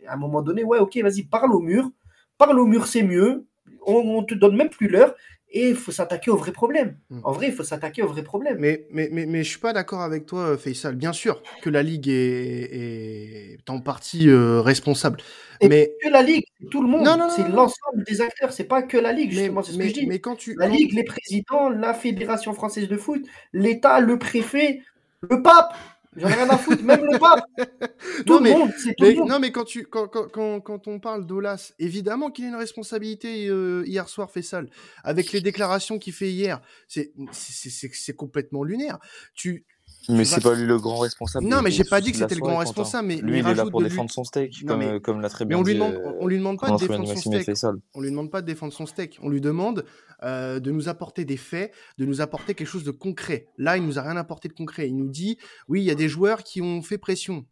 À 0.06 0.14
un 0.14 0.16
moment 0.16 0.42
donné, 0.42 0.64
ouais, 0.64 0.78
ok, 0.78 0.98
vas-y, 1.02 1.24
parle 1.24 1.52
au 1.54 1.60
mur. 1.60 1.90
Parle 2.38 2.58
au 2.58 2.66
mur, 2.66 2.86
c'est 2.86 3.02
mieux. 3.02 3.46
On, 3.86 4.18
on 4.18 4.22
te 4.24 4.34
donne 4.34 4.56
même 4.56 4.70
plus 4.70 4.88
l'heure. 4.88 5.14
Et 5.56 5.68
il 5.68 5.76
faut 5.76 5.92
s'attaquer 5.92 6.32
au 6.32 6.36
vrai 6.36 6.50
problème. 6.50 6.96
Mm. 7.10 7.20
En 7.22 7.30
vrai, 7.30 7.46
il 7.46 7.52
faut 7.52 7.62
s'attaquer 7.62 8.02
au 8.02 8.08
vrai 8.08 8.24
problème. 8.24 8.56
Mais, 8.58 8.86
mais, 8.90 9.08
mais, 9.12 9.24
mais 9.24 9.44
je 9.44 9.50
suis 9.50 9.60
pas 9.60 9.72
d'accord 9.72 10.02
avec 10.02 10.26
toi, 10.26 10.40
euh, 10.40 10.56
Faisal. 10.58 10.96
Bien 10.96 11.12
sûr 11.12 11.40
que 11.62 11.70
la 11.70 11.84
Ligue 11.84 12.08
est, 12.08 13.54
est 13.62 13.70
en 13.70 13.78
partie 13.78 14.28
euh, 14.28 14.60
responsable. 14.60 15.20
Et 15.60 15.68
mais, 15.68 15.92
que 16.02 16.08
la 16.08 16.22
Ligue, 16.22 16.44
c'est 16.60 16.68
tout 16.68 16.82
le 16.82 16.88
monde. 16.88 17.06
C'est 17.36 17.48
l'ensemble 17.48 18.02
des 18.04 18.20
acteurs. 18.20 18.52
C'est 18.52 18.64
pas 18.64 18.82
que 18.82 18.98
la 18.98 19.12
Ligue, 19.12 19.30
mais, 19.30 19.36
justement. 19.36 19.62
C'est 19.62 19.72
ce 19.72 19.78
que 19.78 19.86
je 19.86 19.92
dis. 19.92 20.06
mais 20.08 20.18
quand 20.18 20.34
tu. 20.34 20.56
La 20.58 20.66
Ligue, 20.66 20.92
les 20.92 21.04
présidents, 21.04 21.68
la 21.68 21.94
Fédération 21.94 22.52
française 22.52 22.88
de 22.88 22.96
foot, 22.96 23.24
l'État, 23.52 24.00
le 24.00 24.18
préfet, 24.18 24.82
le 25.30 25.40
pape. 25.40 25.76
J'en 26.16 26.28
ai 26.28 26.34
rien 26.34 26.48
à 26.50 26.58
foutre, 26.58 26.82
même 26.84 27.04
le 27.04 27.18
pape. 27.18 27.44
Tout 28.26 28.32
Non, 28.34 28.36
le 28.38 28.42
mais- 28.42 28.50
monde, 28.52 28.70
tout 28.72 28.90
Mais, 29.00 29.10
le 29.12 29.16
monde. 29.20 29.28
non, 29.28 29.38
mais 29.40 29.50
quand, 29.52 29.64
tu, 29.64 29.84
quand, 29.86 30.06
quand, 30.08 30.28
quand, 30.28 30.60
quand 30.60 30.86
on 30.88 31.00
parle 31.00 31.26
d'Olas, 31.26 31.72
évidemment 31.78 32.30
qu'il 32.30 32.44
a 32.44 32.48
une 32.48 32.54
responsabilité 32.56 33.48
euh, 33.48 33.82
hier 33.86 34.08
soir, 34.08 34.30
Faisal. 34.30 34.68
Avec 35.02 35.32
les 35.32 35.40
déclarations 35.40 35.98
qu'il 35.98 36.12
fait 36.12 36.30
hier, 36.30 36.60
c'est 36.86 37.12
c'est- 37.32 37.70
c'est- 37.70 37.90
c'est 37.92 38.14
complètement 38.14 38.62
lunaire. 38.62 38.98
Tu, 39.34 39.64
Mais 40.08 40.24
c'est 40.24 40.40
pas 40.42 40.54
lui 40.54 40.66
le 40.66 40.78
grand 40.78 40.98
responsable. 40.98 41.46
Non, 41.46 41.62
mais 41.62 41.70
j'ai 41.70 41.84
pas 41.84 42.00
dit 42.00 42.12
que 42.12 42.18
c'était 42.18 42.34
le 42.34 42.40
grand 42.40 42.58
responsable, 42.58 43.08
mais- 43.08 43.16
mais 43.16 43.22
lui, 43.22 43.38
il 43.38 43.40
est 43.40 43.54
là 43.54 43.62
pour 43.70 43.80
défendre 43.88 44.10
son 44.10 44.24
steak, 44.24 44.64
comme, 44.66 44.78
mais- 44.78 44.88
euh, 44.88 45.00
comme 45.00 45.20
l'a 45.20 45.28
très 45.28 45.44
mais 45.44 45.50
bien 45.50 45.58
dit, 45.74 45.78
euh, 45.94 46.12
on 46.20 46.26
lui 46.26 46.38
demande 46.38 46.58
pas 46.60 46.66
de 46.66 46.72
défendre 46.88 47.08
son 47.08 47.30
steak. 47.42 47.56
On 47.94 48.00
lui 48.00 48.10
demande 48.10 48.30
pas 48.30 48.40
de 48.42 48.46
défendre 48.46 48.72
son 48.72 48.86
steak. 48.86 49.18
On 49.22 49.28
lui 49.28 49.40
demande 49.40 49.84
de 50.22 50.70
nous 50.70 50.88
apporter 50.88 51.24
des 51.26 51.36
faits, 51.36 51.72
de 51.98 52.04
nous 52.06 52.20
apporter 52.22 52.54
quelque 52.54 52.66
chose 52.68 52.84
de 52.84 52.90
concret. 52.90 53.46
Là, 53.58 53.76
il 53.76 53.84
nous 53.84 53.98
a 53.98 54.02
rien 54.02 54.16
apporté 54.16 54.48
de 54.48 54.54
concret. 54.54 54.88
Il 54.88 54.96
nous 54.96 55.08
dit, 55.08 55.36
oui, 55.68 55.82
il 55.82 55.84
y 55.84 55.90
a 55.90 55.94
des 55.94 56.08
joueurs 56.08 56.42
qui 56.42 56.62
ont 56.62 56.80
fait 56.82 56.96
pression. 56.98 57.44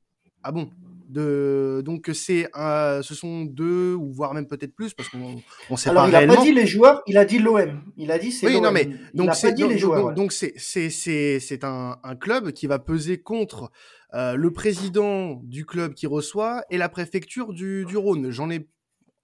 Ah 0.43 0.53
bon? 0.53 0.71
De... 1.13 1.83
Donc 1.85 2.11
c'est 2.15 2.49
un- 2.55 3.03
ce 3.03 3.15
sont 3.15 3.43
deux 3.45 3.95
ou 3.95 4.11
voire 4.13 4.33
même 4.35 4.47
peut-être 4.47 4.75
plus 4.75 4.95
parce 4.95 5.09
qu'on 5.11 5.37
on 5.69 5.77
sait 5.77 5.91
Alors, 5.91 6.05
pas 6.05 6.09
il 6.09 6.13
n'a 6.13 6.19
réellement. 6.21 6.37
pas 6.37 6.43
dit 6.43 6.53
les 6.53 6.67
joueurs, 6.67 7.03
il 7.07 7.19
a 7.19 7.25
dit 7.27 7.39
l'OM. 7.39 7.83
Il 7.99 8.11
a 8.11 8.19
dit 8.19 8.33
c'est 8.33 8.47
Oui, 8.47 8.55
l'OM. 8.55 8.63
non, 8.65 8.73
mais 8.73 8.89
il 8.91 8.99
donc 9.19 9.35
c'est 9.35 9.49
pas 9.49 9.53
dit 9.53 9.63
donc- 9.63 9.73
les 9.73 9.79
joueurs. 9.79 9.99
donc- 9.99 10.09
ouais. 10.09 10.15
donc 10.15 10.33
c'est 10.33 10.55
c'est 10.57 10.89
c'est 10.89 11.39
c'est 11.39 11.65
un, 11.65 11.99
un 12.03 12.17
club 12.17 12.53
qui 12.53 12.67
va 12.67 12.79
peser 12.79 13.19
contre 13.21 13.71
euh, 14.15 14.35
le 14.37 14.51
président 14.53 15.41
du 15.45 15.67
club 15.67 15.95
qui 15.95 16.07
reçoit 16.07 16.63
et 16.71 16.79
la 16.79 16.89
préfecture 16.89 17.53
du, 17.53 17.85
du 17.87 17.97
Rhône. 17.97 18.31
J'en 18.31 18.49
ai 18.51 18.67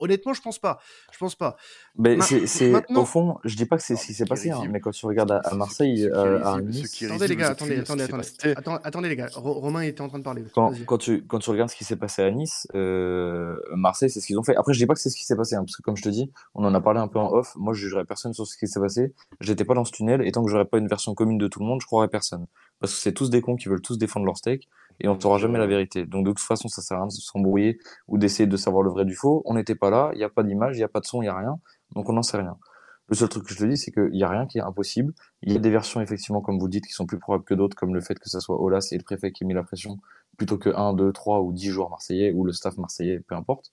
honnêtement, 0.01 0.33
je 0.35 0.41
pense 0.43 0.59
pas. 0.59 0.79
Je 1.13 1.19
pense 1.19 1.35
pas. 1.35 1.57
Mais 1.97 2.17
Ma- 2.17 2.25
c'est, 2.25 2.47
c'est- 2.47 2.71
maintenant- 2.71 3.03
au 3.03 3.05
fond, 3.05 3.39
je 3.45 3.57
dis 3.57 3.67
pas 3.67 3.77
que 3.77 3.83
c'est 3.83 3.97
ce 3.97 4.07
qui 4.07 4.15
s'est 4.15 4.25
passé, 4.27 4.51
hein, 4.51 4.63
mais 4.71 4.81
quand 4.81 4.91
tu 4.91 5.05
regardes 5.07 5.33
à, 5.33 5.55
Marseille, 5.55 6.05
euh, 6.07 6.43
à 6.45 6.61
Nice, 6.61 7.03
Attendez 7.05 7.29
les 7.29 7.37
gars, 7.37 7.49
attendez, 7.49 7.79
attendez, 7.79 8.03
attendez, 8.05 8.79
attendez 8.85 9.09
les 9.09 9.17
gars. 9.17 9.29
Ro- 9.35 9.55
Romain 9.61 9.83
était 9.83 10.01
en 10.01 10.09
train 10.09 10.19
de 10.19 10.25
parler. 10.25 10.45
quand, 10.87 10.99
tu, 10.99 11.23
quand 11.27 11.39
tu 11.39 11.51
regardes 11.51 11.71
ce 11.71 11.77
qui 11.77 11.85
s'est 11.85 11.97
passé 11.97 12.23
à 12.23 12.31
Nice, 12.31 12.67
euh, 12.75 13.57
Marseille, 13.75 14.11
c'est 14.11 14.21
ce 14.21 14.27
qu'ils 14.27 14.39
ont 14.39 14.43
fait. 14.43 14.57
Après, 14.57 14.73
je 14.73 14.79
dis 14.79 14.87
pas 14.87 14.95
que 14.95 15.01
c'est 15.01 15.11
ce 15.11 15.17
qui 15.17 15.25
s'est 15.25 15.37
passé, 15.37 15.55
hein, 15.57 15.65
parce 15.65 15.77
que 15.77 15.83
comme 15.83 15.97
je 15.97 16.03
te 16.03 16.09
dis, 16.09 16.31
on 16.55 16.65
en 16.65 16.75
a 16.75 16.81
parlé 16.81 17.01
un 17.01 17.09
peu 17.09 17.19
en 17.19 17.31
off. 17.33 17.55
Moi, 17.57 17.75
je 17.75 17.81
jugerai 17.81 18.05
personne 18.05 18.33
sur 18.35 18.47
ce 18.47 18.57
qui 18.57 18.67
s'est 18.67 18.81
passé. 18.81 19.13
J'étais 19.41 19.65
pas 19.65 19.75
dans 19.75 19.85
ce 19.85 19.93
tunnel, 19.93 20.23
et 20.27 20.33
tant 20.33 20.45
que 20.45 20.51
j'aurai 20.51 20.65
pas 20.65 20.79
une 20.79 20.89
version 20.89 21.15
commune 21.15 21.39
de 21.39 21.49
tout 21.49 21.61
le 21.61 21.67
monde, 21.67 21.81
je 21.81 21.87
croirai 21.87 22.09
personne. 22.09 22.47
Parce 22.81 22.95
que 22.95 23.01
c'est 23.01 23.13
tous 23.13 23.29
des 23.31 23.41
cons 23.41 23.57
qui 23.57 23.69
veulent 23.69 23.83
tous 23.83 23.99
défendre 23.99 24.27
leur 24.27 24.37
steak, 24.37 24.69
et 25.01 25.09
on 25.09 25.19
saura 25.19 25.39
jamais 25.39 25.59
la 25.59 25.67
vérité. 25.67 26.07
Donc, 26.07 26.27
de 26.27 26.31
toute 26.31 26.41
façon, 26.41 26.69
ça 26.69 26.83
sert 26.83 26.97
à 26.97 27.01
rien 27.01 27.07
de 27.07 27.13
s'embrouiller 27.13 27.79
ou 28.09 28.19
d'essayer 28.19 28.47
de 28.47 28.57
savoir 28.57 28.83
le 28.83 28.91
vrai 28.91 29.05
du 29.05 29.15
faux. 29.15 29.43
On 29.45 29.55
n'était 29.55 29.75
pas 29.75 29.91
là, 29.91 30.11
il 30.15 30.21
y 30.21 30.25
a 30.25 30.29
pas 30.29 30.43
d'image, 30.43 30.77
il 30.77 30.81
y 30.81 30.85
a 30.85 30.89
pas 30.89 31.01
de 31.01 31.07
son, 31.07 31.23
il 31.23 31.27
y 31.27 31.29
a 31.29 31.37
rien. 31.37 31.59
Donc, 31.95 32.09
on 32.09 32.13
n'en 32.13 32.23
sait 32.23 32.37
rien. 32.37 32.57
Le 33.09 33.17
seul 33.17 33.29
truc 33.29 33.45
que 33.45 33.55
je 33.55 33.59
te 33.59 33.65
dis, 33.65 33.77
c'est 33.77 33.91
qu'il 33.91 34.15
y 34.17 34.25
a 34.25 34.29
rien 34.29 34.47
qui 34.47 34.59
est 34.59 34.63
impossible. 34.63 35.15
Il 35.43 35.53
y 35.53 35.57
a 35.57 35.59
des 35.59 35.71
versions, 35.71 36.01
effectivement, 36.01 36.43
comme 36.43 36.59
vous 36.59 36.69
dites, 36.69 36.87
qui 36.87 36.93
sont 36.93 37.07
plus 37.07 37.19
probables 37.19 37.45
que 37.45 37.55
d'autres, 37.55 37.77
comme 37.77 37.95
le 37.95 38.01
fait 38.01 38.19
que 38.19 38.29
ça 38.29 38.41
soit 38.41 38.61
Olas 38.61 38.89
et 38.93 38.99
le 38.99 39.05
préfet 39.05 39.33
qui 39.33 39.45
ait 39.45 39.47
mis 39.47 39.55
la 39.55 39.63
pression 39.63 39.99
plutôt 40.37 40.59
que 40.59 40.71
1, 40.71 40.93
2, 40.93 41.13
3 41.13 41.41
ou 41.41 41.53
10 41.53 41.71
joueurs 41.71 41.91
marseillais 41.91 42.33
ou 42.33 42.45
le 42.45 42.53
staff 42.53 42.77
marseillais, 42.77 43.21
peu 43.21 43.35
importe. 43.35 43.73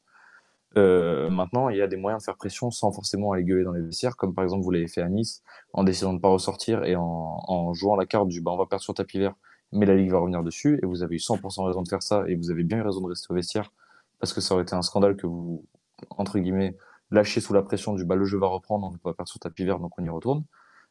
Euh, 0.77 1.29
maintenant, 1.29 1.69
il 1.69 1.77
y 1.77 1.81
a 1.81 1.87
des 1.87 1.95
moyens 1.95 2.21
de 2.21 2.25
faire 2.25 2.35
pression 2.35 2.71
sans 2.71 2.91
forcément 2.91 3.31
aller 3.31 3.43
gueuler 3.43 3.63
dans 3.63 3.71
les 3.71 3.81
vestiaires, 3.81 4.17
comme 4.17 4.33
par 4.33 4.43
exemple 4.43 4.63
vous 4.63 4.71
l'avez 4.71 4.87
fait 4.87 5.01
à 5.01 5.07
Nice, 5.07 5.41
en 5.73 5.83
décidant 5.83 6.11
de 6.11 6.17
ne 6.17 6.21
pas 6.21 6.29
ressortir 6.29 6.83
et 6.83 6.95
en, 6.95 7.39
en 7.47 7.73
jouant 7.73 7.95
la 7.95 8.05
carte 8.05 8.27
du 8.27 8.41
bah, 8.41 8.51
on 8.51 8.57
va 8.57 8.65
perdre 8.65 8.83
sur 8.83 8.93
tapis 8.93 9.19
vert, 9.19 9.35
mais 9.75 9.85
la 9.85 9.95
Ligue 9.95 10.11
va 10.11 10.19
revenir 10.19 10.43
dessus, 10.43 10.79
et 10.81 10.85
vous 10.85 11.03
avez 11.03 11.15
eu 11.15 11.19
100% 11.19 11.65
raison 11.65 11.81
de 11.81 11.87
faire 11.87 12.03
ça, 12.03 12.23
et 12.27 12.35
vous 12.35 12.51
avez 12.51 12.63
bien 12.63 12.79
eu 12.79 12.81
raison 12.81 13.01
de 13.01 13.07
rester 13.07 13.27
au 13.29 13.35
vestiaire, 13.35 13.71
parce 14.19 14.33
que 14.33 14.41
ça 14.41 14.53
aurait 14.53 14.63
été 14.63 14.75
un 14.75 14.81
scandale 14.81 15.15
que 15.15 15.27
vous, 15.27 15.65
entre 16.11 16.39
guillemets, 16.39 16.75
lâchiez 17.11 17.41
sous 17.41 17.53
la 17.53 17.61
pression 17.61 17.93
du 17.93 18.05
bah, 18.05 18.15
le 18.15 18.25
jeu 18.25 18.37
va 18.37 18.47
reprendre, 18.47 18.87
on 18.87 18.89
ne 18.89 18.95
peut 18.95 19.01
pas 19.03 19.13
perdre 19.13 19.29
sur 19.29 19.39
tapis 19.39 19.65
vert, 19.65 19.79
donc 19.79 19.91
on 19.99 20.03
y 20.03 20.09
retourne. 20.09 20.43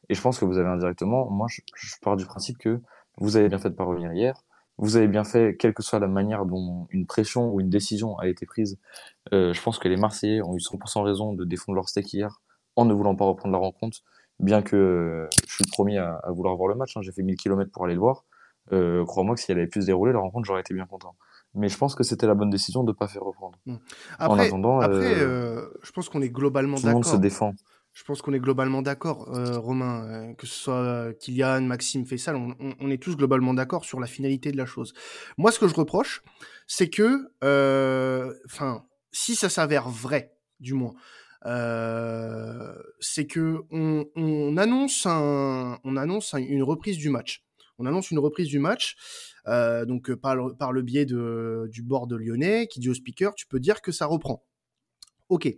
Et 0.09 0.15
je 0.15 0.21
pense 0.21 0.39
que 0.39 0.45
vous 0.45 0.59
avez 0.59 0.69
indirectement, 0.69 1.31
moi 1.31 1.47
je, 1.49 1.61
pars 2.03 2.17
du 2.17 2.27
principe 2.27 2.59
que 2.59 2.81
vous 3.17 3.37
avez 3.37 3.49
bien 3.49 3.59
fait 3.59 3.71
de 3.71 3.75
pas 3.75 3.85
revenir 3.85 4.13
hier, 4.13 4.35
vous 4.77 4.97
avez 4.97 5.09
bien 5.09 5.25
fait, 5.25 5.57
quelle 5.57 5.73
que 5.73 5.83
soit 5.83 6.01
la 6.01 6.09
manière 6.09 6.47
dont 6.47 6.87
une 6.91 7.07
pression 7.07 7.53
ou 7.53 7.61
une 7.61 7.71
décision 7.71 8.19
a 8.19 8.27
été 8.27 8.45
prise. 8.45 8.79
Euh, 9.33 9.53
je 9.53 9.63
pense 9.63 9.79
que 9.79 9.89
les 9.89 9.97
Marseillais 9.97 10.43
ont 10.43 10.55
eu 10.55 10.61
100% 10.61 11.03
raison 11.05 11.33
de 11.33 11.45
défendre 11.45 11.77
leur 11.77 11.89
steak 11.89 12.13
hier 12.13 12.41
en 12.77 12.85
ne 12.85 12.93
voulant 12.93 13.15
pas 13.15 13.25
reprendre 13.25 13.53
la 13.53 13.59
rencontre, 13.59 13.99
bien 14.41 14.63
que 14.63 14.77
euh, 14.77 15.29
je 15.47 15.55
suis 15.55 15.65
le 15.65 15.71
premier 15.71 15.99
à, 15.99 16.17
à 16.17 16.33
vouloir 16.33 16.57
voir 16.57 16.69
le 16.69 16.75
match. 16.75 16.97
hein. 16.97 17.03
J'ai 17.03 17.13
fait 17.13 17.23
1000 17.23 17.37
km 17.37 17.71
pour 17.71 17.85
aller 17.85 17.95
le 17.95 18.01
voir. 18.01 18.25
Euh, 18.73 19.05
Crois-moi 19.05 19.35
que 19.35 19.41
si 19.41 19.53
elle 19.53 19.59
avait 19.59 19.67
pu 19.67 19.81
se 19.83 19.87
dérouler, 19.87 20.13
la 20.13 20.19
rencontre, 20.21 20.47
j'aurais 20.47 20.61
été 20.61 20.75
bien 20.75 20.87
content. 20.87 21.15
Mais 21.55 21.69
je 21.69 21.77
pense 21.79 21.95
que 21.95 22.03
c'était 22.03 22.27
la 22.27 22.35
bonne 22.35 22.51
décision 22.51 22.83
de 22.83 22.89
ne 22.93 22.97
pas 22.97 23.07
faire 23.07 23.23
reprendre. 23.23 23.59
en 23.67 23.79
Après, 24.19 24.47
attendant, 24.47 24.81
après 24.81 25.15
euh, 25.15 25.29
euh, 25.63 25.69
je 25.83 25.93
pense 25.93 26.09
qu'on 26.09 26.21
est 26.23 26.29
globalement 26.31 26.77
tout 26.79 26.87
le 26.87 26.93
monde 26.93 27.05
se 27.05 27.11
d'accord. 27.11 27.21
défend. 27.21 27.55
Je 27.93 28.03
pense 28.03 28.23
qu'on 28.23 28.33
est 28.33 28.41
globalement 28.41 28.83
d'accord, 28.83 29.29
euh, 29.33 29.57
Romain, 29.57 30.35
que 30.35 30.49
ce 30.49 30.55
soit 30.55 31.13
Kylian, 31.21 31.61
Maxime, 31.61 32.05
Faisal, 32.07 32.35
on, 32.35 32.57
on- 32.59 32.75
on 32.81 32.91
est 32.91 33.01
tous 33.01 33.17
globalement 33.17 33.55
d'accord 33.55 33.85
sur 33.85 34.01
la 34.01 34.09
finalité 34.09 34.51
de 34.51 34.57
la 34.57 34.67
chose. 34.67 34.95
Moi, 35.39 35.53
ce 35.53 35.61
que 35.61 35.69
je 35.69 35.75
reproche, 35.77 36.25
c'est 36.67 36.91
que, 36.91 37.31
enfin, 38.47 38.85
si 39.13 39.37
ça 39.37 39.49
s'avère 39.49 39.89
vrai, 39.89 40.33
du 40.59 40.75
moins, 40.75 40.95
euh, 41.47 42.75
c'est 42.99 43.27
que 43.27 43.61
on, 43.71 44.07
on 44.17 44.57
annonce 44.57 45.07
un, 45.07 45.79
on 45.85 45.97
annonce 45.97 46.35
un- 46.35 46.39
une 46.39 46.65
reprise 46.65 46.99
du 46.99 47.11
match. 47.11 47.44
On 47.79 47.87
annonce 47.87 48.11
une 48.11 48.19
reprise 48.19 48.49
du 48.49 48.59
match, 48.59 48.97
euh, 49.49 49.85
donc 49.85 50.09
euh, 50.11 50.17
par 50.17 50.37
le, 50.37 50.55
par 50.55 50.73
le 50.73 50.83
biais 50.83 51.07
de, 51.07 51.69
du 51.73 51.83
board 51.83 52.09
de 52.09 52.17
Lyonnais, 52.17 52.67
qui 52.69 52.81
dit 52.81 52.89
au 52.91 52.95
speaker, 52.95 53.35
tu 53.35 53.47
peux 53.47 53.59
dire 53.61 53.83
que 53.83 53.91
ça 53.93 54.07
reprend. 54.07 54.45
Ok. 55.31 55.49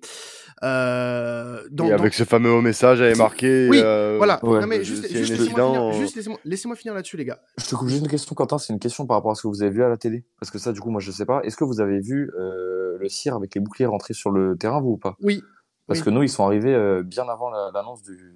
Euh, 0.62 1.62
dans, 1.70 1.86
Et 1.86 1.90
dans- 1.90 1.94
avec 1.98 2.14
ce 2.14 2.24
fameux 2.24 2.60
message, 2.62 3.00
est 3.00 3.16
marqué. 3.16 3.68
oui, 3.68 3.80
euh, 3.82 4.14
voilà. 4.16 4.42
ouais. 4.44 4.60
Non, 4.60 4.66
mais 4.66 4.84
juste, 4.84 5.02
laissez-moi 5.02 5.26
finir, 5.36 5.58
incident, 5.58 5.92
juste 5.92 6.16
laissez-moi 6.16 6.38
laissez-moi 6.44 6.76
finir 6.76 6.94
là-dessus, 6.94 7.16
les 7.16 7.24
gars. 7.24 7.40
Je 7.58 7.66
te 7.66 7.74
coupe 7.74 7.88
juste 7.88 8.02
une 8.02 8.08
question, 8.08 8.34
Quentin. 8.34 8.58
C'est 8.58 8.72
une 8.72 8.78
question 8.78 9.06
par 9.06 9.16
rapport 9.18 9.32
à 9.32 9.34
ce 9.34 9.42
que 9.42 9.48
vous 9.48 9.62
avez 9.62 9.70
vu 9.72 9.82
à 9.82 9.88
la 9.88 9.96
télé. 9.96 10.24
Parce 10.40 10.50
que 10.50 10.58
ça, 10.58 10.72
du 10.72 10.80
coup, 10.80 10.90
moi, 10.90 11.00
je 11.00 11.10
sais 11.10 11.26
pas. 11.26 11.40
Est-ce 11.42 11.56
que 11.56 11.64
vous 11.64 11.80
avez 11.80 12.00
vu 12.00 12.30
euh, 12.38 12.96
le 12.98 13.08
CIR 13.08 13.34
avec 13.34 13.54
les 13.54 13.60
boucliers 13.60 13.86
rentrer 13.86 14.14
sur 14.14 14.30
le 14.30 14.56
terrain, 14.56 14.80
vous 14.80 14.90
ou 14.92 14.98
pas? 14.98 15.16
Oui, 15.20 15.42
Parce 15.86 15.98
Oui. 16.00 16.04
que 16.06 16.10
nous, 16.10 16.22
ils 16.22 16.28
sont 16.30 16.44
arrivés 16.46 16.74
euh, 16.74 17.02
bien 17.02 17.28
avant 17.28 17.50
la- 17.50 17.70
l'annonce 17.74 18.02
du, 18.02 18.34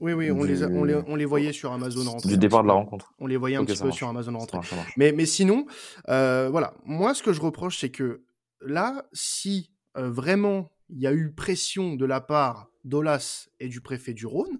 oui, 0.00 0.12
oui, 0.12 0.30
on, 0.30 0.40
Du- 0.42 0.46
les, 0.48 0.62
a- 0.62 0.68
on, 0.68 0.84
les, 0.84 0.94
on 1.06 1.16
les 1.16 1.24
voyait 1.24 1.52
sur 1.52 1.72
Amazon 1.72 2.10
rentrer. 2.10 2.28
du 2.28 2.38
départ 2.38 2.62
de 2.62 2.68
la 2.68 2.74
rencontre. 2.74 3.12
On 3.18 3.26
les 3.26 3.36
voyait 3.36 3.56
un 3.56 3.64
petit 3.64 3.76
peu 3.78 3.84
marche. 3.86 3.96
sur 3.96 4.08
Amazon 4.08 4.32
Ça 4.32 4.38
rentrer. 4.38 4.56
marche, 4.58 4.70
ça 4.70 4.76
marche. 4.76 4.92
Mais, 4.96 5.12
mais 5.12 5.26
sinon, 5.26 5.66
euh, 6.08 6.48
voilà, 6.50 6.74
moi 6.84 7.14
ce 7.14 7.22
que 7.22 7.32
je 7.32 7.40
reproche, 7.40 7.78
c'est 7.78 7.90
que 7.90 8.22
là, 8.60 9.04
si 9.12 9.70
euh, 9.96 10.10
vraiment 10.10 10.70
il 10.90 11.00
y 11.00 11.06
a 11.06 11.12
eu 11.12 11.32
pression 11.32 11.94
de 11.94 12.04
la 12.04 12.20
part 12.20 12.68
d'Olas 12.84 13.48
et 13.60 13.68
du 13.68 13.80
préfet 13.80 14.12
du 14.12 14.26
Rhône, 14.26 14.58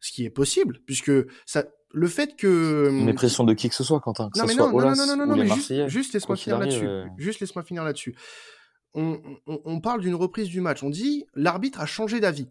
ce 0.00 0.12
qui 0.12 0.24
est 0.24 0.30
possible, 0.30 0.80
puisque 0.86 1.10
ça, 1.46 1.64
le 1.92 2.06
fait 2.08 2.36
que... 2.36 2.90
Mais 2.92 3.14
pression 3.14 3.44
de 3.44 3.54
qui 3.54 3.68
que 3.70 3.74
ce 3.74 3.82
soit, 3.82 4.00
Quentin. 4.00 4.28
Que 4.32 4.38
Non 4.38 4.46
mais 4.46 4.52
soit 4.52 4.70
non, 4.70 4.78
non, 4.80 4.94
non, 5.06 5.16
non, 5.16 5.26
non, 5.26 5.36
mais 5.36 5.46
juste, 5.48 5.88
juste 5.88 6.12
laisse-moi 6.12 6.36
finir 6.36 6.58
là-dessus. 6.58 6.86
euh, 6.86 7.06
Juste 7.16 7.40
laisse-moi 7.40 7.62
finir 7.64 7.84
là-dessus. 7.84 8.14
On, 8.92 9.18
on- 9.46 9.60
on 9.64 9.80
parle 9.80 10.00
d'une 10.02 10.14
reprise 10.14 10.48
du 10.48 10.60
match. 10.60 10.82
On 10.82 10.90
dit 10.90 11.24
l'arbitre 11.34 11.80
a 11.80 11.86
changé 11.86 12.20
d'avis. 12.20 12.48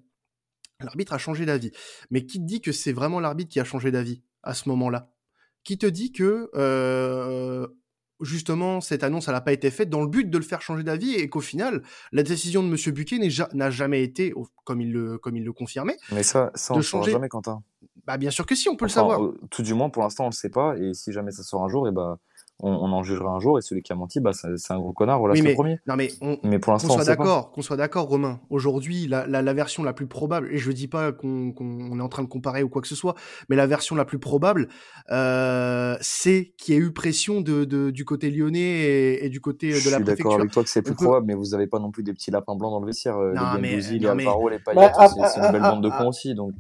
L'arbitre 0.82 1.14
a 1.14 1.18
changé 1.18 1.46
d'avis. 1.46 1.72
Mais 2.12 2.26
qui 2.26 2.40
te 2.40 2.44
dit 2.46 2.62
que 2.62 2.72
c'est 2.72 2.92
vraiment 2.94 3.20
l'arbitre 3.20 3.52
qui 3.52 3.60
a 3.60 3.64
changé 3.64 3.92
d'avis 3.92 4.22
à 4.44 4.54
ce 4.54 4.68
moment-là? 4.70 5.10
Qui 5.64 5.78
te 5.78 5.86
dit 5.86 6.12
que 6.12 6.50
euh, 6.56 7.68
justement 8.22 8.82
cette 8.82 9.04
annonce 9.04 9.28
n'a 9.28 9.42
pas 9.42 9.54
été 9.54 9.72
faite 9.72 9.90
dans 9.90 10.02
le 10.02 10.08
but 10.08 10.30
de 10.30 10.38
le 10.38 10.44
faire 10.44 10.62
changer 10.62 10.84
d'avis 10.84 11.14
et 11.16 11.28
qu'au 11.30 11.42
final 11.42 11.82
la 12.12 12.24
décision 12.24 12.62
de 12.64 12.68
Monsieur 12.68 12.92
Buquet 12.92 13.18
n'a 13.54 13.70
jamais 13.72 14.04
été, 14.04 14.34
comme 14.64 14.82
il 14.82 14.92
le 14.92 15.18
comme 15.18 15.36
il 15.38 15.44
le 15.44 15.54
confirmait. 15.54 15.98
Mais 16.12 16.24
ça, 16.24 16.52
ça 16.56 16.74
on 16.74 16.82
saura 16.82 17.04
changer- 17.04 17.12
jamais, 17.14 17.30
Quentin. 17.30 17.64
Bah 18.06 18.18
bien 18.18 18.30
sûr 18.30 18.46
que 18.46 18.54
si, 18.54 18.70
on 18.70 18.76
peut 18.76 18.86
Enfin, 18.86 19.02
le 19.02 19.10
savoir. 19.10 19.32
tout 19.50 19.64
du 19.64 19.74
moins, 19.74 19.90
pour 19.90 20.04
l'instant, 20.04 20.26
on 20.26 20.30
le 20.30 20.34
sait 20.34 20.50
pas. 20.52 20.78
Et 20.78 20.94
si 20.94 21.12
jamais 21.12 21.32
ça 21.32 21.42
sort 21.42 21.64
un 21.64 21.70
jour, 21.70 21.88
et 21.88 21.92
bah, 21.92 22.20
on, 22.62 22.70
on 22.72 22.92
en 22.94 23.04
jugera 23.04 23.32
un 23.32 23.40
jour. 23.40 23.58
Et 23.60 23.62
celui 23.62 23.82
qui 23.82 23.92
a 23.92 23.96
menti, 23.96 24.20
bah, 24.20 24.32
c'est 24.34 24.74
un 24.74 24.80
gros 24.80 24.94
connard. 24.94 25.20
Voilà, 25.20 25.34
Oui, 25.34 25.40
c'est 25.40 25.44
mais- 25.44 25.50
le 25.50 25.56
premier. 25.56 25.80
Non 25.88 25.96
mais 25.96 26.10
on, 26.22 26.38
Mais 26.44 26.60
pour 26.60 26.68
Qu'on 26.68 26.72
l'instant, 26.74 26.94
on 26.94 26.96
soit 26.96 27.04
d'accord, 27.06 27.52
qu'on 27.52 27.62
soit 27.62 27.78
d'accord, 27.78 28.06
Romain. 28.08 28.40
Aujourd'hui, 28.50 29.08
la, 29.08 29.28
la, 29.28 29.42
la 29.42 29.54
version 29.54 29.84
la 29.84 29.94
plus 29.94 30.08
probable, 30.08 30.50
et 30.52 30.58
je 30.58 30.72
dis 30.72 30.88
pas 30.88 31.12
qu'on 31.12 31.52
qu'on- 31.52 31.90
on 31.92 32.00
est 32.00 32.02
en 32.04 32.10
train 32.10 32.24
de 32.24 32.28
comparer 32.30 32.64
ou 32.64 32.70
quoi 32.70 32.82
que 32.82 32.88
ce 32.88 32.96
soit, 32.96 33.16
mais 33.50 33.56
la 33.56 33.68
version 33.68 33.96
la 33.96 34.06
plus 34.06 34.20
probable, 34.20 34.68
euh, 35.12 35.96
c'est 36.02 36.54
qu'il 36.58 36.76
y 36.76 36.78
a 36.78 36.82
eu 36.82 36.92
pression 36.92 37.42
de, 37.42 37.66
de- 37.66 37.90
du 37.92 38.06
côté 38.06 38.30
lyonnais 38.30 38.60
et, 38.60 39.26
et 39.26 39.30
du 39.30 39.42
côté 39.42 39.72
Je 39.72 39.86
de 39.86 39.92
la 39.92 39.98
suis 39.98 40.06
d'accord 40.06 40.06
préfecture. 40.06 40.34
avec 40.40 40.52
toi 40.52 40.64
que 40.64 40.70
c'est 40.70 40.82
plus 40.82 40.96
probable, 40.96 41.26
mais 41.28 41.34
vous 41.36 41.54
avez 41.54 41.68
pas 41.68 41.80
non 41.80 41.92
plus 41.92 42.04
des 42.04 42.14
petits 42.14 42.32
lapins 42.32 42.56
blancs 42.56 42.72
dans 42.72 42.80
le 42.80 42.86
vestiaire. 42.88 43.18
euh, 43.18 43.34
Non, 43.34 43.54
les 43.56 43.62
mais- 43.62 43.70
Gendouzi, 43.72 44.00
les 44.00 44.08
non, 44.08 44.16
mais- 44.16 44.24
Alvaro, 44.24 44.50
les 44.50 44.58
Bah, 44.66 44.72
Payet, 44.74 44.92
ah, 44.98 45.08
c'est 45.10 45.40
une 45.46 45.52
belle 45.52 45.62
bande 45.62 45.84
de 45.84 45.90
cons 45.90 46.08
aussi. 46.08 46.34
Donc, 46.36 46.54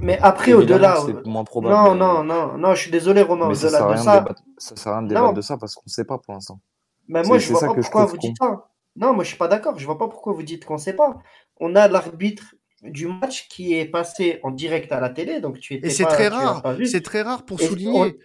Mais 0.00 0.18
après, 0.22 0.52
au-delà. 0.52 0.96
c'est 1.04 1.26
moins 1.26 1.44
probable. 1.44 1.74
Non, 1.74 1.94
non, 1.94 2.22
non, 2.24 2.56
non, 2.58 2.74
je 2.74 2.80
suis 2.82 2.90
désolé, 2.90 3.22
Romain. 3.22 3.46
Au-delà 3.48 3.92
de 3.92 3.96
ça, 3.98 4.24
ça 4.60 4.76
sert 4.76 4.92
à 4.92 4.98
rien 4.98 5.02
de 5.02 5.08
débattre 5.08 5.34
de 5.34 5.40
ça 5.40 5.56
parce 5.56 5.74
qu'on 5.74 5.88
sait 5.88 6.04
pas 6.04 6.18
pour 6.18 6.34
l'instant. 6.34 6.60
Mais 7.08 7.22
moi, 7.22 7.38
je 7.38 7.50
vois 7.50 7.60
ça 7.60 7.66
pas 7.68 7.74
pourquoi 7.74 8.04
vous 8.04 8.18
dites 8.18 8.36
ça. 8.38 8.68
Non, 8.96 9.14
moi, 9.14 9.24
je 9.24 9.28
suis 9.28 9.38
pas 9.38 9.48
d'accord. 9.48 9.78
Je 9.78 9.86
vois 9.86 9.98
pas 9.98 10.08
pourquoi 10.08 10.32
vous 10.32 10.42
dites 10.42 10.64
qu'on 10.64 10.78
sait 10.78 10.94
pas. 10.94 11.18
On 11.58 11.74
a 11.74 11.88
l'arbitre 11.88 12.54
du 12.82 13.06
match 13.06 13.48
qui 13.48 13.74
est 13.74 13.86
passé 13.86 14.40
en 14.42 14.50
direct 14.50 14.90
à 14.92 15.00
la 15.00 15.10
télé, 15.10 15.40
donc 15.40 15.58
tu 15.58 15.74
étais 15.74 15.88
Et 15.88 15.90
c'est 15.90 16.04
très 16.04 16.28
rare, 16.28 16.62
c'est 16.86 17.02
très 17.02 17.22
rare 17.22 17.44
pour 17.44 17.60
Et 17.60 17.66
souligner, 17.66 18.18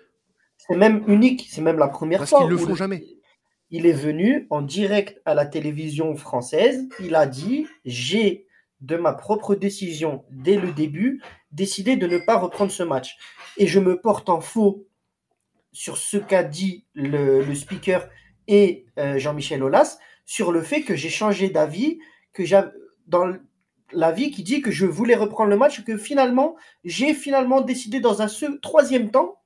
C'est 0.57 0.77
même 0.77 1.03
unique, 1.07 1.47
c'est 1.49 1.61
même 1.61 1.77
la 1.77 1.87
première 1.87 2.19
parce 2.19 2.29
fois. 2.29 2.41
qu'ils 2.41 2.49
le 2.49 2.57
font 2.57 2.75
jamais. 2.75 3.03
Il 3.71 3.85
est 3.85 3.93
venu 3.93 4.47
en 4.49 4.61
direct 4.61 5.21
à 5.25 5.33
la 5.33 5.45
télévision 5.45 6.15
française. 6.15 6.87
Il 7.01 7.15
a 7.15 7.25
dit 7.25 7.67
J'ai, 7.83 8.47
de 8.81 8.95
ma 8.95 9.13
propre 9.13 9.55
décision, 9.55 10.23
dès 10.31 10.57
le 10.57 10.71
début, 10.71 11.21
décidé 11.51 11.97
de 11.97 12.07
ne 12.07 12.17
pas 12.17 12.37
reprendre 12.37 12.71
ce 12.71 12.83
match. 12.83 13.17
Et 13.57 13.67
je 13.67 13.79
me 13.79 13.99
porte 13.99 14.29
en 14.29 14.39
faux 14.41 14.85
sur 15.75 15.97
ce 15.97 16.15
qu'a 16.15 16.43
dit 16.43 16.85
le, 16.93 17.43
le 17.43 17.53
speaker 17.53 18.07
et 18.47 18.85
euh, 18.97 19.17
Jean-Michel 19.17 19.61
Aulas 19.61 19.97
sur 20.25 20.51
le 20.51 20.61
fait 20.61 20.82
que 20.82 20.95
j'ai 20.95 21.09
changé 21.09 21.49
d'avis, 21.49 21.99
que 22.34 22.45
j'ai 22.45 22.61
dans 23.07 23.34
l'avis 23.91 24.32
qui 24.32 24.41
dit 24.41 24.61
que 24.61 24.71
je 24.71 24.86
voulais 24.86 25.15
reprendre 25.15 25.49
le 25.49 25.57
match, 25.57 25.84
que 25.84 25.97
finalement, 25.97 26.55
j'ai 26.86 27.13
finalement 27.13 27.61
décidé 27.61 27.99
dans 27.99 28.21
un 28.21 28.28
troisième 28.61 29.11
temps 29.11 29.38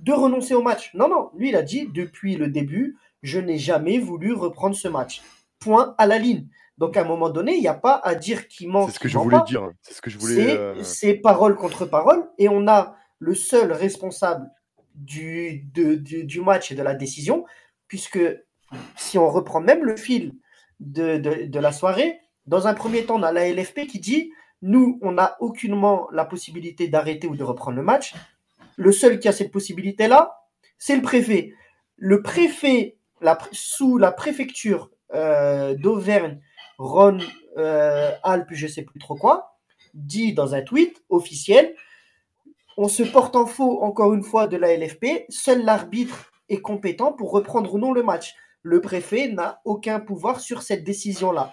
de 0.00 0.12
renoncer 0.12 0.54
au 0.54 0.62
match. 0.62 0.92
Non, 0.94 1.08
non, 1.08 1.30
lui, 1.34 1.48
il 1.48 1.56
a 1.56 1.62
dit 1.62 1.88
depuis 1.92 2.36
le 2.36 2.48
début, 2.48 2.96
je 3.22 3.40
n'ai 3.40 3.58
jamais 3.58 3.98
voulu 3.98 4.32
reprendre 4.34 4.76
ce 4.76 4.88
match. 4.88 5.22
Point 5.58 5.94
à 5.98 6.06
la 6.06 6.18
ligne. 6.18 6.46
Donc, 6.76 6.96
à 6.96 7.00
un 7.00 7.04
moment 7.04 7.30
donné, 7.30 7.54
il 7.56 7.60
n'y 7.60 7.66
a 7.66 7.74
pas 7.74 8.00
à 8.04 8.14
dire 8.14 8.46
qui 8.46 8.68
ment. 8.68 8.86
C'est 8.86 8.94
ce 8.94 9.00
que 9.00 9.08
je 9.08 9.18
voulais 9.18 9.38
pas. 9.38 9.44
dire. 9.44 9.68
C'est 9.82 9.94
ce 9.94 10.02
que 10.02 10.10
je 10.10 10.18
voulais. 10.18 10.34
C'est 10.34 10.56
euh, 10.56 10.82
c'est 10.84 11.14
parole 11.14 11.56
contre 11.56 11.86
parole. 11.86 12.28
Et 12.38 12.48
on 12.48 12.68
a 12.68 12.94
le 13.18 13.34
seul 13.34 13.72
responsable 13.72 14.48
du, 14.98 15.64
du, 15.72 16.40
match 16.40 16.72
et 16.72 16.74
de 16.74 16.82
la 16.82 16.94
décision, 16.94 17.44
puisque 17.86 18.20
si 18.96 19.18
on 19.18 19.28
reprend 19.28 19.60
même 19.60 19.84
le 19.84 19.96
fil 19.96 20.34
de, 20.80 21.16
de, 21.16 21.46
de 21.46 21.58
la 21.60 21.72
soirée, 21.72 22.18
dans 22.46 22.66
un 22.66 22.74
premier 22.74 23.04
temps, 23.04 23.16
on 23.16 23.22
a 23.22 23.32
la 23.32 23.48
LFP 23.50 23.86
qui 23.86 24.00
dit 24.00 24.32
nous, 24.62 24.98
on 25.02 25.12
n'a 25.12 25.36
aucunement 25.40 26.08
la 26.12 26.24
possibilité 26.24 26.88
d'arrêter 26.88 27.26
ou 27.28 27.36
de 27.36 27.44
reprendre 27.44 27.76
le 27.76 27.82
match. 27.82 28.14
Le 28.76 28.92
seul 28.92 29.18
qui 29.20 29.28
a 29.28 29.32
cette 29.32 29.52
possibilité-là, 29.52 30.36
c'est 30.78 30.96
le 30.96 31.02
préfet. 31.02 31.52
Le 31.96 32.22
préfet, 32.22 32.96
la, 33.20 33.38
sous 33.52 33.98
la 33.98 34.12
préfecture 34.12 34.90
euh, 35.14 35.74
d'Auvergne, 35.74 36.40
Rhône, 36.78 37.22
euh, 37.56 38.10
Alpes, 38.22 38.52
je 38.52 38.66
sais 38.66 38.82
plus 38.82 39.00
trop 39.00 39.16
quoi, 39.16 39.58
dit 39.94 40.32
dans 40.32 40.54
un 40.54 40.62
tweet 40.62 41.02
officiel 41.08 41.74
on 42.80 42.86
se 42.86 43.02
porte 43.02 43.34
en 43.34 43.44
faux 43.44 43.82
encore 43.82 44.14
une 44.14 44.22
fois 44.22 44.46
de 44.46 44.56
la 44.56 44.76
LFP, 44.76 45.26
seul 45.30 45.64
l'arbitre 45.64 46.30
est 46.48 46.60
compétent 46.60 47.12
pour 47.12 47.32
reprendre 47.32 47.74
ou 47.74 47.78
non 47.78 47.92
le 47.92 48.04
match. 48.04 48.36
Le 48.62 48.80
préfet 48.80 49.26
n'a 49.26 49.60
aucun 49.64 49.98
pouvoir 49.98 50.38
sur 50.38 50.62
cette 50.62 50.84
décision-là. 50.84 51.52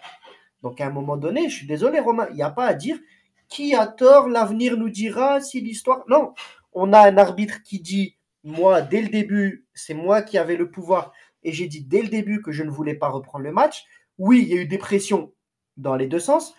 Donc 0.62 0.80
à 0.80 0.86
un 0.86 0.92
moment 0.92 1.18
donné, 1.18 1.50
je 1.50 1.56
suis 1.56 1.68
désolé 1.68 2.00
Romain, 2.00 2.28
il 2.30 2.36
n'y 2.36 2.44
a 2.44 2.52
pas 2.52 2.68
à 2.68 2.76
dire 2.76 3.00
qui 3.48 3.74
a 3.74 3.88
tort, 3.88 4.30
l'avenir 4.30 4.78
nous 4.78 4.90
dira 4.90 5.42
si 5.42 5.62
l'histoire... 5.62 6.04
Non, 6.08 6.36
on 6.74 6.94
a 6.94 7.00
un 7.00 7.18
arbitre 7.18 7.64
qui 7.64 7.80
dit, 7.80 8.18
moi, 8.44 8.84
dès 8.84 9.02
le 9.02 9.10
début, 9.10 9.66
c'est 9.74 9.96
moi 9.96 10.22
qui 10.22 10.38
avais 10.38 10.56
le 10.56 10.70
pouvoir 10.70 11.12
et 11.42 11.52
j'ai 11.52 11.68
dit 11.68 11.84
dès 11.84 12.04
le 12.04 12.10
début 12.10 12.44
que 12.44 12.52
je 12.52 12.62
ne 12.62 12.70
voulais 12.70 12.96
pas 12.96 13.10
reprendre 13.10 13.46
le 13.46 13.52
match. 13.52 13.86
Oui, 14.20 14.44
il 14.44 14.50
y 14.50 14.58
a 14.60 14.62
eu 14.62 14.68
des 14.68 14.78
pressions 14.78 15.34
dans 15.76 15.96
les 15.96 16.06
deux 16.06 16.20
sens 16.20 16.54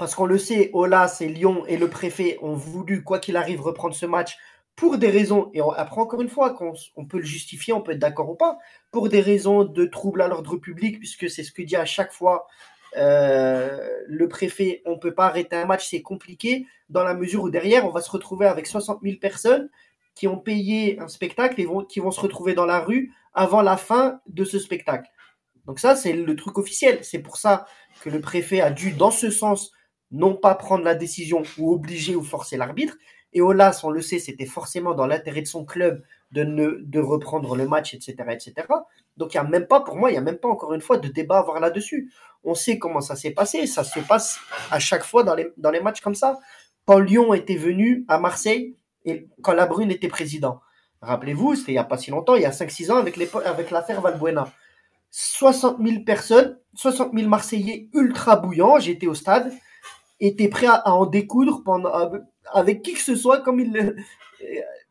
parce 0.00 0.14
qu'on 0.14 0.24
le 0.24 0.38
sait, 0.38 0.70
Olas 0.72 1.18
et 1.20 1.28
Lyon 1.28 1.64
et 1.66 1.76
le 1.76 1.90
préfet 1.90 2.38
ont 2.40 2.54
voulu, 2.54 3.04
quoi 3.04 3.18
qu'il 3.18 3.36
arrive, 3.36 3.60
reprendre 3.60 3.94
ce 3.94 4.06
match 4.06 4.38
pour 4.74 4.96
des 4.96 5.10
raisons, 5.10 5.50
et 5.52 5.60
après 5.76 6.00
encore 6.00 6.22
une 6.22 6.30
fois, 6.30 6.54
qu'on 6.54 6.72
on 6.96 7.04
peut 7.04 7.18
le 7.18 7.24
justifier, 7.24 7.74
on 7.74 7.82
peut 7.82 7.92
être 7.92 7.98
d'accord 7.98 8.30
ou 8.30 8.34
pas, 8.34 8.56
pour 8.90 9.10
des 9.10 9.20
raisons 9.20 9.64
de 9.64 9.84
trouble 9.84 10.22
à 10.22 10.28
l'ordre 10.28 10.56
public, 10.56 10.98
puisque 10.98 11.28
c'est 11.28 11.42
ce 11.42 11.52
que 11.52 11.60
dit 11.60 11.76
à 11.76 11.84
chaque 11.84 12.14
fois 12.14 12.46
euh, 12.96 13.90
le 14.06 14.26
préfet, 14.26 14.80
on 14.86 14.92
ne 14.92 14.96
peut 14.96 15.12
pas 15.12 15.26
arrêter 15.26 15.54
un 15.54 15.66
match, 15.66 15.86
c'est 15.90 16.00
compliqué, 16.00 16.66
dans 16.88 17.04
la 17.04 17.12
mesure 17.12 17.42
où 17.42 17.50
derrière, 17.50 17.84
on 17.84 17.90
va 17.90 18.00
se 18.00 18.10
retrouver 18.10 18.46
avec 18.46 18.66
60 18.66 19.00
000 19.02 19.18
personnes 19.20 19.68
qui 20.14 20.26
ont 20.28 20.38
payé 20.38 20.98
un 20.98 21.08
spectacle 21.08 21.60
et 21.60 21.68
qui 21.90 22.00
vont 22.00 22.10
se 22.10 22.20
retrouver 22.22 22.54
dans 22.54 22.66
la 22.66 22.80
rue 22.80 23.12
avant 23.34 23.60
la 23.60 23.76
fin 23.76 24.20
de 24.26 24.44
ce 24.44 24.58
spectacle. 24.58 25.10
Donc 25.66 25.78
ça, 25.78 25.94
c'est 25.94 26.14
le 26.14 26.36
truc 26.36 26.56
officiel. 26.56 27.00
C'est 27.02 27.18
pour 27.18 27.36
ça 27.36 27.66
que 28.00 28.08
le 28.08 28.22
préfet 28.22 28.62
a 28.62 28.70
dû, 28.70 28.92
dans 28.92 29.10
ce 29.10 29.30
sens, 29.30 29.72
non 30.10 30.34
pas 30.34 30.54
prendre 30.54 30.84
la 30.84 30.94
décision 30.94 31.42
ou 31.58 31.72
obliger 31.72 32.16
ou 32.16 32.22
forcer 32.22 32.56
l'arbitre. 32.56 32.96
Et 33.32 33.40
Olas, 33.40 33.80
on 33.84 33.90
le 33.90 34.02
sait, 34.02 34.18
c'était 34.18 34.46
forcément 34.46 34.94
dans 34.94 35.06
l'intérêt 35.06 35.42
de 35.42 35.46
son 35.46 35.64
club 35.64 36.02
de, 36.32 36.42
ne, 36.42 36.78
de 36.80 37.00
reprendre 37.00 37.54
le 37.54 37.68
match, 37.68 37.94
etc. 37.94 38.16
etc. 38.30 38.66
Donc 39.16 39.34
il 39.34 39.40
n'y 39.40 39.46
a 39.46 39.48
même 39.48 39.66
pas, 39.66 39.80
pour 39.80 39.96
moi, 39.96 40.10
il 40.10 40.14
n'y 40.14 40.18
a 40.18 40.22
même 40.22 40.38
pas 40.38 40.48
encore 40.48 40.72
une 40.74 40.80
fois 40.80 40.98
de 40.98 41.08
débat 41.08 41.36
à 41.36 41.40
avoir 41.40 41.60
là-dessus. 41.60 42.12
On 42.42 42.54
sait 42.54 42.78
comment 42.78 43.00
ça 43.00 43.16
s'est 43.16 43.30
passé. 43.30 43.66
Ça 43.66 43.84
se 43.84 44.00
passe 44.00 44.38
à 44.70 44.78
chaque 44.78 45.04
fois 45.04 45.22
dans 45.22 45.34
les, 45.34 45.52
dans 45.56 45.70
les 45.70 45.80
matchs 45.80 46.00
comme 46.00 46.14
ça. 46.14 46.38
Quand 46.86 46.98
Lyon 46.98 47.34
était 47.34 47.56
venu 47.56 48.04
à 48.08 48.18
Marseille 48.18 48.74
et 49.04 49.28
quand 49.42 49.52
La 49.52 49.66
Brune 49.66 49.90
était 49.90 50.08
président. 50.08 50.60
Rappelez-vous, 51.02 51.54
c'était 51.54 51.72
il 51.72 51.74
n'y 51.76 51.78
a 51.78 51.84
pas 51.84 51.96
si 51.96 52.10
longtemps, 52.10 52.34
il 52.34 52.42
y 52.42 52.46
a 52.46 52.50
5-6 52.50 52.92
ans 52.92 52.96
avec 52.96 53.70
l'affaire 53.70 54.00
Valbuena. 54.00 54.52
60 55.10 55.78
000 55.84 56.04
personnes, 56.04 56.58
60 56.74 57.12
000 57.14 57.28
Marseillais 57.28 57.88
ultra 57.94 58.36
bouillants, 58.36 58.78
j'étais 58.78 59.06
au 59.06 59.14
stade, 59.14 59.52
était 60.20 60.48
prêt 60.48 60.66
à, 60.66 60.92
en 60.92 61.06
découdre 61.06 61.62
pendant, 61.64 61.90
avec 62.52 62.82
qui 62.82 62.94
que 62.94 63.00
ce 63.00 63.14
soit, 63.14 63.40
comme 63.40 63.60
il, 63.60 63.96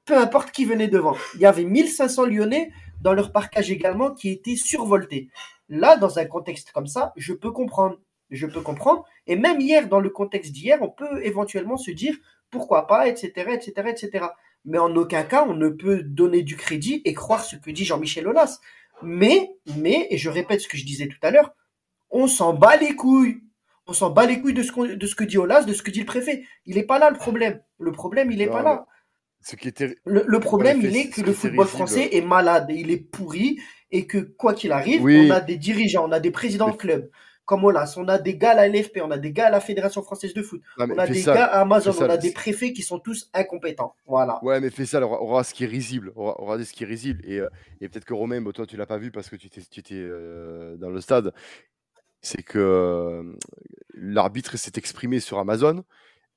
peu 0.05 0.17
importe 0.17 0.51
qui 0.51 0.65
venait 0.65 0.87
devant. 0.87 1.15
Il 1.35 1.41
y 1.41 1.45
avait 1.45 1.63
1500 1.63 2.25
Lyonnais 2.25 2.71
dans 3.01 3.13
leur 3.13 3.31
parcage 3.31 3.71
également 3.71 4.11
qui 4.11 4.29
étaient 4.29 4.55
survoltés. 4.55 5.29
Là, 5.69 5.97
dans 5.97 6.17
un 6.17 6.25
contexte 6.25 6.71
comme 6.71 6.87
ça, 6.87 7.13
je 7.15 7.33
peux 7.33 7.51
comprendre. 7.51 7.97
Je 8.31 8.47
peux 8.47 8.61
comprendre. 8.61 9.05
Et 9.27 9.35
même 9.35 9.59
hier, 9.59 9.87
dans 9.87 9.99
le 9.99 10.09
contexte 10.09 10.51
d'hier, 10.51 10.79
on 10.81 10.89
peut 10.89 11.23
éventuellement 11.23 11.77
se 11.77 11.91
dire 11.91 12.15
pourquoi 12.51 12.87
pas, 12.87 13.07
etc., 13.07 13.31
etc., 13.53 13.71
etc. 13.89 14.25
Mais 14.65 14.77
en 14.77 14.95
aucun 14.95 15.23
cas, 15.23 15.45
on 15.47 15.53
ne 15.53 15.69
peut 15.69 16.03
donner 16.03 16.41
du 16.41 16.55
crédit 16.55 17.01
et 17.05 17.13
croire 17.13 17.43
ce 17.43 17.55
que 17.55 17.71
dit 17.71 17.85
Jean-Michel 17.85 18.27
Aulas. 18.27 18.59
Mais, 19.01 19.51
mais, 19.77 20.07
et 20.09 20.17
je 20.17 20.29
répète 20.29 20.61
ce 20.61 20.67
que 20.67 20.77
je 20.77 20.85
disais 20.85 21.07
tout 21.07 21.19
à 21.21 21.31
l'heure, 21.31 21.53
on 22.11 22.27
s'en 22.27 22.53
bat 22.53 22.77
les 22.77 22.95
couilles 22.95 23.41
on 23.89 23.93
s'en 23.93 24.11
bat 24.11 24.25
les 24.25 24.39
couilles 24.39 24.53
de 24.53 24.61
ce, 24.63 24.95
de 24.95 25.07
ce, 25.07 25.15
que 25.15 25.23
dit 25.23 25.37
Olas, 25.37 25.63
de 25.63 25.73
ce 25.73 25.81
que 25.81 25.89
dit 25.89 26.01
le 26.01 26.05
préfet. 26.05 26.43
Il 26.65 26.75
n'est 26.75 26.83
pas 26.83 26.99
là 26.99 27.09
le 27.09 27.17
problème. 27.17 27.59
Le 27.79 27.91
problème, 27.91 28.31
il 28.31 28.37
n'est 28.37 28.47
pas 28.47 28.61
là. 28.61 28.85
Ce 29.41 29.55
qui 29.55 29.67
était... 29.67 29.97
le, 30.05 30.39
problème, 30.39 30.81
il 30.81 30.95
est 30.95 31.09
que 31.09 31.21
le 31.21 31.33
football 31.33 31.65
français 31.65 32.09
est 32.11 32.21
malade, 32.21 32.67
il 32.69 32.91
est 32.91 32.97
pourri, 32.97 33.57
et 33.89 34.05
que 34.05 34.17
quoi 34.17 34.53
qu'il 34.53 34.71
arrive, 34.71 35.01
on 35.03 35.31
a 35.31 35.39
des 35.39 35.57
dirigeants, 35.57 36.07
on 36.07 36.11
a 36.11 36.19
des 36.19 36.31
présidents 36.31 36.69
de 36.69 36.75
clubs 36.75 37.09
comme 37.45 37.63
Olas, 37.63 37.95
on 37.97 38.07
a 38.07 38.19
des 38.19 38.37
gars 38.37 38.51
à 38.51 38.53
la 38.53 38.67
LFP, 38.67 38.99
on 39.03 39.09
a 39.09 39.17
des 39.17 39.31
gars 39.31 39.47
à 39.47 39.49
la 39.49 39.59
Fédération 39.59 40.03
française 40.03 40.35
de 40.35 40.43
foot, 40.43 40.61
on 40.77 40.95
a 40.99 41.07
des 41.07 41.23
gars 41.23 41.45
à 41.45 41.61
Amazon, 41.61 41.95
on 41.99 42.07
a 42.07 42.17
des 42.17 42.31
préfets 42.31 42.73
qui 42.73 42.83
sont 42.83 42.99
tous 42.99 43.27
incompétents. 43.33 43.95
Voilà. 44.05 44.39
Ouais, 44.43 44.59
mais 44.59 44.69
fais 44.69 44.85
ça, 44.85 45.01
aura, 45.01 45.43
ce 45.43 45.55
qui 45.55 45.63
est 45.63 45.67
risible. 45.67 46.11
Aura, 46.15 46.63
ce 46.63 46.71
qui 46.71 46.83
est 46.83 46.85
risible. 46.85 47.23
Et, 47.25 47.39
euh, 47.39 47.49
et 47.81 47.89
peut-être 47.89 48.05
que 48.05 48.13
Romain, 48.13 48.43
toi, 48.51 48.67
tu 48.67 48.77
l'as 48.77 48.85
pas 48.85 48.99
vu 48.99 49.09
parce 49.09 49.31
que 49.31 49.35
tu 49.35 49.47
étais, 49.47 49.61
tu 49.61 49.79
étais 49.79 49.95
euh, 49.95 50.77
dans 50.77 50.91
le 50.91 51.01
stade 51.01 51.33
c'est 52.21 52.43
que 52.43 53.35
l'arbitre 53.93 54.57
s'est 54.57 54.73
exprimé 54.75 55.19
sur 55.19 55.39
Amazon 55.39 55.83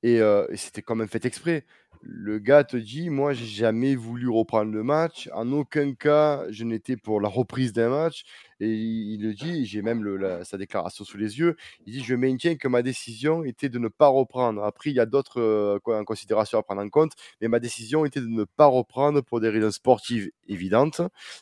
et, 0.03 0.21
c'était 0.55 0.81
quand 0.81 0.95
même 0.95 1.07
fait 1.07 1.25
exprès. 1.25 1.65
Le 2.05 2.37
gars 2.37 2.65
te 2.65 2.75
dit 2.75 3.09
Moi, 3.09 3.31
j'ai 3.31 3.45
jamais 3.45 3.95
voulu 3.95 4.27
reprendre 4.27 4.73
le 4.73 4.83
match. 4.83 5.29
En 5.33 5.49
aucun 5.53 5.93
cas, 5.93 6.43
je 6.49 6.65
n'étais 6.65 6.97
pour 6.97 7.21
la 7.21 7.29
reprise 7.29 7.71
d'un 7.71 7.87
match. 7.89 8.25
Et 8.59 8.67
il, 8.67 9.23
le 9.23 9.33
dit 9.33 9.65
J'ai 9.65 9.81
même 9.81 10.03
sa 10.43 10.57
déclaration 10.57 11.05
sous 11.05 11.17
les 11.17 11.39
yeux. 11.39 11.55
Il 11.85 11.93
dit 11.93 12.03
Je 12.03 12.15
maintiens 12.15 12.57
que 12.57 12.67
ma 12.67 12.81
décision 12.81 13.45
était 13.45 13.69
de 13.69 13.79
ne 13.79 13.87
pas 13.87 14.07
reprendre. 14.07 14.61
Après, 14.65 14.89
il 14.89 14.97
y 14.97 14.99
a 14.99 15.05
d'autres 15.05 15.79
en 15.85 16.03
considération 16.03 16.59
à 16.59 16.63
prendre 16.63 16.81
en 16.81 16.89
compte. 16.89 17.13
Mais 17.39 17.47
ma 17.47 17.59
décision 17.61 18.03
était 18.03 18.19
de 18.19 18.27
ne 18.27 18.43
pas 18.43 18.65
reprendre 18.65 19.21
pour 19.21 19.39
des 19.39 19.47
raisons 19.47 19.71
sportives 19.71 20.29
évidentes. 20.49 20.99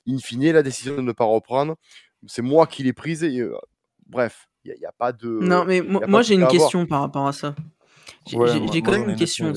In 0.08 0.20
fine, 0.20 0.52
la 0.52 0.62
décision 0.62 0.96
de 0.96 1.02
ne 1.02 1.12
pas 1.12 1.26
reprendre, 1.26 1.76
c'est 2.28 2.44
moi 2.44 2.68
qui 2.68 2.84
l'ai 2.84 2.94
prise. 2.94 3.24
Bref, 4.12 4.50
il 4.66 4.76
n'y 4.78 4.86
a, 4.86 4.92
pas 4.92 5.14
de. 5.14 5.28
Non, 5.28 5.64
mais 5.66 5.82
moi, 5.82 6.22
j'ai 6.22 6.36
une 6.36 6.48
question 6.48 6.86
par 6.86 7.02
rapport 7.02 7.28
à 7.28 7.34
ça. 7.34 7.56
J'ai 8.28 8.82
quand 8.82 8.92
même 8.92 9.10
une 9.10 9.16
question. 9.16 9.54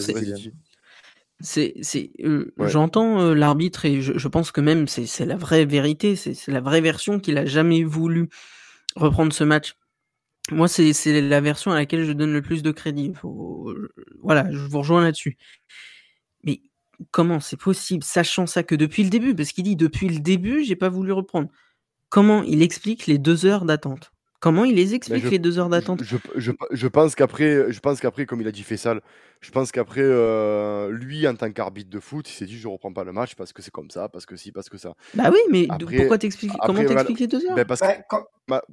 C'est, 1.40 1.74
c'est, 1.82 2.12
euh, 2.20 2.54
j'entends 2.58 3.20
euh, 3.20 3.34
l'arbitre 3.34 3.84
et 3.84 4.00
je, 4.00 4.28
pense 4.28 4.52
que 4.52 4.60
même 4.60 4.86
c'est, 4.86 5.26
la 5.26 5.36
vraie 5.36 5.64
vérité, 5.64 6.14
c'est, 6.14 6.48
la 6.48 6.60
vraie 6.60 6.80
version 6.80 7.18
qu'il 7.18 7.36
a 7.36 7.44
jamais 7.44 7.82
voulu 7.82 8.30
reprendre 8.94 9.32
ce 9.32 9.42
match. 9.42 9.74
Moi, 10.52 10.68
c'est, 10.68 10.92
la 11.20 11.40
version 11.40 11.72
à 11.72 11.74
laquelle 11.74 12.04
je 12.04 12.12
donne 12.12 12.32
le 12.32 12.40
plus 12.40 12.62
de 12.62 12.70
crédit. 12.70 13.12
voilà, 14.22 14.50
je 14.52 14.58
vous 14.58 14.78
rejoins 14.78 15.02
là-dessus. 15.02 15.36
Mais 16.44 16.62
comment 17.10 17.40
c'est 17.40 17.60
possible, 17.60 18.04
sachant 18.04 18.46
ça 18.46 18.62
que 18.62 18.76
depuis 18.76 19.02
le 19.02 19.10
début, 19.10 19.34
parce 19.34 19.50
qu'il 19.50 19.64
dit 19.64 19.76
depuis 19.76 20.08
le 20.08 20.20
début, 20.20 20.64
j'ai 20.64 20.76
pas 20.76 20.88
voulu 20.88 21.12
reprendre. 21.12 21.48
Comment 22.08 22.44
il 22.44 22.62
explique 22.62 23.06
les 23.08 23.18
deux 23.18 23.44
heures 23.44 23.64
d'attente? 23.64 24.13
Comment 24.44 24.66
il 24.66 24.74
les 24.74 24.94
explique 24.94 25.30
les 25.30 25.38
deux 25.38 25.58
heures 25.58 25.70
d'attente? 25.70 26.02
je, 26.04 26.18
je, 26.36 26.52
je, 26.70 26.86
pense 26.86 27.14
qu'après, 27.14 27.72
je 27.72 27.80
pense 27.80 27.98
qu'après, 27.98 28.26
comme 28.26 28.42
il 28.42 28.46
a 28.46 28.52
dit 28.52 28.62
Fessal, 28.62 29.00
je 29.40 29.50
pense 29.50 29.72
qu'après, 29.72 30.02
euh, 30.02 30.90
lui, 30.90 31.26
en 31.26 31.34
tant 31.34 31.50
qu'arbitre 31.50 31.88
de 31.88 31.98
foot, 31.98 32.28
il 32.28 32.34
s'est 32.34 32.44
dit 32.44 32.58
je 32.58 32.68
reprends 32.68 32.92
pas 32.92 33.04
le 33.04 33.12
match 33.12 33.36
parce 33.36 33.54
que 33.54 33.62
c'est 33.62 33.70
comme 33.70 33.88
ça, 33.88 34.10
parce 34.10 34.26
que 34.26 34.36
si, 34.36 34.52
parce 34.52 34.68
que 34.68 34.76
ça. 34.76 34.92
Bah 35.14 35.30
oui, 35.32 35.38
mais 35.50 35.66
pourquoi 35.96 36.18
t'expliques 36.18 36.52
Comment 36.62 36.84
t'expliques 36.84 37.20
les 37.20 37.26
deux 37.26 37.46
heures? 37.46 37.54
ben 37.54 37.64
parce, 37.64 37.80
que, 37.80 37.86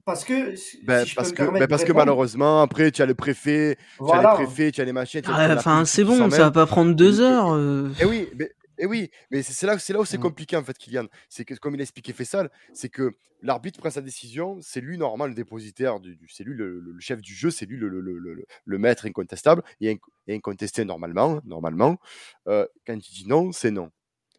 parce 0.04 0.26
que, 0.26 0.54
ben 0.86 1.06
parce, 1.16 1.32
que, 1.32 1.58
ben 1.58 1.68
parce 1.68 1.86
que 1.86 1.94
malheureusement, 1.94 2.62
après, 2.62 2.92
tu 2.92 3.02
as 3.02 3.06
le 3.06 3.16
préfet, 3.16 3.78
tu 3.98 4.14
as 4.14 4.22
les 4.22 4.46
préfets, 4.46 4.72
tu 4.74 4.82
as 4.82 4.84
les 4.84 4.92
machines. 4.92 5.22
Ah, 5.26 5.56
enfin, 5.56 5.86
c'est 5.86 6.04
bon, 6.04 6.30
ça 6.32 6.44
va 6.44 6.52
pas 6.52 6.66
prendre 6.66 6.94
deux 6.94 7.22
heures. 7.22 7.54
Euh. 7.54 7.88
Eh 8.02 8.04
oui, 8.04 8.28
mais 8.38 8.52
et 8.82 8.88
oui, 8.88 9.12
mais 9.30 9.44
c'est 9.44 9.68
là, 9.68 9.76
là 9.76 10.00
où 10.00 10.06
c'est 10.06 10.18
mmh. 10.18 10.22
compliqué 10.22 10.58
en 10.58 10.64
fait, 10.64 10.76
Kylian. 10.76 11.06
C'est 11.30 11.46
que 11.46 11.54
comme 11.54 11.76
il 11.76 11.82
a 11.82 11.84
expliqué 11.84 12.14
Fessal, 12.14 12.50
c'est 12.74 12.90
que 12.90 13.16
l'arbitre 13.44 13.80
prend 13.80 13.92
sa 13.92 14.02
décision, 14.02 14.58
c'est 14.60 14.82
lui 14.82 14.98
normalement 14.98 15.28
le 15.28 15.36
dépositaire, 15.36 16.00
du, 16.00 16.18
c'est 16.28 16.44
lui 16.44 16.56
le, 16.56 16.96
chef 17.00 17.22
du 17.22 17.32
jeu, 17.36 17.52
c'est 17.52 17.68
lui 17.68 17.78
le, 17.78 17.88
le, 17.90 18.78
maître 18.80 19.06
incontestable 19.06 19.62
et, 19.82 20.00
incontesté 20.28 20.84
normalement. 20.84 21.42
Normalement, 21.46 22.00
euh, 22.48 22.66
quand 22.88 22.96
il 22.96 23.14
dit 23.14 23.28
non, 23.28 23.52
c'est 23.52 23.70
non. 23.70 23.92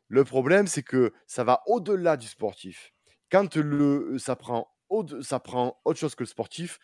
Le 0.09 0.25
problème, 0.25 0.67
c'est 0.67 0.83
que 0.83 1.13
ça 1.29 1.45
va 1.45 1.63
au-delà 1.67 2.17
du 2.17 2.27
sportif. 2.27 2.93
Quand 3.31 3.55
le, 3.55 4.19
ça 4.19 4.35
prend, 4.35 4.69
ça 5.21 5.39
prend 5.39 5.81
autre 5.85 6.01
chose 6.01 6.17
que 6.17 6.25
le 6.25 6.29
sportif, 6.29 6.81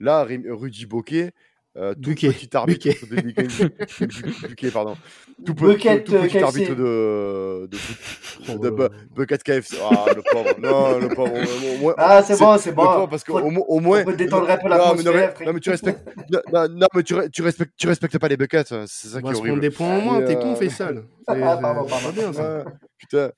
là, 0.00 0.24
Rudy 0.24 0.86
Boquet, 0.86 1.32
euh, 1.78 1.94
tout 1.94 2.14
petit 2.14 2.48
arbitre 2.56 2.88
de 2.88 4.48
Buquet, 4.48 4.70
pardon. 4.70 4.96
Tout, 5.44 5.52
Bucket, 5.52 6.04
tout, 6.04 6.12
tout 6.12 6.22
petit 6.22 6.38
arbitre 6.38 6.74
de, 6.74 7.68
de, 7.70 8.58
de, 8.58 8.70
de 8.70 8.90
Bucket 9.14 9.42
KFC. 9.42 9.76
Ah, 9.82 10.06
le 10.14 10.22
pauvre. 10.22 10.54
Non, 10.58 10.98
le 10.98 11.08
pauvre. 11.14 11.32
Au 11.34 11.78
moins, 11.78 11.94
ah, 11.98 12.22
c'est 12.22 12.38
bon, 12.38 12.56
c'est 12.56 12.72
bon. 12.72 13.06
parce 13.06 13.24
qu'au 13.24 13.38
au 13.40 13.80
moins. 13.80 14.00
On 14.00 14.04
peut 14.04 14.16
détendre 14.16 14.48
un 14.48 14.56
peu 14.56 14.68
l'atmosphère. 14.68 15.34
Non, 15.44 15.52
mais 15.52 15.60
tu 15.60 15.70
respectes. 15.70 16.00
Non, 16.30 16.86
mais 16.94 17.02
tu, 17.02 17.14
tu, 17.30 17.42
respectes, 17.42 17.72
tu 17.76 17.86
respectes 17.88 18.18
pas 18.18 18.28
les 18.28 18.38
buckets. 18.38 18.74
C'est 18.86 19.08
ça 19.08 19.20
qui 19.20 19.28
est 19.28 19.34
horrible. 19.34 19.58
On 19.58 19.60
des 19.60 19.70
points 19.70 19.98
en 19.98 20.00
moins. 20.00 20.22
T'es 20.22 20.36
con, 20.36 20.56
fait 20.56 20.70
sale. 20.70 21.04
Ah, 21.26 21.34
pardon, 21.34 21.84
pardon. 21.84 22.10
bien 22.14 22.32
ça. 22.32 22.64
Putain. 22.96 23.32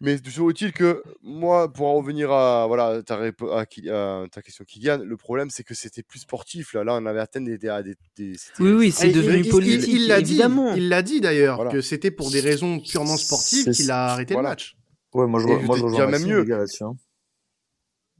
Mais 0.00 0.18
toujours 0.18 0.50
est-il 0.50 0.72
que 0.72 1.02
moi, 1.22 1.72
pour 1.72 1.86
en 1.86 1.94
revenir 1.94 2.30
à, 2.32 2.66
voilà, 2.66 3.02
ta, 3.02 3.16
à 3.16 3.60
à 3.60 4.26
ta 4.30 4.42
question, 4.42 4.64
Kylian, 4.66 4.98
le 5.04 5.16
problème, 5.16 5.50
c'est 5.50 5.64
que 5.64 5.74
c'était 5.74 6.02
plus 6.02 6.20
sportif. 6.20 6.74
Là, 6.74 6.84
là 6.84 6.94
on 7.00 7.06
avait 7.06 7.20
atteint 7.20 7.40
des. 7.40 7.58
des, 7.58 7.68
des- 7.84 7.94
des- 8.16 8.38
c'était- 8.38 8.62
Oui, 8.62 8.72
oui, 8.72 8.90
c'est 8.90 9.10
devenu 9.10 9.44
politique, 9.48 9.88
Il 9.92 10.06
l'a 10.08 10.20
dit, 10.22 10.40
il 10.76 10.88
l'a 10.88 11.02
dit 11.02 11.20
d'ailleurs, 11.20 11.56
Voilà. 11.56 11.70
que 11.70 11.80
c'était 11.80 12.10
pour 12.10 12.30
des 12.30 12.40
raisons 12.40 12.80
purement 12.80 13.16
sportives 13.16 13.70
qu'il 13.72 13.90
a 13.90 14.06
arrêté 14.06 14.34
voilà. 14.34 14.48
le 14.48 14.52
match. 14.52 14.76
Ouais, 15.14 15.26
moi 15.26 15.40
je, 15.40 15.48
Et 15.48 15.60
je 15.60 15.66
moi, 15.66 15.76
je 15.76 16.02
même 16.10 16.24
mieux. 16.26 16.40
les 16.42 16.46
gars, 16.48 16.58
là-dessus. 16.58 16.84
hein. 16.84 16.94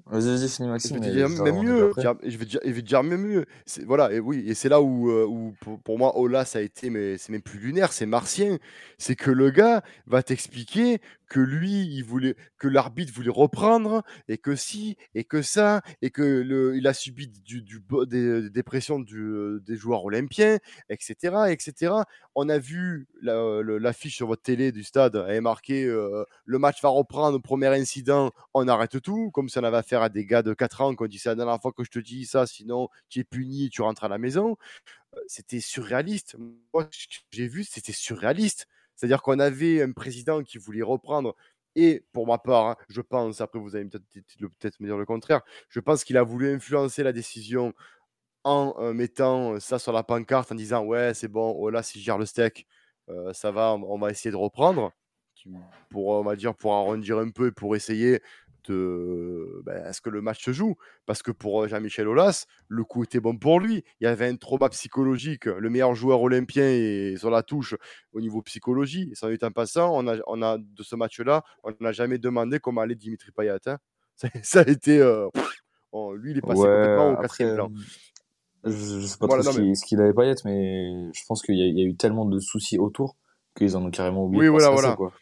Vas-y, 0.06 0.24
vas-y, 0.24 0.48
finis 0.48 0.66
Je 0.66 0.72
Maxime. 0.72 0.98
vais 1.00 1.10
dire 1.12 1.28
je 1.28 1.40
même 1.42 1.62
mieux. 1.62 1.92
Je 2.24 2.36
vais 2.36 2.44
te 2.44 2.50
dire, 2.50 2.60
je 2.64 2.72
vais 2.72 2.82
dire 2.82 3.02
même 3.04 3.20
mieux. 3.22 3.44
Voilà, 3.86 4.12
et 4.12 4.18
oui, 4.18 4.42
et 4.44 4.54
c'est 4.54 4.68
là 4.68 4.80
où, 4.82 5.08
euh, 5.08 5.24
où 5.24 5.54
pour, 5.60 5.80
pour 5.82 5.98
moi, 5.98 6.18
Ola, 6.18 6.44
ça 6.44 6.58
a 6.58 6.62
été, 6.62 6.90
mais 6.90 7.16
c'est 7.16 7.30
même 7.30 7.42
plus 7.42 7.60
lunaire, 7.60 7.92
c'est 7.92 8.06
martien. 8.06 8.58
C'est 8.98 9.14
que 9.14 9.30
le 9.30 9.50
gars 9.50 9.82
va 10.06 10.24
t'expliquer 10.24 10.98
que 11.30 11.40
lui, 11.40 11.86
il 11.86 12.02
voulait, 12.02 12.34
que 12.58 12.66
l'arbitre 12.68 13.12
voulait 13.14 13.30
reprendre, 13.30 14.02
et 14.28 14.36
que 14.36 14.56
si, 14.56 14.96
et 15.14 15.24
que 15.24 15.42
ça, 15.42 15.80
et 16.02 16.10
que 16.10 16.74
il 16.74 16.86
a 16.88 16.92
subi 16.92 17.28
du, 17.28 17.62
des, 17.62 18.62
pressions 18.64 18.98
du, 18.98 19.16
euh, 19.16 19.60
des 19.60 19.76
joueurs 19.76 20.04
olympiens, 20.04 20.58
etc., 20.90 21.36
etc. 21.48 21.94
On 22.34 22.48
a 22.48 22.58
vu 22.58 23.06
l'affiche 23.22 24.16
sur 24.16 24.26
votre 24.26 24.42
télé 24.42 24.72
du 24.72 24.82
stade, 24.82 25.24
elle 25.28 25.36
est 25.36 25.40
marquée 25.40 25.84
euh, 25.84 26.24
le 26.44 26.58
match 26.58 26.82
va 26.82 26.88
reprendre, 26.88 27.38
premier 27.40 27.68
incident, 27.68 28.32
on 28.52 28.66
arrête 28.66 29.00
tout, 29.00 29.30
comme 29.30 29.48
si 29.48 29.58
on 29.58 29.64
avait 29.64 29.76
affaire 29.76 30.02
à 30.02 30.08
des 30.08 30.26
gars 30.26 30.42
de 30.42 30.52
4 30.52 30.80
ans 30.80 30.94
qu'on 30.96 31.06
dit 31.06 31.18
c'est 31.18 31.28
la 31.28 31.36
dernière 31.36 31.60
fois 31.62 31.72
que 31.72 31.84
je 31.84 31.90
te 31.90 32.00
dis 32.00 32.26
ça, 32.26 32.46
sinon 32.46 32.88
tu 33.08 33.20
es 33.20 33.24
puni, 33.24 33.70
tu 33.70 33.82
rentres 33.82 34.02
à 34.02 34.08
la 34.08 34.18
maison. 34.18 34.56
C'était 35.26 35.60
surréaliste. 35.60 36.36
Moi, 36.72 36.88
ce 36.90 37.06
que 37.06 37.24
j'ai 37.32 37.48
vu, 37.48 37.64
c'était 37.64 37.92
surréaliste. 37.92 38.66
C'est-à-dire 39.00 39.22
qu'on 39.22 39.38
avait 39.38 39.80
un 39.80 39.92
président 39.92 40.42
qui 40.42 40.58
voulait 40.58 40.82
reprendre, 40.82 41.34
et 41.74 42.04
pour 42.12 42.26
ma 42.26 42.36
part, 42.36 42.66
hein, 42.66 42.76
je 42.90 43.00
pense, 43.00 43.40
après 43.40 43.58
vous 43.58 43.74
allez 43.74 43.86
peut-être 43.86 44.04
peut 44.60 44.70
me 44.80 44.86
dire 44.86 44.98
le 44.98 45.06
contraire, 45.06 45.40
je 45.70 45.80
pense 45.80 46.04
qu'il 46.04 46.18
a 46.18 46.22
voulu 46.22 46.52
influencer 46.52 47.02
la 47.02 47.14
décision 47.14 47.72
en 48.44 48.74
euh, 48.78 48.92
mettant 48.92 49.58
ça 49.58 49.78
sur 49.78 49.92
la 49.92 50.02
pancarte, 50.02 50.52
en 50.52 50.54
disant 50.54 50.84
ouais, 50.84 51.14
c'est 51.14 51.28
bon, 51.28 51.56
oh 51.58 51.70
là, 51.70 51.82
si 51.82 51.98
je 51.98 52.04
gère 52.04 52.18
le 52.18 52.26
steak, 52.26 52.66
euh, 53.08 53.32
ça 53.32 53.50
va, 53.50 53.72
on 53.72 53.98
va 53.98 54.10
essayer 54.10 54.30
de 54.30 54.36
reprendre. 54.36 54.92
Pour, 55.88 56.08
on 56.08 56.22
va 56.22 56.36
dire, 56.36 56.54
pour 56.54 56.74
arrondir 56.74 57.16
un 57.16 57.30
peu 57.30 57.46
et 57.46 57.52
pour 57.52 57.74
essayer 57.74 58.20
de. 58.68 59.62
ben, 59.64 59.84
Est-ce 59.86 60.00
que 60.00 60.10
le 60.10 60.20
match 60.22 60.44
se 60.44 60.52
joue 60.52 60.76
Parce 61.06 61.22
que 61.22 61.30
pour 61.30 61.62
euh, 61.62 61.68
Jean-Michel 61.68 62.08
Aulas, 62.08 62.46
le 62.68 62.84
coup 62.84 63.04
était 63.04 63.20
bon 63.20 63.36
pour 63.36 63.60
lui. 63.60 63.84
Il 64.00 64.04
y 64.04 64.06
avait 64.06 64.28
un 64.28 64.36
trauma 64.36 64.68
psychologique. 64.68 65.46
Le 65.46 65.70
meilleur 65.70 65.94
joueur 65.94 66.20
olympien 66.22 66.64
est 66.64 67.16
sur 67.16 67.30
la 67.30 67.42
touche 67.42 67.74
au 68.12 68.20
niveau 68.20 68.42
psychologie. 68.42 69.08
Et 69.10 69.14
sans 69.14 69.28
en 69.30 69.50
passant, 69.50 69.92
on 69.94 70.06
a, 70.08 70.16
on 70.26 70.42
a 70.42 70.58
de 70.58 70.82
ce 70.82 70.96
match-là, 70.96 71.42
on 71.64 71.72
n'a 71.80 71.92
jamais 71.92 72.18
demandé 72.18 72.58
comment 72.58 72.80
allait 72.82 72.94
Dimitri 72.94 73.30
Payet. 73.32 73.56
hein. 73.66 73.78
Ça, 74.16 74.28
ça 74.42 74.60
a 74.60 74.68
été. 74.68 74.98
euh, 74.98 75.28
lui, 76.16 76.32
il 76.32 76.38
est 76.38 76.40
passé 76.40 76.60
Ouais, 76.60 76.66
complètement 76.68 77.12
au 77.12 77.16
quatrième 77.16 77.54
plan. 77.54 77.70
je, 78.64 78.70
je 79.00 79.06
sais 79.06 79.16
pas 79.18 79.26
Voilà, 79.26 79.42
trop 79.42 79.52
non, 79.52 79.56
ce 79.56 79.60
mais- 79.60 79.66
qu'il 79.68 79.76
ce 79.76 79.84
qu'il 79.86 80.00
avait 80.00 80.12
Payet, 80.12 80.34
mais 80.44 81.10
je 81.12 81.22
pense 81.26 81.42
qu'il 81.42 81.56
y, 81.56 81.62
a- 81.62 81.66
il 81.66 81.78
y 81.78 81.82
a 81.82 81.84
eu 81.86 81.94
tellement 81.96 82.26
de 82.26 82.38
soucis 82.38 82.78
autour 82.78 83.16
qu'ils 83.56 83.76
en 83.76 83.84
ont 83.84 83.90
carrément 83.90 84.24
oublié 84.26 84.42
Oui, 84.42 84.46
de 84.46 84.50
voilà, 84.50 84.70
voilà. 84.70 84.94
quoi. 84.96 85.12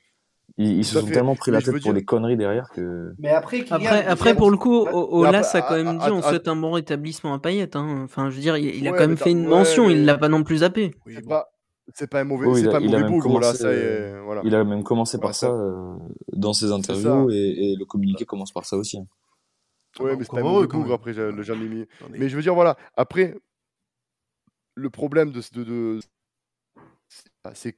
Ils, 0.60 0.78
ils 0.78 0.84
se 0.84 0.98
sont 1.00 1.06
fait. 1.06 1.12
tellement 1.14 1.36
pris 1.36 1.50
la 1.52 1.58
Mais 1.58 1.60
je 1.60 1.66
tête 1.70 1.74
pour 1.74 1.82
dire- 1.84 1.92
les 1.94 2.04
conneries 2.04 2.36
derrière 2.36 2.68
que. 2.70 3.14
Mais 3.18 3.28
après, 3.30 3.60
Kylian, 3.62 3.76
Après, 3.76 4.02
il 4.04 4.08
après 4.08 4.34
pour 4.34 4.50
le 4.50 4.56
coup, 4.56 4.86
Olas 4.88 5.50
a 5.54 5.62
quand 5.62 5.76
même 5.76 5.86
à- 5.86 5.94
dit 5.94 6.04
à- 6.06 6.12
on 6.12 6.18
à- 6.18 6.22
souhaite 6.22 6.48
un 6.48 6.56
bon 6.56 6.72
rétablissement 6.72 7.32
à 7.32 7.38
Payet. 7.38 7.76
Hein. 7.76 8.02
Enfin, 8.04 8.28
je 8.30 8.34
veux 8.36 8.40
dire, 8.42 8.56
il, 8.56 8.74
il 8.74 8.86
a 8.88 8.90
Ouais, 8.90 8.98
quand 8.98 9.06
même 9.06 9.16
fait 9.16 9.30
une 9.30 9.42
ouais, 9.44 9.48
mention, 9.50 9.88
il 9.88 9.98
mais- 10.00 10.04
l'a 10.04 10.18
pas 10.18 10.28
non 10.28 10.42
plus 10.42 10.58
zappé. 10.58 10.90
Oui, 11.06 11.14
C'est 11.14 11.22
bon. 11.22 11.28
pas, 11.28 11.48
c'est 11.94 12.10
pas 12.10 12.20
un 12.20 12.24
mauvais, 12.24 12.46
Oh, 12.48 12.54
c'est 12.56 12.62
il 12.62 12.68
a- 12.68 12.72
pas 12.72 12.80
il 12.80 12.90
mauvais 12.90 13.02
là. 13.02 13.20
commencé, 13.20 13.64
euh, 13.64 14.18
est- 14.18 14.24
voilà. 14.24 14.42
Il 14.44 14.54
a 14.56 14.64
même 14.64 14.82
commencé 14.82 15.18
par 15.18 15.32
ça- 15.34 15.46
ça 15.46 15.52
euh, 15.52 15.94
dans 16.32 16.52
ses 16.52 16.72
interviews 16.72 17.30
et, 17.30 17.36
et 17.36 17.76
le 17.76 17.84
communiqué 17.84 18.24
commence 18.24 18.50
par 18.52 18.64
ça 18.66 18.76
aussi. 18.76 18.98
hein. 18.98 19.06
Ouais, 20.00 20.16
mais 20.16 20.24
c'est 20.24 20.30
pas 20.32 20.40
un 20.40 20.42
mauvais 20.42 20.66
bougre 20.66 20.92
après, 20.92 21.12
j'ai- 21.14 21.30
le 21.30 21.42
jamais 21.42 21.66
mis. 21.66 21.82
Attendez. 22.00 22.18
Mais 22.18 22.28
je 22.28 22.34
veux 22.36 22.42
dire, 22.42 22.54
voilà, 22.54 22.76
après, 22.96 23.34
le 24.74 24.90
problème 24.90 25.30
de, 25.30 25.40
de, 25.54 25.64
de- 25.64 26.00
c'est- 27.08 27.30
c'est 27.54 27.76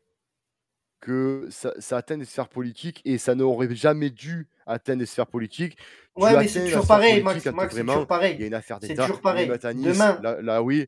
que 1.00 1.46
ça, 1.50 1.72
ça 1.78 1.96
atteint 1.96 2.18
des 2.18 2.24
sphères 2.24 2.48
politiques 2.48 3.00
et 3.04 3.18
ça 3.18 3.34
n'aurait 3.34 3.74
jamais 3.74 4.10
dû 4.10 4.48
atteindre 4.66 4.98
des 5.00 5.06
sphères 5.06 5.26
politiques. 5.26 5.76
Tu 5.76 6.22
Ouais, 6.22 6.36
mais 6.36 6.48
c'est 6.48 6.64
toujours 6.64 6.86
pareil, 6.86 7.22
politique 7.22 7.52
Max. 7.52 7.74
c'est 7.74 7.80
toujours 7.84 8.06
pareil. 8.06 8.34
il 8.34 8.40
y 8.40 8.44
a 8.44 8.46
une 8.48 8.54
affaire 8.54 8.78
C'est 8.82 8.94
toujours 8.94 9.20
pareil. 9.20 9.50
à 9.62 9.72
Nice, 9.72 9.86
Demain- 9.86 10.18
là, 10.22 10.42
là, 10.42 10.62
oui, 10.62 10.86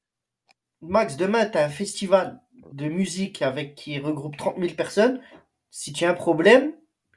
Max, 0.82 1.16
demain, 1.16 1.46
tu 1.46 1.58
as 1.58 1.64
un 1.64 1.68
festival 1.68 2.40
de 2.72 2.86
musique 2.88 3.40
avec 3.42 3.74
qui 3.76 3.98
regroupe 4.00 4.36
30 4.36 4.56
000 4.58 4.74
personnes. 4.74 5.20
Si 5.70 5.92
tu 5.92 6.04
as 6.04 6.10
un 6.10 6.14
problème, 6.14 6.72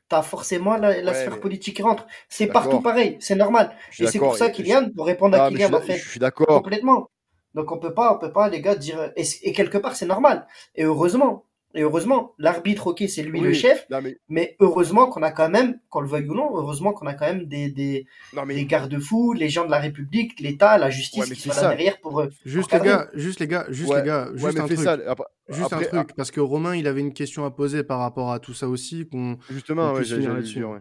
tu 0.09 0.15
as 0.15 0.21
forcément 0.21 0.77
la, 0.77 1.01
la 1.01 1.11
Ouais, 1.11 1.17
sphère 1.17 1.33
mais- 1.35 1.39
politique 1.39 1.75
qui 1.75 1.81
rentre. 1.81 2.05
C'est 2.29 2.47
partout 2.47 2.79
pareil, 2.81 3.17
c'est 3.19 3.35
normal. 3.35 3.75
Et 3.99 4.05
c'est 4.07 4.19
pour 4.19 4.37
ça, 4.37 4.49
Kylian, 4.51 4.91
pour 4.95 5.07
répondre 5.07 5.35
à 5.35 5.45
Ah, 5.45 5.49
je 5.49 5.55
Kylian, 5.55 5.73
en 5.73 5.81
fait, 5.81 5.97
je 5.97 6.07
suis 6.09 6.19
d'accord. 6.19 6.47
complètement. 6.47 7.09
Donc 7.55 7.71
on 7.71 7.79
peut 7.79 7.93
pas, 7.93 8.13
on 8.15 8.19
peut 8.19 8.31
pas, 8.31 8.49
les 8.49 8.61
gars, 8.61 8.75
dire. 8.75 9.11
Et, 9.15 9.23
et 9.43 9.51
quelque 9.53 9.77
part, 9.79 9.95
c'est 9.95 10.05
normal. 10.05 10.45
Et 10.75 10.83
heureusement. 10.83 11.45
Et 11.77 11.81
heureusement, 11.81 12.33
l'arbitre, 12.39 12.87
ok, 12.87 13.03
c'est 13.09 13.21
lui 13.21 13.41
le 13.41 13.51
chef, 13.51 13.85
non, 13.89 14.01
mais, 14.01 14.17
mais 14.29 14.55
heureusement 14.61 15.07
qu'on 15.07 15.21
a 15.23 15.31
quand 15.31 15.49
même, 15.49 15.77
qu'on 15.89 15.99
le 15.99 16.07
veuille 16.07 16.29
ou 16.29 16.33
non, 16.33 16.49
heureusement 16.55 16.93
qu'on 16.93 17.05
a 17.05 17.13
quand 17.13 17.25
même 17.25 17.45
des, 17.47 17.69
des, 17.69 18.05
non, 18.33 18.45
mais 18.45 18.55
des 18.55 18.65
garde-fous, 18.65 19.33
les 19.33 19.49
gens 19.49 19.65
de 19.65 19.71
la 19.71 19.79
République, 19.79 20.39
l'État, 20.39 20.77
la 20.77 20.89
justice 20.89 21.27
Ouais, 21.29 21.35
qui 21.35 21.41
sont 21.41 21.49
là 21.61 21.69
derrière 21.75 21.99
pour. 21.99 22.21
euh, 22.21 22.29
Juste 22.45 22.69
pour 22.69 22.79
les 22.79 22.85
gars, 22.85 23.09
juste 23.13 23.39
les 23.41 23.47
gars, 23.47 23.65
juste 23.69 23.89
ouais, 23.91 23.99
les 23.99 24.07
gars, 24.07 24.29
juste 24.35 24.57
un 24.59 24.65
truc. 24.65 24.79
ça. 24.79 24.97
Après, 25.05 25.25
Juste 25.49 25.73
après- 25.73 25.89
un 25.97 26.03
truc, 26.05 26.15
parce 26.15 26.31
que 26.31 26.39
Romain, 26.39 26.75
il 26.77 26.87
avait 26.87 27.01
une 27.01 27.13
question 27.13 27.43
à 27.43 27.51
poser 27.51 27.83
par 27.83 27.99
rapport 27.99 28.31
à 28.31 28.39
tout 28.39 28.53
ça 28.53 28.69
aussi. 28.69 29.07
Qu'on... 29.09 29.37
Justement, 29.49 29.99
dire, 29.99 30.69
ouais. 30.69 30.79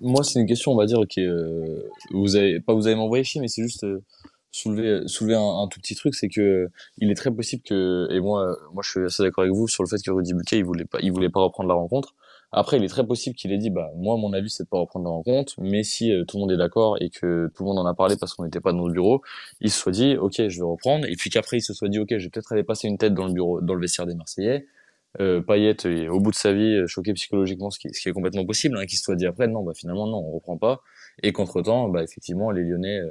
Moi, 0.00 0.22
c'est 0.22 0.38
une 0.40 0.46
question, 0.46 0.72
on 0.72 0.76
va 0.76 0.86
dire, 0.86 1.00
qui 1.08 1.20
est, 1.20 1.26
euh, 1.26 1.82
vous 2.12 2.36
avez, 2.36 2.60
pas 2.60 2.74
vous 2.74 2.86
avez 2.86 2.94
m'envoyé 2.94 3.24
chier, 3.24 3.40
mais 3.40 3.48
c'est 3.48 3.62
juste 3.62 3.82
euh, 3.84 4.00
soulever, 4.50 5.06
soulever 5.06 5.34
un, 5.34 5.62
un 5.62 5.68
tout 5.68 5.80
petit 5.80 5.94
truc, 5.94 6.14
c'est 6.14 6.28
que 6.28 6.40
euh, 6.40 6.72
il 6.98 7.10
est 7.10 7.14
très 7.14 7.30
possible 7.30 7.62
que, 7.62 8.08
et 8.10 8.20
moi, 8.20 8.50
euh, 8.50 8.54
moi, 8.72 8.82
je 8.84 8.90
suis 8.90 9.00
assez 9.00 9.22
d'accord 9.22 9.42
avec 9.44 9.54
vous 9.54 9.68
sur 9.68 9.82
le 9.82 9.88
fait 9.88 10.02
que 10.02 10.10
Rudy 10.10 10.34
Buquet, 10.34 10.58
il 10.58 10.64
voulait 10.64 10.84
pas, 10.84 10.98
il 11.00 11.12
voulait 11.12 11.28
pas 11.30 11.40
reprendre 11.40 11.68
la 11.68 11.74
rencontre. 11.74 12.14
Après, 12.50 12.78
il 12.78 12.84
est 12.84 12.88
très 12.88 13.06
possible 13.06 13.36
qu'il 13.36 13.52
ait 13.52 13.58
dit, 13.58 13.68
bah, 13.68 13.90
moi, 13.96 14.16
mon 14.16 14.32
avis, 14.32 14.48
c'est 14.48 14.64
de 14.64 14.68
pas 14.68 14.78
reprendre 14.78 15.04
la 15.04 15.10
rencontre, 15.10 15.54
mais 15.58 15.82
si 15.82 16.12
euh, 16.12 16.24
tout 16.24 16.38
le 16.38 16.42
monde 16.42 16.52
est 16.52 16.56
d'accord 16.56 16.96
et 17.00 17.10
que 17.10 17.50
tout 17.54 17.62
le 17.62 17.68
monde 17.68 17.78
en 17.78 17.86
a 17.86 17.94
parlé 17.94 18.16
parce 18.16 18.32
qu'on 18.34 18.44
n'était 18.44 18.60
pas 18.60 18.72
dans 18.72 18.86
le 18.86 18.92
bureau, 18.92 19.22
il 19.60 19.70
se 19.70 19.78
soit 19.78 19.92
dit, 19.92 20.16
ok, 20.16 20.48
je 20.48 20.58
vais 20.58 20.66
reprendre, 20.66 21.06
et 21.06 21.14
puis 21.16 21.28
qu'après, 21.28 21.58
il 21.58 21.62
se 21.62 21.74
soit 21.74 21.88
dit, 21.88 21.98
ok, 21.98 22.08
je 22.10 22.24
vais 22.24 22.30
peut-être 22.30 22.52
aller 22.52 22.64
passer 22.64 22.88
une 22.88 22.96
tête 22.96 23.12
dans 23.12 23.26
le 23.26 23.34
bureau, 23.34 23.60
dans 23.60 23.74
le 23.74 23.80
vestiaire 23.80 24.06
des 24.06 24.14
Marseillais. 24.14 24.66
Euh, 25.20 25.40
Payet 25.42 25.76
est 25.84 26.08
au 26.08 26.20
bout 26.20 26.30
de 26.30 26.36
sa 26.36 26.52
vie, 26.52 26.74
euh, 26.74 26.86
choqué 26.86 27.12
psychologiquement, 27.14 27.70
ce 27.70 27.78
qui, 27.78 27.88
ce 27.92 28.00
qui 28.00 28.08
est 28.08 28.12
complètement 28.12 28.46
possible, 28.46 28.78
hein, 28.78 28.86
qu'il 28.86 28.98
se 28.98 29.04
soit 29.04 29.16
dit 29.16 29.26
après, 29.26 29.48
non, 29.48 29.62
bah 29.62 29.72
finalement 29.74 30.06
non, 30.06 30.18
on 30.18 30.32
reprend 30.32 30.56
pas. 30.58 30.80
Et 31.22 31.32
qu'entre 31.32 31.62
temps, 31.62 31.88
bah 31.88 32.02
effectivement, 32.02 32.50
les 32.50 32.62
Lyonnais, 32.62 33.00
euh, 33.00 33.10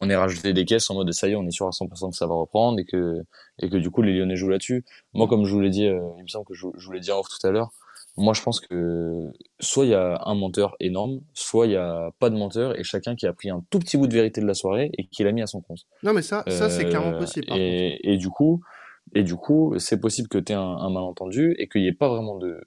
on 0.00 0.10
est 0.10 0.16
rajouté 0.16 0.52
des 0.52 0.64
caisses 0.64 0.90
en 0.90 0.94
mode 0.94 1.12
ça 1.12 1.28
y 1.28 1.32
est, 1.32 1.36
on 1.36 1.46
est 1.46 1.50
sûr 1.50 1.66
à 1.66 1.70
100% 1.70 2.10
que 2.10 2.16
ça 2.16 2.26
va 2.26 2.34
reprendre 2.34 2.78
et 2.80 2.84
que 2.84 3.22
et 3.60 3.68
que 3.70 3.76
du 3.76 3.90
coup 3.90 4.02
les 4.02 4.12
Lyonnais 4.12 4.36
jouent 4.36 4.48
là-dessus. 4.50 4.84
Moi, 5.12 5.28
comme 5.28 5.44
je 5.44 5.52
vous 5.54 5.60
l'ai 5.60 5.70
dit, 5.70 5.86
euh, 5.86 6.00
il 6.18 6.22
me 6.24 6.28
semble 6.28 6.44
que 6.46 6.54
je, 6.54 6.66
je 6.76 6.86
vous 6.86 6.92
l'ai 6.92 7.00
dit 7.00 7.12
en 7.12 7.20
off 7.20 7.26
tout 7.28 7.46
à 7.46 7.50
l'heure. 7.50 7.70
Moi, 8.16 8.32
je 8.32 8.42
pense 8.42 8.60
que 8.60 9.32
soit 9.58 9.86
il 9.86 9.90
y 9.90 9.94
a 9.94 10.20
un 10.24 10.34
menteur 10.36 10.76
énorme, 10.78 11.20
soit 11.32 11.66
il 11.66 11.72
y 11.72 11.76
a 11.76 12.10
pas 12.20 12.30
de 12.30 12.36
menteur 12.36 12.78
et 12.78 12.84
chacun 12.84 13.16
qui 13.16 13.26
a 13.26 13.32
pris 13.32 13.50
un 13.50 13.64
tout 13.70 13.80
petit 13.80 13.96
bout 13.96 14.06
de 14.06 14.14
vérité 14.14 14.40
de 14.40 14.46
la 14.46 14.54
soirée 14.54 14.90
et 14.98 15.06
qui 15.06 15.24
l'a 15.24 15.32
mis 15.32 15.42
à 15.42 15.48
son 15.48 15.60
compte. 15.60 15.80
Non, 16.04 16.12
mais 16.12 16.22
ça, 16.22 16.44
ça 16.46 16.70
c'est 16.70 16.84
Euh, 16.86 16.88
clairement 16.90 17.18
possible. 17.18 17.46
par 17.46 17.56
contre. 17.56 17.66
et, 17.66 17.98
et 18.12 18.16
du 18.16 18.28
coup, 18.28 18.60
et 19.16 19.24
du 19.24 19.34
coup, 19.34 19.74
c'est 19.78 20.00
possible 20.00 20.28
que 20.28 20.38
tu 20.38 20.52
aies 20.52 20.56
un, 20.56 20.60
un 20.62 20.90
malentendu 20.90 21.56
et 21.58 21.68
qu'il 21.68 21.82
n'y 21.82 21.88
ait 21.88 21.92
pas 21.92 22.08
vraiment 22.08 22.36
de, 22.38 22.60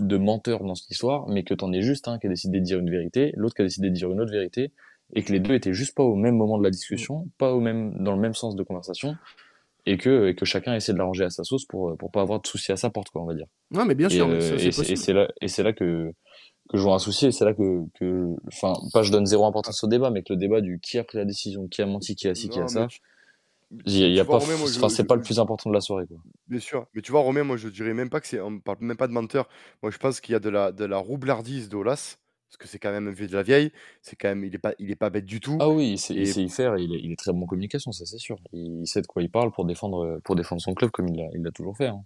de 0.00 0.16
menteur 0.16 0.62
dans 0.64 0.74
cette 0.74 0.90
histoire, 0.90 1.28
mais 1.28 1.42
que 1.44 1.54
t'en 1.54 1.72
aies 1.72 1.82
juste 1.82 2.08
un 2.08 2.18
qui 2.18 2.26
a 2.26 2.30
décidé 2.30 2.60
de 2.60 2.64
dire 2.64 2.78
une 2.78 2.90
vérité, 2.90 3.32
l'autre 3.36 3.54
qui 3.54 3.62
a 3.62 3.64
décidé 3.64 3.90
de 3.90 3.94
dire 3.94 4.10
une 4.10 4.20
autre 4.20 4.32
vérité, 4.32 4.72
et 5.14 5.22
que 5.22 5.32
les 5.32 5.40
deux 5.40 5.54
étaient 5.54 5.74
juste 5.74 5.94
pas 5.94 6.02
au 6.02 6.16
même 6.16 6.36
moment 6.36 6.58
de 6.58 6.64
la 6.64 6.70
discussion, 6.70 7.28
pas 7.38 7.52
au 7.52 7.60
même, 7.60 8.02
dans 8.02 8.12
le 8.12 8.20
même 8.20 8.34
sens 8.34 8.56
de 8.56 8.62
conversation, 8.62 9.16
et 9.86 9.98
que, 9.98 10.28
et 10.28 10.34
que 10.34 10.44
chacun 10.44 10.74
essaie 10.74 10.92
de 10.92 10.98
l'arranger 10.98 11.24
à 11.24 11.30
sa 11.30 11.44
sauce 11.44 11.66
pour, 11.66 11.96
pour 11.98 12.10
pas 12.10 12.22
avoir 12.22 12.40
de 12.40 12.46
soucis 12.46 12.72
à 12.72 12.76
sa 12.76 12.90
porte, 12.90 13.10
quoi, 13.10 13.22
on 13.22 13.26
va 13.26 13.34
dire. 13.34 13.46
Non, 13.70 13.84
mais 13.84 13.94
bien 13.94 14.08
sûr, 14.08 14.26
euh, 14.28 14.56
et 14.92 14.96
c'est 14.96 15.12
là, 15.12 15.28
et 15.40 15.48
c'est 15.48 15.62
là 15.62 15.72
que, 15.74 16.10
que 16.70 16.76
je 16.78 16.82
vois 16.82 16.94
un 16.94 16.98
souci, 16.98 17.26
et 17.26 17.32
c'est 17.32 17.44
là 17.44 17.52
que, 17.52 17.82
que, 18.00 18.34
enfin, 18.46 18.72
pas 18.92 19.02
je 19.02 19.12
donne 19.12 19.26
zéro 19.26 19.44
importance 19.44 19.84
au 19.84 19.86
débat, 19.88 20.10
mais 20.10 20.22
que 20.22 20.32
le 20.32 20.38
débat 20.38 20.60
du 20.62 20.80
qui 20.80 20.98
a 20.98 21.04
pris 21.04 21.18
la 21.18 21.26
décision, 21.26 21.68
qui 21.68 21.82
a 21.82 21.86
menti, 21.86 22.16
qui 22.16 22.28
a 22.28 22.34
ci, 22.34 22.48
qui 22.48 22.58
a 22.60 22.68
ça, 22.68 22.86
tu- 22.88 23.00
il 23.86 24.14
y 24.14 24.20
a, 24.20 24.24
pas, 24.24 24.36
enfin, 24.36 24.88
c'est 24.88 25.04
pas 25.04 25.16
le 25.16 25.22
plus 25.22 25.38
important 25.38 25.70
de 25.70 25.74
la 25.74 25.80
soirée, 25.80 26.06
quoi. 26.06 26.18
Bien 26.48 26.60
sûr, 26.60 26.86
mais 26.94 27.02
tu 27.02 27.12
vois, 27.12 27.20
Romain, 27.20 27.44
moi 27.44 27.56
je 27.56 27.68
dirais 27.68 27.94
même 27.94 28.10
pas 28.10 28.20
que 28.20 28.26
c'est. 28.26 28.40
On 28.40 28.60
parle 28.60 28.78
même 28.80 28.96
pas 28.96 29.08
de 29.08 29.12
menteur. 29.12 29.48
Moi 29.82 29.90
je 29.90 29.98
pense 29.98 30.20
qu'il 30.20 30.32
y 30.32 30.36
a 30.36 30.40
de 30.40 30.48
la, 30.48 30.72
de 30.72 30.84
la 30.84 30.98
roublardise 30.98 31.68
d'Olas, 31.68 32.16
parce 32.48 32.56
que 32.58 32.68
c'est 32.68 32.78
quand 32.78 32.90
même 32.90 33.08
un 33.08 33.12
vieux 33.12 33.26
de 33.26 33.34
la 33.34 33.42
vieille. 33.42 33.72
C'est 34.02 34.16
quand 34.16 34.28
même. 34.28 34.44
Il 34.44 34.54
est 34.54 34.58
pas, 34.58 34.74
il 34.78 34.90
est 34.90 34.96
pas 34.96 35.10
bête 35.10 35.24
du 35.24 35.40
tout. 35.40 35.56
Ah 35.60 35.68
oui, 35.68 35.92
il 35.92 35.98
sait, 35.98 36.14
il 36.14 36.26
sait 36.26 36.42
y 36.42 36.48
faire, 36.48 36.76
il 36.78 36.94
est, 36.94 37.00
il 37.00 37.12
est 37.12 37.16
très 37.16 37.32
bon 37.32 37.42
en 37.42 37.46
communication, 37.46 37.92
ça 37.92 38.04
c'est 38.06 38.18
sûr. 38.18 38.38
Il, 38.52 38.86
sait 38.86 39.02
de 39.02 39.06
quoi 39.06 39.22
il 39.22 39.30
parle 39.30 39.50
pour 39.50 39.64
défendre, 39.64 40.20
pour 40.24 40.36
défendre 40.36 40.60
son 40.60 40.74
club 40.74 40.90
comme 40.90 41.08
il 41.08 41.16
l'a, 41.16 41.26
il 41.34 41.42
toujours 41.52 41.76
fait. 41.76 41.88
hein. 41.88 42.04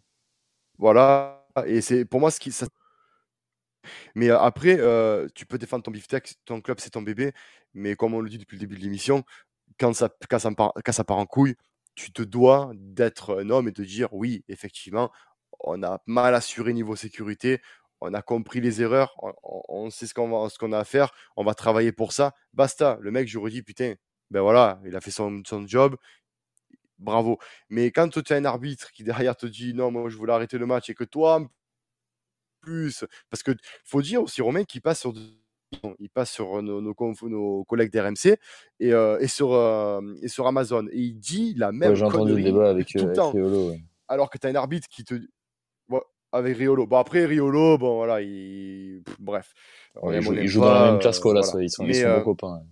Voilà. 0.79 1.47
Et 1.67 1.81
c'est 1.81 2.05
pour 2.05 2.21
moi 2.21 2.31
ce 2.31 2.41
qui. 2.41 2.53
Ça... 2.53 2.67
Mais 4.15 4.31
euh, 4.31 4.39
après, 4.39 4.77
euh, 4.79 5.29
tu 5.35 5.47
peux 5.47 5.59
défendre 5.59 5.83
ton 5.83 5.91
beefsteak, 5.91 6.35
ton 6.45 6.61
club 6.61 6.79
c'est 6.81 6.91
ton 6.91 7.03
bébé. 7.03 7.33
Mais 7.75 7.97
comme 7.97 8.15
on 8.15 8.21
le 8.21 8.31
dit 8.31 8.39
depuis 8.39 8.57
le 8.57 8.61
début 8.61 8.77
de 8.77 8.83
l'émission, 8.83 9.25
quand 9.79 9.93
ça, 9.95 10.09
part, 10.55 11.19
en 11.19 11.27
couille, 11.27 11.57
tu 11.95 12.13
te 12.13 12.23
dois 12.23 12.71
d'être 12.75 13.41
un 13.41 13.51
homme 13.51 13.69
et 13.69 13.73
de 13.73 13.85
dire 13.85 14.13
oui, 14.13 14.45
effectivement, 14.49 15.11
on 15.61 15.83
a 15.83 16.01
mal 16.07 16.35
assuré 16.35 16.73
niveau 16.73 16.97
sécurité. 16.97 17.61
on 18.01 18.15
a 18.15 18.23
compris 18.23 18.61
les 18.61 18.83
erreurs, 18.83 19.15
on, 19.43 19.91
sait 19.91 20.07
ce 20.07 20.15
qu'on 20.15 20.73
a 20.73 20.79
à 20.79 20.85
faire, 20.85 21.13
on 21.37 21.45
va 21.45 21.55
travailler 21.55 21.93
pour 21.93 22.13
ça. 22.13 22.35
Basta. 22.53 22.99
Le 23.01 23.11
mec, 23.11 23.29
j'aurais 23.29 23.51
dit, 23.51 23.63
putain, 23.63 23.95
ben 24.31 24.41
voilà, 24.43 24.81
il 24.87 24.95
a 24.97 25.01
fait 25.01 25.11
son, 25.11 25.43
son 25.47 25.67
job, 25.67 25.97
bravo. 26.99 27.39
Mais 27.71 27.91
quand 27.91 28.09
tu 28.23 28.33
as 28.33 28.37
un 28.37 28.45
arbitre 28.45 28.93
qui 28.93 29.05
derrière 29.05 29.37
te 29.37 29.47
dit, 29.47 29.75
non, 29.75 29.91
moi 29.91 30.09
je 30.11 30.17
voulais 30.17 30.33
arrêter 30.33 30.59
le 30.59 30.67
match 30.67 30.91
et 30.91 30.95
que 30.95 31.05
toi, 31.05 31.49
plus, 32.61 33.05
parce 33.31 33.43
que 33.43 33.53
faut 33.85 34.03
dire 34.03 34.23
aussi, 34.23 34.43
Romain, 34.43 34.65
qu'il 34.65 34.83
passe 34.83 35.01
sur 35.01 35.13
il 35.99 36.09
passe 36.11 36.31
sur 36.33 36.63
nos, 36.63 36.81
nos, 36.81 36.93
conf- 36.95 37.27
nos 37.29 37.65
collègues 37.65 37.93
d'RMC 37.93 38.37
et, 38.81 38.93
euh, 38.93 39.19
et, 39.21 39.29
sur, 39.29 39.53
euh, 39.53 40.01
et 40.23 40.29
sur 40.29 40.47
Amazon. 40.47 40.87
Et 40.93 40.99
il 40.99 41.19
dit 41.19 41.55
la 41.57 41.73
même 41.73 41.91
Ouais, 41.91 41.97
j'ai 41.97 42.05
entendu 42.05 42.35
le 42.37 42.43
débat 42.43 42.71
avec, 42.71 42.89
tout 42.89 42.99
euh, 42.99 43.03
le 43.15 43.21
avec 43.21 43.33
Riolo. 43.35 43.71
ouais. 43.71 43.81
alors 44.09 44.31
que 44.31 44.39
tu 44.39 44.47
as 44.47 44.51
un 44.51 44.55
arbitre 44.55 44.89
qui 44.89 45.05
te 45.05 45.15
Bon, 45.89 46.01
avec 46.33 46.57
Riolo. 46.59 46.87
Bon, 46.87 46.99
après, 46.99 47.25
Riolo, 47.25 47.79
bon, 47.79 47.97
voilà, 47.97 48.21
il... 48.21 49.03
pff, 49.05 49.17
bref. 49.21 49.53
Ouais, 50.03 50.17
ils 50.17 50.19
on 50.19 50.23
jouent, 50.23 50.33
ils 50.35 50.39
aime 50.41 50.47
jouent 50.47 50.61
dans 50.61 50.73
la 50.73 50.81
pas, 50.81 50.91
même 50.93 51.01
classe 51.01 51.19
euh, 51.19 51.23
qu'Olas, 51.23 51.41
voilà. 51.43 51.57
ouais, 51.57 51.65
ils 51.65 51.71
sont, 51.71 51.85
ils 51.85 51.89
Mais, 51.89 51.95
sont 51.95 52.09
euh, 52.09 52.19
bons 52.19 52.25
copains. 52.25 52.63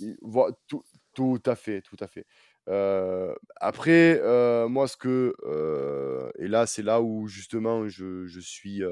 il- 0.00 0.16
voi- 0.22 0.50
tout, 0.66 0.82
tout 1.14 1.40
à 1.46 1.54
fait, 1.54 1.80
tout 1.82 1.96
à 2.00 2.06
fait. 2.08 2.26
Euh, 2.68 3.32
après, 3.56 4.20
euh, 4.22 4.68
moi, 4.68 4.88
ce 4.88 4.96
que. 4.96 5.34
euh, 5.44 6.30
et 6.38 6.48
là, 6.48 6.66
c'est 6.66 6.82
là 6.82 7.00
où, 7.00 7.28
justement, 7.28 7.88
je, 7.88 8.26
je 8.26 8.40
suis. 8.40 8.82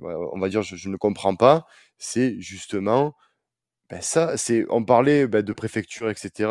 on 0.00 0.38
va 0.38 0.48
dire, 0.48 0.62
je, 0.62 0.76
je 0.76 0.88
ne 0.88 0.96
comprends 0.96 1.34
pas. 1.36 1.66
C'est 1.98 2.36
justement. 2.40 3.14
Ben 3.90 4.00
ça, 4.00 4.36
c'est. 4.36 4.66
On 4.70 4.84
parlait 4.84 5.26
ben, 5.26 5.42
de 5.42 5.52
préfecture, 5.52 6.10
etc. 6.10 6.50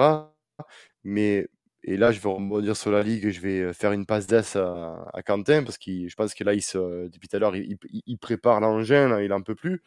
Mais. 1.03 1.47
Et 1.83 1.95
là, 1.95 2.11
je 2.11 2.19
vais 2.19 2.27
rebondir 2.27 2.75
sur 2.75 2.91
la 2.91 3.01
ligue 3.01 3.23
et 3.23 3.31
je 3.31 3.39
vais 3.39 3.71
faire 3.71 3.93
une 3.93 4.05
passe 4.05 4.27
d'ess 4.27 4.57
à, 4.57 5.07
à 5.13 5.23
Quentin 5.23 5.63
parce 5.63 5.77
que 5.77 6.09
je 6.09 6.15
pense 6.15 6.33
que 6.33 6.43
là, 6.43 6.53
il 6.53 6.61
se, 6.61 7.07
depuis 7.07 7.29
tout 7.29 7.37
à 7.37 7.39
l'heure, 7.39 7.55
il, 7.55 7.77
il- 7.89 8.01
il 8.05 8.17
prépare 8.17 8.59
l'engin, 8.59 9.21
il 9.21 9.31
en 9.31 9.41
peut 9.41 9.55
plus. 9.55 9.81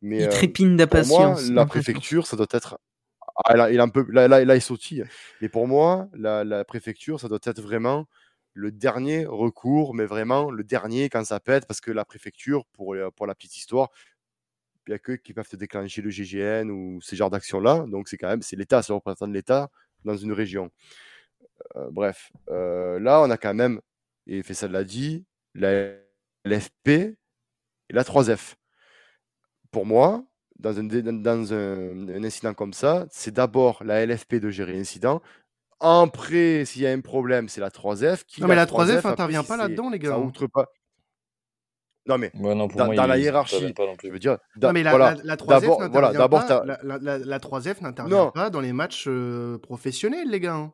Mais 0.00 0.20
Il 0.22 0.28
trépine 0.30 0.76
d'impatience. 0.76 1.50
la 1.50 1.66
préfecture, 1.66 2.26
ça 2.26 2.36
doit 2.38 2.46
être. 2.52 2.78
Ah, 3.44 3.56
là, 3.56 3.70
il 3.70 3.80
en 3.80 3.88
peut... 3.88 4.06
là, 4.10 4.28
là, 4.28 4.44
là, 4.44 4.56
il 4.56 4.62
sautille. 4.62 5.04
Mais 5.40 5.48
pour 5.48 5.66
moi, 5.66 6.08
la, 6.14 6.64
préfecture, 6.64 7.20
ça 7.20 7.28
doit 7.28 7.40
être 7.44 7.60
vraiment 7.60 8.06
le 8.54 8.70
dernier 8.70 9.24
recours, 9.26 9.94
mais 9.94 10.04
vraiment 10.04 10.50
le 10.50 10.64
dernier 10.64 11.08
quand 11.08 11.24
ça 11.24 11.40
pète, 11.40 11.66
parce 11.66 11.80
que 11.80 11.90
la 11.90 12.04
préfecture, 12.04 12.66
pour, 12.72 12.94
euh, 12.94 13.10
pour 13.10 13.26
la 13.26 13.34
petite 13.34 13.56
histoire, 13.56 13.90
il 14.86 14.90
n'y 14.90 14.94
a 14.94 14.98
que 14.98 15.12
qui 15.12 15.32
peuvent 15.32 15.48
te 15.48 15.56
déclencher 15.56 16.02
le 16.02 16.10
GGN 16.10 16.70
ou 16.70 17.00
ces 17.00 17.16
genres 17.16 17.30
d'actions-là. 17.30 17.86
Donc 17.88 18.08
c'est 18.08 18.18
quand 18.18 18.28
même, 18.28 18.42
c'est 18.42 18.56
l'État, 18.56 18.82
c'est 18.82 18.92
le 18.92 18.96
représentant 18.96 19.28
de 19.28 19.32
l'État 19.32 19.70
dans 20.04 20.16
une 20.16 20.32
région. 20.32 20.70
Euh, 21.76 21.90
bref, 21.90 22.32
euh, 22.50 22.98
là, 23.00 23.22
on 23.22 23.30
a 23.30 23.36
quand 23.36 23.54
même, 23.54 23.80
et 24.26 24.42
Faisal 24.42 24.72
l'a 24.72 24.84
dit, 24.84 25.24
LFP 25.54 26.88
et 26.88 27.16
la 27.90 28.04
3F. 28.04 28.56
Pour 29.70 29.86
moi, 29.86 30.24
dans 30.62 30.78
un, 30.78 30.84
dé- 30.84 31.02
dans 31.02 31.52
un, 31.52 32.08
un 32.08 32.24
incident 32.24 32.54
comme 32.54 32.72
ça, 32.72 33.06
c'est 33.10 33.34
d'abord 33.34 33.82
la 33.84 34.06
LFP 34.06 34.36
de 34.36 34.50
gérer 34.50 34.72
l'incident. 34.72 35.20
Après, 35.80 36.64
s'il 36.64 36.82
y 36.82 36.86
a 36.86 36.92
un 36.92 37.00
problème, 37.00 37.48
c'est 37.48 37.60
la 37.60 37.68
3F. 37.70 38.22
Qui 38.26 38.40
Non, 38.40 38.46
mais 38.46 38.54
la 38.54 38.66
3F 38.66 38.98
après, 38.98 39.10
intervient 39.10 39.42
si 39.42 39.48
pas 39.48 39.56
là-dedans, 39.56 39.90
les 39.90 39.98
gars. 39.98 40.10
Ça 40.10 40.16
hein. 40.16 40.20
outre 40.20 40.46
pas. 40.46 40.66
Non, 42.06 42.18
mais 42.18 42.30
Ouais, 42.34 42.54
non, 42.54 42.68
pour 42.68 42.78
dans, 42.78 42.86
moi, 42.86 42.94
dans 42.96 43.06
la 43.06 43.18
hiérarchie, 43.18 43.72
pas 43.72 43.86
non 43.86 43.94
je 44.02 44.08
veux 44.08 44.18
dire, 44.18 44.38
Non, 44.60 44.72
mais 44.72 44.82
la, 44.82 44.90
voilà, 44.90 45.14
la, 45.16 45.22
la 45.24 45.36
3F 45.36 45.46
d'abord, 45.48 45.80
n'intervient 45.80 46.10
voilà, 46.28 46.28
pas, 46.28 46.64
la, 46.64 46.78
la, 46.82 46.98
la, 46.98 47.18
la 47.18 47.38
3F 47.38 47.82
n'intervient 47.82 48.26
pas 48.30 48.50
dans 48.50 48.60
les 48.60 48.72
matchs 48.72 49.04
euh, 49.08 49.58
professionnels, 49.58 50.28
les 50.28 50.40
gars. 50.40 50.54
hein. 50.54 50.72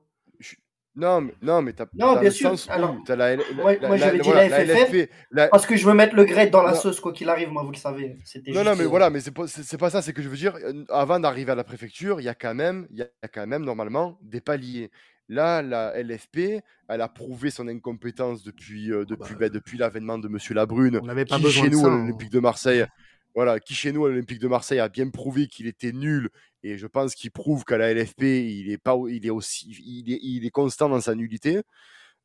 Non, 0.97 1.21
mais, 1.21 1.35
non, 1.43 1.63
mais 1.63 1.73
t'as, 1.75 1.87
Non, 1.95 2.15
bien 2.15 2.23
le 2.23 2.31
sûr. 2.31 2.51
sens 2.51 2.67
où 2.67 2.73
Alors, 2.73 2.97
t'as 3.07 3.15
la, 3.15 3.33
L- 3.35 3.41
moi- 3.55 3.75
la- 3.75 3.81
moi, 3.89 3.97
la- 3.97 4.07
j'avais 4.07 4.19
dit 4.19 4.29
voilà, 4.29 4.49
la 4.49 4.65
FFF, 4.87 5.09
Parce 5.51 5.65
que 5.67 5.77
je 5.77 5.87
veux 5.87 5.95
mettre 5.95 6.17
le 6.17 6.25
grade 6.25 6.51
dans 6.51 6.63
la 6.63 6.73
Non. 6.73 6.77
sauce, 6.79 6.99
quoi 6.99 7.13
qu'il 7.13 7.29
arrive, 7.29 7.51
moi, 7.51 7.63
vous 7.63 7.71
le 7.71 7.77
savez. 7.77 8.17
C'était 8.25 8.51
Non, 8.51 8.65
non, 8.65 8.75
mais 8.77 8.85
euh, 8.85 8.89
voilà, 8.89 9.09
mais 9.09 9.21
c'est 9.21 9.31
pas, 9.31 9.47
c'est, 9.47 9.63
c'est 9.63 9.79
pas 9.79 9.91
ça, 9.91 10.03
c'est 10.03 10.13
que 10.13 10.23
je 10.23 10.29
veux 10.29 10.37
dire, 10.37 10.57
euh, 10.57 10.85
avant 10.89 11.21
d'arriver 11.21 11.53
à 11.53 11.55
la 11.55 11.63
préfecture, 11.65 12.21
il 12.21 12.25
y 12.25 12.29
a 12.29 12.35
quand 12.35 12.55
même, 12.55 12.87
il 12.91 12.99
y 12.99 13.03
a 13.03 13.29
quand 13.33 13.47
même 13.47 13.65
normalement 13.65 14.19
des 14.23 14.41
paliers. 14.41 14.91
Là, 15.29 15.63
la 15.63 15.93
LFP, 16.03 16.63
elle 16.89 17.01
a 17.03 17.09
prouvé 17.09 17.51
son 17.51 17.69
incompétence 17.69 18.43
depuis, 18.43 18.91
euh, 18.91 19.05
depuis, 19.05 19.35
bah, 19.35 19.41
ben, 19.43 19.51
depuis 19.51 19.77
l'avènement 19.79 20.19
de 20.19 20.27
Monsieur 20.27 20.55
Labrune, 20.55 20.99
On 21.03 21.07
n'avait 21.07 21.27
pas 21.27 21.37
qui 21.37 21.43
besoin 21.43 21.65
chez 21.65 21.69
de 21.71 21.75
nous 21.75 21.83
ça. 21.83 21.87
à 21.87 21.91
hein. 21.91 21.99
l'Olympique 21.99 22.31
de 22.33 22.41
Marseille, 22.41 22.87
voilà, 23.35 23.61
qui 23.61 23.75
chez 23.75 23.93
nous 23.93 24.07
à 24.07 24.09
l'Olympique 24.09 24.41
de 24.41 24.49
Marseille 24.49 24.81
a 24.81 24.89
bien 24.89 25.09
prouvé 25.11 25.47
qu'il 25.47 25.67
était 25.67 25.93
nul. 25.93 26.31
Et 26.63 26.77
je 26.77 26.87
pense 26.87 27.15
qu'il 27.15 27.31
prouve 27.31 27.65
qu'à 27.65 27.79
la 27.79 27.93
LFP, 27.95 28.23
il 28.23 28.71
est 28.71 28.79
pas, 28.79 28.97
il 29.09 29.25
est 29.27 29.31
aussi, 29.31 29.71
il 29.85 30.13
est, 30.13 30.19
il 30.23 30.45
est 30.45 30.51
constant 30.51 30.89
dans 30.89 31.01
sa 31.01 31.15
nullité. 31.15 31.63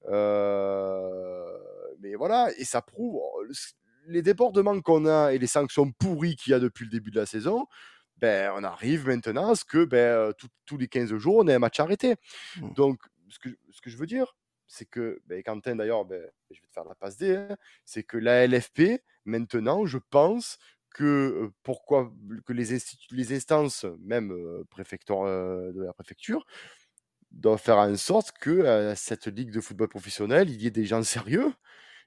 Euh, 0.09 1.57
mais 1.99 2.15
voilà, 2.15 2.49
et 2.57 2.65
ça 2.65 2.81
prouve 2.81 3.21
les 4.07 4.21
débordements 4.21 4.79
qu'on 4.81 5.05
a 5.05 5.31
et 5.33 5.37
les 5.37 5.47
sanctions 5.47 5.91
pourries 5.91 6.35
qu'il 6.35 6.51
y 6.51 6.53
a 6.53 6.59
depuis 6.59 6.85
le 6.85 6.91
début 6.91 7.11
de 7.11 7.19
la 7.19 7.25
saison. 7.25 7.67
Ben, 8.17 8.51
on 8.55 8.63
arrive 8.63 9.07
maintenant 9.07 9.51
à 9.51 9.55
ce 9.55 9.65
que 9.65 9.85
ben, 9.85 9.97
euh, 9.97 10.33
tout- 10.33 10.47
tous 10.65 10.77
les 10.77 10.87
15 10.87 11.15
jours, 11.17 11.37
on 11.37 11.47
ait 11.47 11.53
un 11.53 11.59
match 11.59 11.79
arrêté. 11.79 12.15
Mm. 12.57 12.73
Donc, 12.73 12.99
ce 13.29 13.39
que, 13.39 13.49
ce 13.71 13.81
que 13.81 13.89
je 13.89 13.97
veux 13.97 14.05
dire, 14.05 14.35
c'est 14.67 14.85
que, 14.85 15.21
ben, 15.25 15.41
Quentin 15.43 15.75
d'ailleurs, 15.75 16.05
ben, 16.05 16.21
je 16.51 16.61
vais 16.61 16.67
te 16.67 16.73
faire 16.73 16.85
la 16.85 16.95
passe 16.95 17.17
D, 17.17 17.35
hein, 17.35 17.55
c'est 17.85 18.03
que 18.03 18.17
la 18.17 18.43
LFP, 18.47 19.01
maintenant, 19.25 19.85
je 19.85 19.97
pense 20.09 20.57
que 20.93 21.51
pourquoi 21.63 22.11
que 22.45 22.53
les, 22.53 22.77
les 23.11 23.33
instances, 23.35 23.85
même 23.99 24.31
préfector- 24.69 25.25
de 25.25 25.83
la 25.83 25.93
préfecture, 25.93 26.45
doivent 27.31 27.59
faire 27.59 27.77
en 27.77 27.95
sorte 27.95 28.31
que 28.39 28.93
cette 28.95 29.27
ligue 29.27 29.51
de 29.51 29.59
football 29.59 29.87
professionnel, 29.89 30.49
il 30.49 30.61
y 30.61 30.67
ait 30.67 30.71
des 30.71 30.85
gens 30.85 31.03
sérieux 31.03 31.51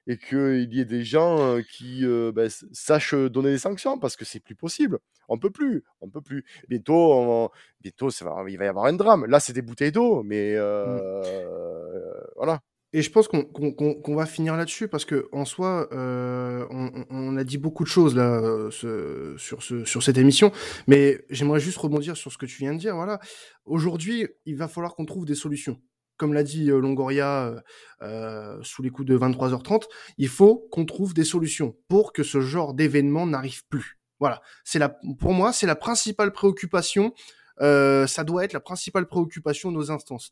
et 0.09 0.17
qu'il 0.17 0.73
y 0.73 0.79
ait 0.79 0.85
des 0.85 1.03
gens 1.03 1.59
qui 1.73 2.05
euh, 2.05 2.31
ben, 2.31 2.45
s- 2.45 2.65
sachent 2.71 3.13
donner 3.13 3.51
des 3.51 3.57
sanctions 3.57 3.99
parce 3.99 4.15
que 4.15 4.23
c'est 4.23 4.39
plus 4.39 4.55
possible. 4.55 4.99
On 5.27 5.37
peut 5.37 5.49
plus, 5.51 5.83
on 5.99 6.09
peut 6.09 6.21
plus. 6.21 6.45
Bientôt, 6.69 7.13
on- 7.13 7.49
bientôt, 7.81 8.09
ça 8.09 8.23
va- 8.23 8.45
il 8.47 8.57
va 8.57 8.63
y 8.65 8.67
avoir 8.69 8.85
un 8.85 8.93
drame. 8.93 9.25
Là, 9.25 9.41
c'est 9.41 9.51
des 9.51 9.61
bouteilles 9.61 9.91
d'eau, 9.91 10.23
mais 10.23 10.53
euh, 10.55 12.21
voilà. 12.37 12.61
Et 12.93 13.01
je 13.01 13.11
pense 13.11 13.27
qu'on 13.27 13.43
qu'on- 13.43 13.71
qu'on- 13.73 13.95
qu'on 13.95 14.15
va 14.15 14.25
finir 14.25 14.55
là-dessus 14.55 14.87
parce 14.87 15.03
que 15.03 15.27
en 15.33 15.43
soi, 15.43 15.89
euh, 15.91 16.65
on, 16.69 16.91
on- 16.95 17.05
on 17.09 17.37
a 17.37 17.43
dit 17.43 17.57
beaucoup 17.57 17.83
de 17.83 17.89
choses 17.89 18.15
là 18.15 18.39
euh, 18.41 18.71
ce- 18.71 19.35
sur, 19.37 19.61
ce, 19.61 19.83
sur 19.83 20.01
cette 20.01 20.17
émission, 20.17 20.51
mais 20.87 21.25
j'aimerais 21.29 21.59
juste 21.59 21.77
rebondir 21.77 22.15
sur 22.15 22.31
ce 22.31 22.37
que 22.37 22.45
tu 22.45 22.57
viens 22.59 22.73
de 22.73 22.79
dire. 22.79 22.95
Voilà, 22.95 23.19
aujourd'hui, 23.65 24.27
il 24.45 24.55
va 24.55 24.67
falloir 24.67 24.95
qu'on 24.95 25.05
trouve 25.05 25.25
des 25.25 25.35
solutions. 25.35 25.81
Comme 26.15 26.33
l'a 26.33 26.43
dit 26.43 26.71
euh, 26.71 26.79
Longoria 26.79 27.47
euh, 27.47 27.59
euh, 28.01 28.57
sous 28.63 28.81
les 28.81 28.89
coups 28.89 29.07
de 29.07 29.17
23h30, 29.17 29.83
il 30.17 30.29
faut 30.29 30.67
qu'on 30.71 30.85
trouve 30.85 31.13
des 31.13 31.25
solutions 31.25 31.75
pour 31.89 32.13
que 32.13 32.23
ce 32.23 32.39
genre 32.41 32.73
d'événement 32.73 33.27
n'arrive 33.27 33.65
plus. 33.67 33.99
Voilà, 34.19 34.41
c'est 34.63 34.79
la, 34.79 34.97
pour 35.19 35.33
moi, 35.33 35.51
c'est 35.53 35.67
la 35.67 35.75
principale 35.75 36.31
préoccupation. 36.31 37.13
euh, 37.61 38.05
ça 38.07 38.23
doit 38.23 38.45
être 38.45 38.53
la 38.53 38.59
principale 38.59 39.07
préoccupation 39.07 39.71
de 39.71 39.77
nos 39.77 39.91
instances 39.91 40.31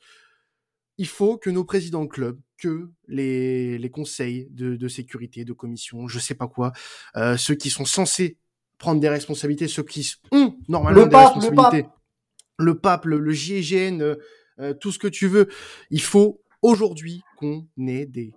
il 0.98 1.08
faut 1.08 1.38
que 1.38 1.50
nos 1.50 1.64
présidents 1.64 2.04
de 2.04 2.10
club, 2.10 2.40
que 2.58 2.90
les, 3.08 3.78
les 3.78 3.90
conseils 3.90 4.48
de, 4.52 4.76
de 4.76 4.88
sécurité, 4.88 5.44
de 5.44 5.54
commission, 5.54 6.08
je 6.08 6.20
sais 6.20 6.36
pas 6.36 6.48
quoi, 6.48 6.72
euh, 7.18 7.38
ceux 7.38 7.56
qui 7.56 7.70
sont 7.70 7.86
censés 7.86 8.38
prendre 8.78 9.02
des 9.02 9.10
responsabilités, 9.10 9.68
ceux 9.68 9.84
qui 9.84 10.16
ont 10.32 10.56
normalement 10.68 11.00
Le 11.00 11.06
des 11.06 11.12
pape, 11.12 11.34
responsabilités, 11.36 11.90
le 12.58 12.80
pape, 12.80 13.06
le, 13.06 13.20
le 13.20 13.32
GIGN, 13.32 14.02
euh, 14.02 14.16
euh, 14.60 14.74
tout 14.74 14.92
ce 14.92 15.00
que 15.00 15.08
tu 15.08 15.28
veux, 15.28 15.50
il 15.90 16.02
faut 16.02 16.42
aujourd'hui 16.62 17.22
qu'on 17.38 17.68
ait 17.88 18.06
des 18.06 18.34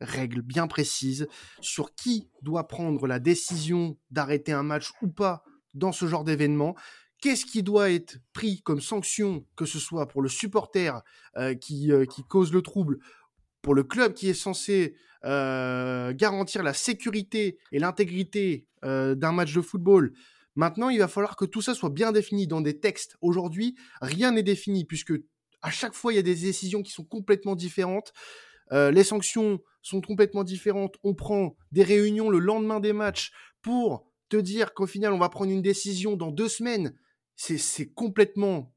règles 0.00 0.42
bien 0.42 0.66
précises 0.66 1.26
sur 1.60 1.94
qui 1.94 2.28
doit 2.42 2.68
prendre 2.68 3.06
la 3.06 3.18
décision 3.18 3.96
d'arrêter 4.10 4.52
un 4.52 4.62
match 4.62 4.90
ou 5.00 5.08
pas 5.08 5.44
dans 5.74 5.92
ce 5.92 6.06
genre 6.06 6.24
d'événement. 6.24 6.74
Qu'est-ce 7.22 7.46
qui 7.46 7.62
doit 7.62 7.88
être 7.92 8.18
pris 8.32 8.62
comme 8.62 8.80
sanction, 8.80 9.46
que 9.54 9.64
ce 9.64 9.78
soit 9.78 10.08
pour 10.08 10.22
le 10.22 10.28
supporter 10.28 11.00
euh, 11.36 11.54
qui, 11.54 11.92
euh, 11.92 12.04
qui 12.04 12.24
cause 12.24 12.52
le 12.52 12.62
trouble, 12.62 12.98
pour 13.62 13.76
le 13.76 13.84
club 13.84 14.12
qui 14.12 14.28
est 14.28 14.34
censé 14.34 14.96
euh, 15.24 16.12
garantir 16.12 16.64
la 16.64 16.74
sécurité 16.74 17.58
et 17.70 17.78
l'intégrité 17.78 18.66
d'un 18.82 19.30
match 19.30 19.54
de 19.54 19.60
football. 19.60 20.12
Maintenant, 20.56 20.88
il 20.88 20.98
va 20.98 21.06
falloir 21.06 21.36
que 21.36 21.44
tout 21.44 21.62
ça 21.62 21.72
soit 21.72 21.90
bien 21.90 22.10
défini 22.10 22.48
dans 22.48 22.60
des 22.60 22.80
textes. 22.80 23.16
Aujourd'hui, 23.20 23.76
rien 24.00 24.32
n'est 24.32 24.42
défini 24.42 24.84
puisque 24.84 25.12
à 25.62 25.70
chaque 25.70 25.94
fois, 25.94 26.12
il 26.12 26.16
y 26.16 26.18
a 26.18 26.22
des 26.22 26.34
décisions 26.34 26.82
qui 26.82 26.90
sont 26.90 27.04
complètement 27.04 27.54
différentes. 27.54 28.12
Les 28.72 29.04
sanctions 29.04 29.60
sont 29.82 30.00
complètement 30.00 30.42
différentes. 30.42 30.96
On 31.04 31.14
prend 31.14 31.54
des 31.70 31.84
réunions 31.84 32.28
le 32.28 32.40
lendemain 32.40 32.80
des 32.80 32.92
matchs 32.92 33.30
pour 33.62 34.04
te 34.28 34.36
dire 34.36 34.74
qu'au 34.74 34.88
final, 34.88 35.12
on 35.12 35.18
va 35.18 35.28
prendre 35.28 35.52
une 35.52 35.62
décision 35.62 36.16
dans 36.16 36.32
deux 36.32 36.48
semaines. 36.48 36.92
C'est 37.44 37.92
complètement, 37.92 38.72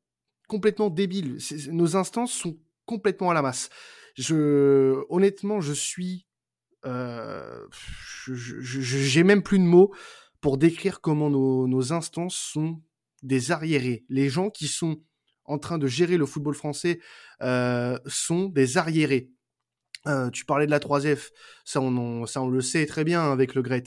complètement 0.47 0.89
débile. 0.89 1.37
Nos 1.69 1.95
instances 1.95 2.33
sont 2.33 2.57
complètement 2.85 3.29
à 3.29 3.33
la 3.35 3.43
masse. 3.43 3.69
Je, 4.15 5.03
honnêtement, 5.09 5.61
je 5.61 5.73
suis, 5.73 6.25
euh, 6.85 7.67
j'ai 8.27 9.23
même 9.23 9.43
plus 9.43 9.59
de 9.59 9.65
mots 9.65 9.93
pour 10.41 10.57
décrire 10.57 10.99
comment 10.99 11.29
nos, 11.29 11.67
nos 11.67 11.93
instances 11.93 12.35
sont 12.35 12.81
des 13.21 13.51
arriérés. 13.51 14.03
Les 14.09 14.29
gens 14.29 14.49
qui 14.49 14.67
sont 14.67 14.99
en 15.43 15.59
train 15.59 15.77
de 15.77 15.85
gérer 15.85 16.17
le 16.17 16.25
football 16.25 16.55
français 16.55 16.99
euh, 17.41 17.99
sont 18.07 18.45
des 18.45 18.77
arriérés. 18.77 19.29
Euh, 20.07 20.29
tu 20.29 20.45
parlais 20.45 20.65
de 20.65 20.71
la 20.71 20.79
3F, 20.79 21.31
ça 21.63 21.81
on, 21.81 22.49
le 22.49 22.61
sait 22.61 22.85
très 22.85 23.03
bien 23.03 23.31
avec 23.31 23.55
le 23.55 23.61
Gret. 23.61 23.85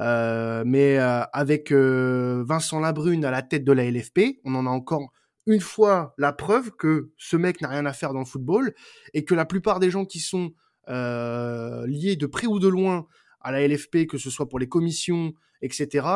Euh, 0.00 0.62
mais 0.66 0.98
euh, 0.98 1.22
avec 1.32 1.72
Vincent 1.72 2.80
Labrune 2.80 3.24
à 3.24 3.30
la 3.30 3.42
tête 3.42 3.64
de 3.64 3.72
la 3.72 3.90
LFP, 3.90 4.40
on 4.44 4.54
en 4.54 4.66
a 4.66 4.70
encore 4.70 5.12
une 5.46 5.60
fois 5.60 6.14
la 6.18 6.32
preuve 6.32 6.72
que 6.72 7.10
ce 7.16 7.36
mec 7.36 7.60
n'a 7.60 7.68
rien 7.68 7.86
à 7.86 7.92
faire 7.92 8.12
dans 8.12 8.20
le 8.20 8.26
football 8.26 8.74
et 9.14 9.24
que 9.24 9.34
la 9.34 9.44
plupart 9.44 9.80
des 9.80 9.90
gens 9.90 10.04
qui 10.04 10.20
sont 10.20 10.52
liés 10.86 12.16
de 12.16 12.26
près 12.26 12.46
ou 12.46 12.58
de 12.58 12.68
loin 12.68 13.06
à 13.40 13.52
la 13.52 13.66
LFP, 13.66 14.06
que 14.08 14.18
ce 14.18 14.30
soit 14.30 14.48
pour 14.48 14.58
les 14.58 14.68
commissions, 14.68 15.32
etc., 15.60 16.06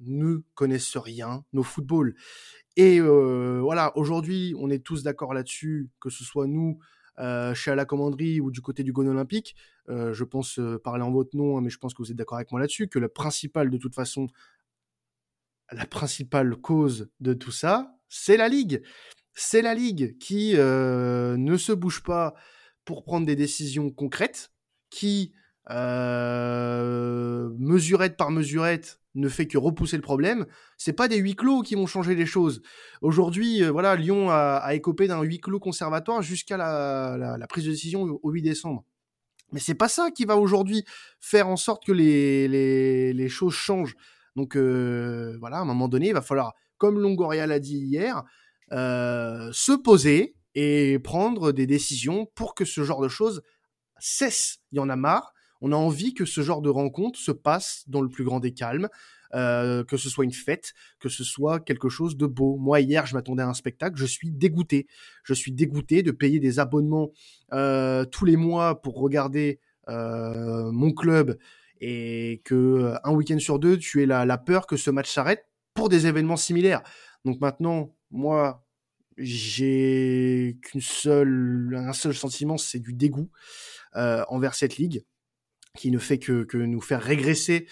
ne 0.00 0.36
connaissent 0.54 0.96
rien 0.96 1.44
au 1.54 1.62
football. 1.62 2.14
Et 2.76 3.00
voilà, 3.00 3.96
aujourd'hui, 3.96 4.54
on 4.58 4.70
est 4.70 4.84
tous 4.84 5.02
d'accord 5.02 5.32
là-dessus, 5.32 5.88
que 6.00 6.10
ce 6.10 6.24
soit 6.24 6.46
nous, 6.46 6.78
euh, 7.18 7.54
chez 7.54 7.74
la 7.74 7.84
commanderie 7.84 8.40
ou 8.40 8.50
du 8.50 8.60
côté 8.60 8.82
du 8.82 8.92
Gone 8.92 9.08
Olympique. 9.08 9.56
Euh, 9.88 10.12
je 10.12 10.24
pense 10.24 10.58
euh, 10.58 10.78
parler 10.78 11.02
en 11.02 11.10
votre 11.10 11.36
nom, 11.36 11.56
hein, 11.56 11.60
mais 11.60 11.70
je 11.70 11.78
pense 11.78 11.94
que 11.94 12.02
vous 12.02 12.10
êtes 12.10 12.16
d'accord 12.16 12.36
avec 12.36 12.50
moi 12.50 12.60
là-dessus, 12.60 12.88
que 12.88 12.98
le 12.98 13.08
principal, 13.08 13.70
de 13.70 13.78
toute 13.78 13.94
façon, 13.94 14.26
la 15.72 15.86
principale 15.86 16.56
cause 16.56 17.10
de 17.20 17.34
tout 17.34 17.52
ça, 17.52 17.94
c'est 18.08 18.36
la 18.36 18.48
Ligue. 18.48 18.82
C'est 19.34 19.62
la 19.62 19.74
Ligue 19.74 20.18
qui 20.18 20.54
euh, 20.56 21.36
ne 21.36 21.56
se 21.56 21.72
bouge 21.72 22.02
pas 22.02 22.34
pour 22.84 23.02
prendre 23.02 23.26
des 23.26 23.36
décisions 23.36 23.90
concrètes, 23.90 24.52
qui, 24.90 25.32
euh, 25.70 27.50
mesurette 27.58 28.16
par 28.16 28.30
mesurette, 28.30 29.00
ne 29.14 29.28
fait 29.28 29.46
que 29.46 29.58
repousser 29.58 29.96
le 29.96 30.02
problème. 30.02 30.46
C'est 30.76 30.92
pas 30.92 31.08
des 31.08 31.16
huis 31.16 31.34
clos 31.34 31.62
qui 31.62 31.74
vont 31.74 31.86
changer 31.86 32.14
les 32.14 32.26
choses. 32.26 32.62
Aujourd'hui, 33.02 33.62
euh, 33.62 33.70
voilà, 33.70 33.96
Lyon 33.96 34.30
a, 34.30 34.74
écopé 34.74 35.08
d'un 35.08 35.22
huis 35.22 35.40
clos 35.40 35.60
conservatoire 35.60 36.22
jusqu'à 36.22 36.56
la, 36.56 37.46
prise 37.48 37.64
de 37.64 37.70
décision 37.70 38.02
au, 38.02 38.20
au 38.22 38.30
8 38.30 38.42
décembre. 38.42 38.84
Mais 39.52 39.60
c'est 39.60 39.74
pas 39.74 39.88
ça 39.88 40.10
qui 40.10 40.24
va 40.24 40.36
aujourd'hui 40.36 40.84
faire 41.20 41.48
en 41.48 41.56
sorte 41.56 41.84
que 41.84 41.92
les, 41.92 43.28
choses 43.28 43.54
changent. 43.54 43.96
Donc 44.36 44.56
euh, 44.56 45.36
voilà, 45.40 45.58
à 45.58 45.60
un 45.60 45.64
moment 45.64 45.88
donné, 45.88 46.08
il 46.08 46.14
va 46.14 46.22
falloir, 46.22 46.54
comme 46.76 47.00
Longoria 47.00 47.46
l'a 47.46 47.58
dit 47.58 47.78
hier, 47.78 48.24
se 48.70 49.76
poser 49.76 50.34
et 50.54 50.98
prendre 50.98 51.52
des 51.52 51.66
décisions 51.66 52.26
pour 52.34 52.54
que 52.54 52.64
ce 52.64 52.84
genre 52.84 53.00
de 53.00 53.08
choses 53.08 53.42
cesse. 53.98 54.58
Il 54.72 54.76
y 54.76 54.80
en 54.80 54.88
a 54.88 54.96
marre. 54.96 55.32
On 55.60 55.72
a 55.72 55.76
envie 55.76 56.14
que 56.14 56.24
ce 56.24 56.40
genre 56.40 56.62
de 56.62 56.70
rencontre 56.70 57.18
se 57.18 57.32
passe 57.32 57.84
dans 57.88 58.00
le 58.00 58.08
plus 58.08 58.24
grand 58.24 58.40
des 58.40 58.52
calmes, 58.52 58.88
euh, 59.34 59.84
que 59.84 59.96
ce 59.96 60.08
soit 60.08 60.24
une 60.24 60.32
fête, 60.32 60.72
que 61.00 61.08
ce 61.08 61.24
soit 61.24 61.60
quelque 61.60 61.88
chose 61.88 62.16
de 62.16 62.26
beau. 62.26 62.56
Moi, 62.56 62.80
hier, 62.80 63.06
je 63.06 63.14
m'attendais 63.14 63.42
à 63.42 63.48
un 63.48 63.54
spectacle, 63.54 63.96
je 63.98 64.06
suis 64.06 64.30
dégoûté. 64.30 64.86
Je 65.24 65.34
suis 65.34 65.52
dégoûté 65.52 66.02
de 66.02 66.10
payer 66.12 66.40
des 66.40 66.58
abonnements 66.58 67.10
euh, 67.52 68.04
tous 68.04 68.24
les 68.24 68.36
mois 68.36 68.80
pour 68.80 68.98
regarder 68.98 69.60
euh, 69.88 70.70
mon 70.72 70.92
club 70.92 71.38
et 71.80 72.40
que 72.44 72.94
un 73.04 73.12
week-end 73.12 73.38
sur 73.38 73.58
deux, 73.58 73.76
tu 73.78 74.02
aies 74.02 74.06
la, 74.06 74.24
la 74.24 74.38
peur 74.38 74.66
que 74.66 74.76
ce 74.76 74.90
match 74.90 75.12
s'arrête 75.12 75.46
pour 75.74 75.88
des 75.88 76.06
événements 76.06 76.36
similaires. 76.36 76.82
Donc 77.24 77.40
maintenant, 77.40 77.94
moi, 78.10 78.64
j'ai 79.16 80.58
qu'une 80.62 80.80
seule, 80.80 81.76
un 81.76 81.92
seul 81.92 82.14
sentiment, 82.14 82.56
c'est 82.56 82.80
du 82.80 82.94
dégoût 82.94 83.30
envers 83.94 84.54
cette 84.54 84.76
ligue 84.76 85.04
qui 85.76 85.90
ne 85.90 85.98
fait 85.98 86.18
que, 86.18 86.44
que 86.44 86.58
nous 86.58 86.80
faire 86.80 87.02
régresser 87.02 87.66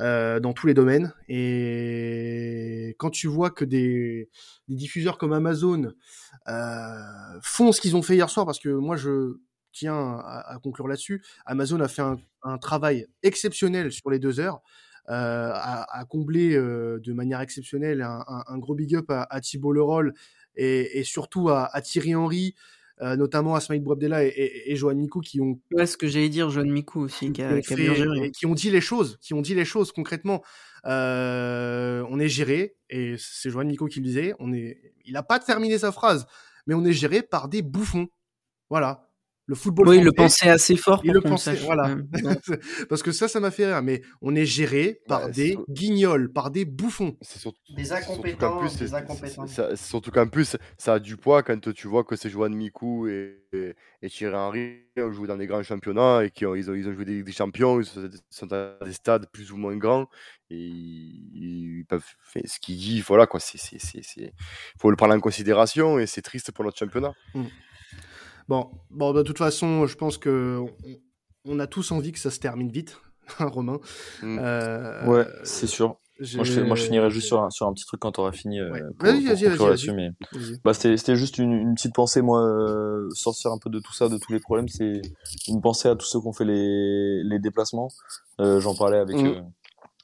euh, 0.00 0.38
dans 0.38 0.52
tous 0.52 0.68
les 0.68 0.74
domaines. 0.74 1.12
Et 1.28 2.94
quand 2.98 3.10
tu 3.10 3.26
vois 3.26 3.50
que 3.50 3.64
des, 3.64 4.30
diffuseurs 4.68 5.18
comme 5.18 5.32
Amazon 5.32 5.92
euh, 6.46 7.40
font 7.42 7.72
ce 7.72 7.80
qu'ils 7.80 7.96
ont 7.96 8.02
fait 8.02 8.14
hier 8.14 8.30
soir, 8.30 8.46
parce 8.46 8.60
que 8.60 8.68
moi 8.68 8.96
je 8.96 9.38
tiens 9.72 10.20
à, 10.24 10.56
conclure 10.62 10.86
là-dessus, 10.86 11.22
Amazon 11.46 11.80
a 11.80 11.88
fait 11.88 12.02
un, 12.42 12.58
travail 12.58 13.06
exceptionnel 13.22 13.90
sur 13.90 14.10
les 14.10 14.18
deux 14.18 14.40
heures. 14.40 14.62
Euh, 15.10 15.52
combler 16.10 16.54
euh, 16.54 17.00
de 17.00 17.14
manière 17.14 17.40
exceptionnelle 17.40 18.02
un, 18.02 18.58
gros 18.58 18.74
big 18.74 18.94
up 18.94 19.06
à, 19.08 19.40
Thibault 19.40 19.72
Leroll 19.72 20.14
et, 20.54 21.02
surtout 21.02 21.48
à 21.48 21.80
Thierry 21.82 22.14
Henry, 22.14 22.54
euh, 23.02 23.16
notamment 23.16 23.54
Asmaïd 23.54 23.82
Bouabdella 23.82 24.24
et, 24.24 24.28
et, 24.28 24.72
et 24.72 24.76
Johan 24.76 24.94
Mikou 24.94 25.20
qui 25.20 25.40
ont. 25.40 25.60
Ouais, 25.72 25.86
ce 25.86 25.96
que 25.96 26.06
j'allais 26.06 26.28
dire, 26.28 26.50
Johan 26.50 26.66
Mikou 26.66 27.00
aussi, 27.00 27.32
qui 27.32 27.42
a, 27.42 27.60
qui 27.60 27.72
a 27.72 27.76
bien 27.76 27.94
géré. 27.94 28.30
Qui 28.30 28.46
ont 28.46 28.54
dit 28.54 28.70
les 28.70 28.80
choses, 28.80 29.18
qui 29.20 29.34
ont 29.34 29.42
dit 29.42 29.54
les 29.54 29.64
choses 29.64 29.92
concrètement. 29.92 30.42
Euh, 30.86 32.04
on 32.08 32.20
est 32.20 32.28
géré, 32.28 32.76
et 32.88 33.16
c'est 33.18 33.50
Johan 33.50 33.64
Mikou 33.64 33.86
qui 33.86 34.00
le 34.00 34.04
disait, 34.04 34.34
on 34.38 34.52
est, 34.52 34.94
il 35.04 35.16
a 35.16 35.22
pas 35.22 35.38
terminé 35.38 35.78
sa 35.78 35.92
phrase, 35.92 36.26
mais 36.66 36.74
on 36.74 36.84
est 36.84 36.92
géré 36.92 37.22
par 37.22 37.48
des 37.48 37.62
bouffons. 37.62 38.08
Voilà 38.70 39.07
le 39.48 39.54
football. 39.54 39.88
Oui, 39.88 39.96
il 39.96 40.04
le 40.04 40.12
pensait 40.12 40.50
assez 40.50 40.76
fort. 40.76 41.00
Il 41.04 41.12
le 41.12 41.22
pensait, 41.22 41.54
voilà. 41.54 41.96
Parce 42.90 43.02
que 43.02 43.12
ça, 43.12 43.28
ça 43.28 43.40
m'a 43.40 43.50
fait 43.50 43.66
rire. 43.66 43.82
Mais 43.82 44.02
on 44.20 44.34
est 44.36 44.44
géré 44.44 45.00
par 45.08 45.24
ouais, 45.24 45.32
des 45.32 45.58
guignols, 45.70 46.30
par 46.30 46.50
des 46.50 46.66
bouffons. 46.66 47.16
Surtout, 47.22 47.58
des 47.74 47.92
incompétents. 47.92 48.60
Surtout 49.74 50.10
qu'en 50.10 50.28
plus, 50.28 50.56
ça 50.76 50.94
a 50.94 50.98
du 50.98 51.16
poids 51.16 51.42
quand 51.42 51.72
tu 51.72 51.88
vois 51.88 52.04
que 52.04 52.14
c'est 52.14 52.28
Joan 52.28 52.54
Mikou 52.54 53.08
et, 53.08 53.42
et, 53.54 53.74
et 54.02 54.10
Thierry 54.10 54.34
Henry 54.36 54.78
ont 54.98 55.12
joué 55.12 55.26
dans 55.26 55.36
des 55.36 55.46
grands 55.46 55.62
championnats 55.62 56.24
et 56.24 56.30
qu'ils 56.30 56.46
ont, 56.46 56.54
ils 56.54 56.70
ont, 56.70 56.74
ils 56.74 56.86
ont 56.86 56.92
joué 56.92 57.06
des, 57.06 57.22
des 57.22 57.32
champions, 57.32 57.80
ils 57.80 57.86
sont 58.28 58.46
dans 58.46 58.76
des 58.84 58.92
stades 58.92 59.30
plus 59.32 59.50
ou 59.50 59.56
moins 59.56 59.76
grands 59.76 60.08
et 60.50 60.56
ils, 60.58 61.84
peuvent 61.88 62.04
faire 62.22 62.42
ce 62.44 62.58
qu'ils 62.60 62.76
disent. 62.76 63.04
Voilà 63.06 63.26
quoi, 63.26 63.40
c'est, 63.40 63.58
c'est, 63.58 64.32
faut 64.78 64.90
le 64.90 64.96
prendre 64.96 65.14
en 65.14 65.20
considération 65.20 65.98
et 65.98 66.06
c'est 66.06 66.20
triste 66.20 66.52
pour 66.52 66.64
notre 66.64 66.78
championnat. 66.78 67.14
Mmh. 67.34 67.44
Bon, 68.48 68.70
bon, 68.90 69.12
de 69.12 69.22
toute 69.22 69.38
façon, 69.38 69.86
je 69.86 69.96
pense 69.96 70.16
que 70.16 70.58
on, 70.58 70.96
on 71.44 71.58
a 71.58 71.66
tous 71.66 71.92
envie 71.92 72.12
que 72.12 72.18
ça 72.18 72.30
se 72.30 72.40
termine 72.40 72.70
vite, 72.70 73.00
Romain. 73.38 73.78
Mm. 74.22 74.38
Euh, 74.40 75.06
ouais, 75.06 75.26
c'est 75.44 75.66
sûr. 75.66 75.98
Moi 76.34 76.42
je, 76.42 76.60
moi 76.62 76.74
je, 76.74 76.82
finirai 76.82 77.10
juste 77.10 77.28
sur 77.28 77.40
un, 77.40 77.50
sur 77.50 77.68
un 77.68 77.72
petit 77.72 77.84
truc 77.86 78.00
quand 78.00 78.10
tu 78.10 78.20
auras 78.20 78.32
fini. 78.32 78.60
Ouais. 78.60 78.82
Euh, 78.82 78.90
vas-y, 78.98 79.24
vas-y, 79.24 79.56
vas-y. 79.56 79.90
Mais... 79.92 80.08
Bah, 80.64 80.74
c'était 80.74 81.14
juste 81.14 81.38
une, 81.38 81.52
une, 81.52 81.74
petite 81.76 81.94
pensée, 81.94 82.22
moi, 82.22 82.42
euh, 82.42 83.08
sortir 83.12 83.52
un 83.52 83.58
peu 83.58 83.70
de 83.70 83.78
tout 83.78 83.92
ça, 83.92 84.08
de 84.08 84.18
tous 84.18 84.32
les 84.32 84.40
problèmes. 84.40 84.66
C'est 84.66 85.00
une 85.46 85.60
pensée 85.60 85.88
à 85.88 85.94
tous 85.94 86.06
ceux 86.06 86.20
qui 86.20 86.26
ont 86.26 86.32
fait 86.32 86.44
les, 86.44 87.22
les 87.22 87.38
déplacements. 87.38 87.88
Euh, 88.40 88.58
J'en 88.58 88.74
parlais 88.74 88.98
avec, 88.98 89.16
mm 89.16 89.44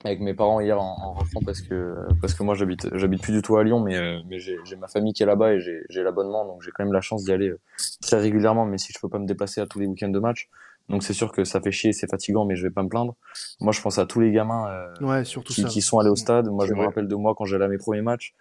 avec 0.05 0.21
mes 0.21 0.35
parents 0.35 0.61
hier 0.61 0.81
en, 0.81 0.97
en 1.01 1.13
rentrant 1.15 1.41
parce 1.45 1.61
que 1.61 1.95
parce 2.21 2.35
que 2.35 2.43
moi 2.43 2.55
j'habite 2.55 2.89
j'habite 2.97 3.23
plus 3.23 3.33
du 3.33 3.43
tout 3.43 3.57
à 3.57 3.65
Lyon 3.65 3.81
mais 3.81 3.97
euh, 3.97 4.21
mais 4.29 4.39
j'ai 4.39 4.59
ma 4.79 4.89
famille 4.89 5.13
qui 5.13 5.23
est 5.23 5.27
là-bas 5.27 5.55
et 5.55 5.61
j'ai 5.61 5.83
j'ai 5.89 6.03
l'abonnement 6.03 6.45
donc 6.45 6.63
j'ai 6.63 6.71
quand 6.71 6.85
même 6.85 6.93
la 6.93 7.01
chance 7.01 7.25
d'y 7.25 7.33
aller 7.33 7.49
euh, 7.49 7.61
très 8.03 8.19
régulièrement 8.21 8.67
mais 8.67 8.79
si 8.79 8.93
je 8.93 8.99
peux 9.01 9.09
pas 9.09 9.19
me 9.19 9.27
déplacer 9.27 9.61
à 9.61 9.67
tous 9.67 9.79
les 9.81 9.87
week-ends 9.87 10.09
de 10.11 10.19
match 10.19 10.51
donc 10.89 11.03
c'est 11.03 11.15
sûr 11.15 11.33
que 11.33 11.45
ça 11.45 11.61
fait 11.61 11.73
chier 11.73 11.93
c'est 11.93 12.11
fatigant 12.11 12.45
mais 12.45 12.57
je 12.57 12.63
vais 12.63 12.71
pas 12.71 12.83
me 12.83 12.89
plaindre. 12.89 13.17
Moi 13.61 13.73
je 13.73 13.81
pense 13.81 13.99
à 13.99 14.07
tous 14.07 14.21
les 14.21 14.33
gamins 14.33 14.69
euh, 14.69 15.07
ouais, 15.07 15.25
surtout 15.25 15.53
qui, 15.53 15.63
ça. 15.63 15.69
qui 15.69 15.81
sont 15.81 15.99
allés 15.99 16.11
au 16.11 16.17
stade. 16.17 16.49
Moi 16.49 16.67
je 16.67 16.75
me 16.75 16.83
rappelle 16.83 17.09
de 17.09 17.15
moi 17.15 17.35
quand 17.37 17.45
j'allais 17.45 17.65
à 17.65 17.69
mes 17.69 17.79
premiers 17.79 18.03
matchs 18.03 18.35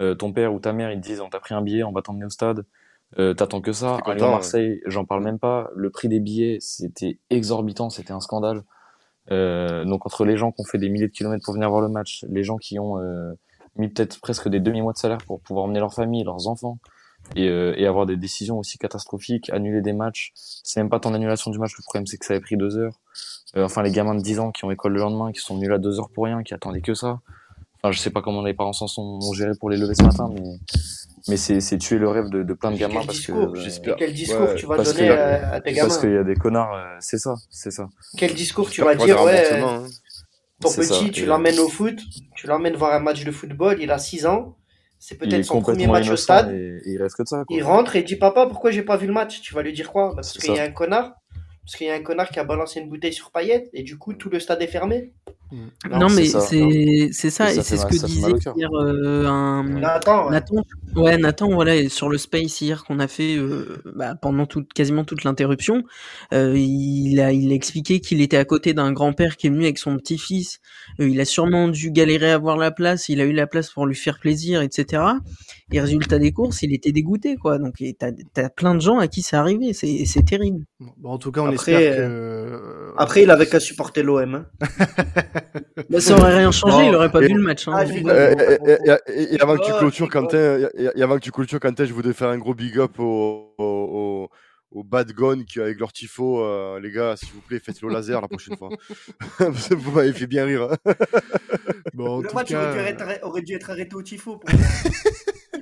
euh, 0.00 0.14
ton 0.14 0.32
père 0.32 0.54
ou 0.54 0.60
ta 0.60 0.72
mère 0.72 0.90
ils 0.92 1.00
te 1.00 1.06
disent 1.06 1.20
on 1.20 1.28
t'a 1.28 1.40
pris 1.40 1.54
un 1.54 1.62
billet 1.62 1.82
on 1.82 1.92
va 1.92 2.02
t'emmener 2.02 2.24
au 2.24 2.30
stade. 2.30 2.64
Euh, 3.18 3.34
t'attends 3.34 3.60
que 3.60 3.72
ça. 3.72 3.98
À 4.06 4.14
Lyon 4.14 4.30
Marseille 4.30 4.80
j'en 4.86 5.04
parle 5.04 5.22
même 5.22 5.38
pas. 5.38 5.68
Le 5.74 5.90
prix 5.90 6.08
des 6.08 6.20
billets 6.20 6.58
c'était 6.60 7.18
exorbitant 7.28 7.90
c'était 7.90 8.12
un 8.12 8.20
scandale 8.20 8.62
euh, 9.32 9.84
donc 9.84 10.06
entre 10.06 10.24
les 10.24 10.36
gens 10.36 10.52
qui 10.52 10.60
ont 10.60 10.64
fait 10.64 10.78
des 10.78 10.88
milliers 10.88 11.08
de 11.08 11.12
kilomètres 11.12 11.44
pour 11.44 11.54
venir 11.54 11.70
voir 11.70 11.82
le 11.82 11.88
match, 11.88 12.24
les 12.28 12.42
gens 12.42 12.56
qui 12.56 12.78
ont 12.78 12.98
euh, 12.98 13.32
mis 13.76 13.88
peut-être 13.88 14.20
presque 14.20 14.48
des 14.48 14.60
demi-mois 14.60 14.92
de 14.92 14.98
salaire 14.98 15.18
pour 15.26 15.40
pouvoir 15.40 15.66
emmener 15.66 15.80
leur 15.80 15.94
famille, 15.94 16.24
leurs 16.24 16.48
enfants, 16.48 16.78
et, 17.36 17.48
euh, 17.48 17.88
avoir 17.88 18.06
des 18.06 18.16
décisions 18.16 18.58
aussi 18.58 18.78
catastrophiques, 18.78 19.50
annuler 19.50 19.82
des 19.82 19.92
matchs, 19.92 20.32
c'est 20.34 20.80
même 20.80 20.90
pas 20.90 21.00
ton 21.00 21.14
annulation 21.14 21.50
du 21.50 21.58
match, 21.58 21.72
le 21.76 21.82
problème 21.82 22.06
c'est 22.06 22.18
que 22.18 22.26
ça 22.26 22.34
avait 22.34 22.40
pris 22.40 22.56
deux 22.56 22.76
heures. 22.76 23.00
Euh, 23.56 23.64
enfin 23.64 23.82
les 23.82 23.90
gamins 23.90 24.14
de 24.14 24.22
10 24.22 24.40
ans 24.40 24.52
qui 24.52 24.64
ont 24.64 24.70
école 24.70 24.94
le 24.94 25.00
lendemain, 25.00 25.32
qui 25.32 25.40
sont 25.40 25.54
venus 25.56 25.68
là 25.68 25.78
deux 25.78 25.98
heures 25.98 26.10
pour 26.10 26.24
rien, 26.24 26.42
qui 26.42 26.54
attendaient 26.54 26.80
que 26.80 26.94
ça. 26.94 27.20
Enfin 27.76 27.92
je 27.92 27.98
sais 27.98 28.10
pas 28.10 28.22
comment 28.22 28.42
les 28.42 28.54
parents 28.54 28.72
s'en 28.72 28.86
sont 28.86 29.20
gérés 29.32 29.54
pour 29.58 29.70
les 29.70 29.76
lever 29.76 29.94
ce 29.94 30.02
matin, 30.02 30.30
mais 30.32 30.42
mais 31.28 31.36
c'est 31.36 31.78
tuer 31.78 31.98
le 31.98 32.08
rêve 32.08 32.28
de, 32.30 32.42
de 32.42 32.54
plein 32.54 32.70
de 32.70 32.76
gamins 32.76 33.04
parce 33.04 33.18
discours, 33.18 33.52
que 33.52 33.94
quel 33.96 34.12
discours 34.12 34.48
ouais, 34.48 34.54
tu 34.54 34.66
vas 34.66 34.76
donner 34.78 35.08
que, 35.08 35.12
à, 35.12 35.52
à, 35.54 35.60
tes 35.60 35.72
gamins. 35.72 35.88
parce 35.88 36.00
qu'il 36.00 36.12
y 36.12 36.16
a 36.16 36.24
des 36.24 36.34
connards 36.34 36.74
euh, 36.74 36.96
c'est 37.00 37.18
ça 37.18 37.34
c'est 37.50 37.70
ça. 37.70 37.88
Quel 38.16 38.34
discours 38.34 38.70
tu 38.70 38.82
vas 38.82 38.94
dire 38.94 39.22
ouais 39.22 39.52
hein. 39.60 39.84
ton 40.60 40.70
petit 40.72 40.84
ça, 40.86 41.08
tu 41.12 41.26
l'emmènes 41.26 41.58
au 41.58 41.68
foot 41.68 41.98
tu 42.36 42.46
l'emmènes 42.46 42.76
voir 42.76 42.94
un 42.94 43.00
match 43.00 43.24
de 43.24 43.30
football 43.30 43.78
il 43.80 43.90
a 43.90 43.98
6 43.98 44.26
ans 44.26 44.56
c'est 45.02 45.16
peut-être 45.16 45.44
son 45.44 45.62
premier 45.62 45.86
match 45.86 46.10
au 46.10 46.16
stade. 46.16 46.52
et, 46.52 46.76
et 46.84 46.92
il 46.92 47.02
reste 47.02 47.16
que 47.16 47.24
ça 47.24 47.44
quoi. 47.46 47.56
il 47.56 47.62
rentre 47.62 47.96
et 47.96 48.02
dit 48.02 48.16
papa 48.16 48.46
pourquoi 48.46 48.70
j'ai 48.70 48.82
pas 48.82 48.98
vu 48.98 49.06
le 49.06 49.14
match? 49.14 49.40
Tu 49.40 49.54
vas 49.54 49.62
lui 49.62 49.72
dire 49.72 49.90
quoi? 49.90 50.14
Parce 50.14 50.36
qu'il 50.36 50.54
y 50.54 50.58
a 50.58 50.62
un 50.62 50.70
connard. 50.70 51.14
Parce 51.64 51.76
qu'il 51.76 51.86
y 51.86 51.90
a 51.90 51.94
un 51.94 52.02
connard 52.02 52.28
qui 52.28 52.38
a 52.38 52.44
balancé 52.44 52.80
une 52.80 52.88
bouteille 52.90 53.12
sur 53.12 53.30
paillette 53.30 53.70
et 53.72 53.82
du 53.82 53.96
coup 53.96 54.12
tout 54.12 54.28
le 54.28 54.38
stade 54.40 54.60
est 54.60 54.66
fermé 54.66 55.12
Non, 55.52 55.98
Non, 55.98 56.06
mais 56.08 56.26
c'est 56.26 56.28
ça. 56.28 56.40
c'est 56.40 57.08
c'est 57.12 57.30
ça, 57.30 57.52
Et 57.52 57.62
c'est 57.62 57.76
ce 57.76 57.86
que 57.86 58.06
disait 58.06 58.32
hier 58.56 58.70
euh, 58.72 59.26
un 59.26 59.64
Nathan, 59.64 60.26
ouais. 60.26 60.30
Nathan. 60.30 60.64
Ouais, 60.94 61.18
Nathan, 61.18 61.48
voilà, 61.50 61.76
et 61.76 61.88
sur 61.88 62.08
le 62.08 62.18
space 62.18 62.60
hier 62.60 62.84
qu'on 62.84 62.98
a 62.98 63.08
fait 63.08 63.36
euh, 63.36 63.82
bah, 63.96 64.14
pendant 64.14 64.46
toute, 64.46 64.72
quasiment 64.72 65.04
toute 65.04 65.24
l'interruption, 65.24 65.84
euh, 66.32 66.56
il 66.56 67.20
a 67.20 67.32
il 67.32 67.50
a 67.52 67.54
expliqué 67.54 68.00
qu'il 68.00 68.20
était 68.20 68.36
à 68.36 68.44
côté 68.44 68.74
d'un 68.74 68.92
grand-père 68.92 69.36
qui 69.36 69.46
est 69.46 69.50
venu 69.50 69.64
avec 69.64 69.78
son 69.78 69.96
petit-fils. 69.96 70.60
Euh, 71.00 71.08
il 71.08 71.20
a 71.20 71.24
sûrement 71.24 71.68
dû 71.68 71.90
galérer 71.90 72.30
à 72.30 72.34
avoir 72.34 72.56
la 72.56 72.70
place. 72.70 73.08
Il 73.08 73.20
a 73.20 73.24
eu 73.24 73.32
la 73.32 73.46
place 73.46 73.70
pour 73.70 73.86
lui 73.86 73.94
faire 73.94 74.18
plaisir, 74.18 74.62
etc. 74.62 75.02
Et 75.72 75.80
résultat 75.80 76.18
des 76.18 76.32
courses, 76.32 76.62
il 76.62 76.74
était 76.74 76.92
dégoûté, 76.92 77.36
quoi. 77.36 77.58
Donc 77.58 77.74
t'as 77.98 78.10
t'as 78.34 78.48
plein 78.48 78.74
de 78.74 78.80
gens 78.80 78.98
à 78.98 79.08
qui 79.08 79.22
c'est 79.22 79.36
arrivé. 79.36 79.72
C'est 79.72 80.04
c'est 80.06 80.24
terrible. 80.24 80.64
Bon, 80.98 81.10
en 81.10 81.18
tout 81.18 81.30
cas, 81.30 81.42
on 81.42 81.46
Après, 81.52 81.72
espère 81.72 81.96
que. 81.96 82.79
Après, 83.02 83.22
il 83.22 83.30
avait 83.30 83.46
qu'à 83.46 83.60
supporter 83.60 84.02
l'OM. 84.02 84.34
Hein. 84.34 84.46
Bah, 85.88 86.00
ça 86.00 86.14
aurait 86.16 86.36
rien 86.36 86.52
changé. 86.52 86.76
Non, 86.76 86.88
il 86.88 86.94
aurait 86.94 87.10
pas 87.10 87.20
et- 87.22 87.26
vu 87.28 87.34
le 87.34 87.40
match. 87.42 87.64
Je 87.64 87.92
vais 87.92 88.00
dire- 88.02 88.12
et, 88.14 88.58
et- 89.12 89.12
et- 89.22 89.34
et 89.34 89.40
avant 89.42 89.56
que 89.56 89.64
tu 89.64 89.72
clôtures, 89.72 90.06
je 90.06 90.12
rigole. 90.12 90.22
Quentin, 90.28 90.68
et, 90.78 90.90
et 90.98 91.02
avant 91.02 91.14
que 91.16 91.20
tu 91.20 91.32
clôtures, 91.32 91.58
Quentin, 91.58 91.84
je 91.86 91.92
voudrais 91.92 92.12
faire 92.12 92.28
un 92.28 92.38
gros 92.38 92.54
big 92.54 92.78
up 92.78 92.98
au, 93.00 94.28
au, 94.72 94.78
au, 94.78 94.80
au 94.80 94.84
Bad 94.84 95.12
qui 95.46 95.60
avec 95.60 95.78
leur 95.80 95.92
tifo, 95.92 96.42
euh, 96.42 96.78
les 96.80 96.90
gars, 96.90 97.16
s'il 97.16 97.30
vous 97.32 97.40
plaît, 97.40 97.58
faites 97.60 97.80
le 97.82 97.88
laser 97.88 98.20
la 98.20 98.28
prochaine 98.28 98.56
fois. 98.56 98.68
Parce 99.38 99.68
que 99.68 99.74
Vous 99.74 99.90
m'avez 99.92 100.12
fait 100.12 100.26
bien 100.26 100.44
rire. 100.46 100.68
hein. 100.70 100.76
Bon, 101.94 102.16
en 102.18 102.20
Le 102.20 102.28
tout 102.28 102.34
match 102.34 102.48
cas, 102.48 102.70
aurait, 102.70 102.82
dû 102.82 102.88
être 102.88 103.02
arrêté- 103.02 103.22
aurait 103.24 103.42
dû 103.42 103.54
être 103.54 103.70
arrêté 103.70 103.94
au 103.96 104.02
tifo. 104.02 104.36
Pour... 104.38 104.50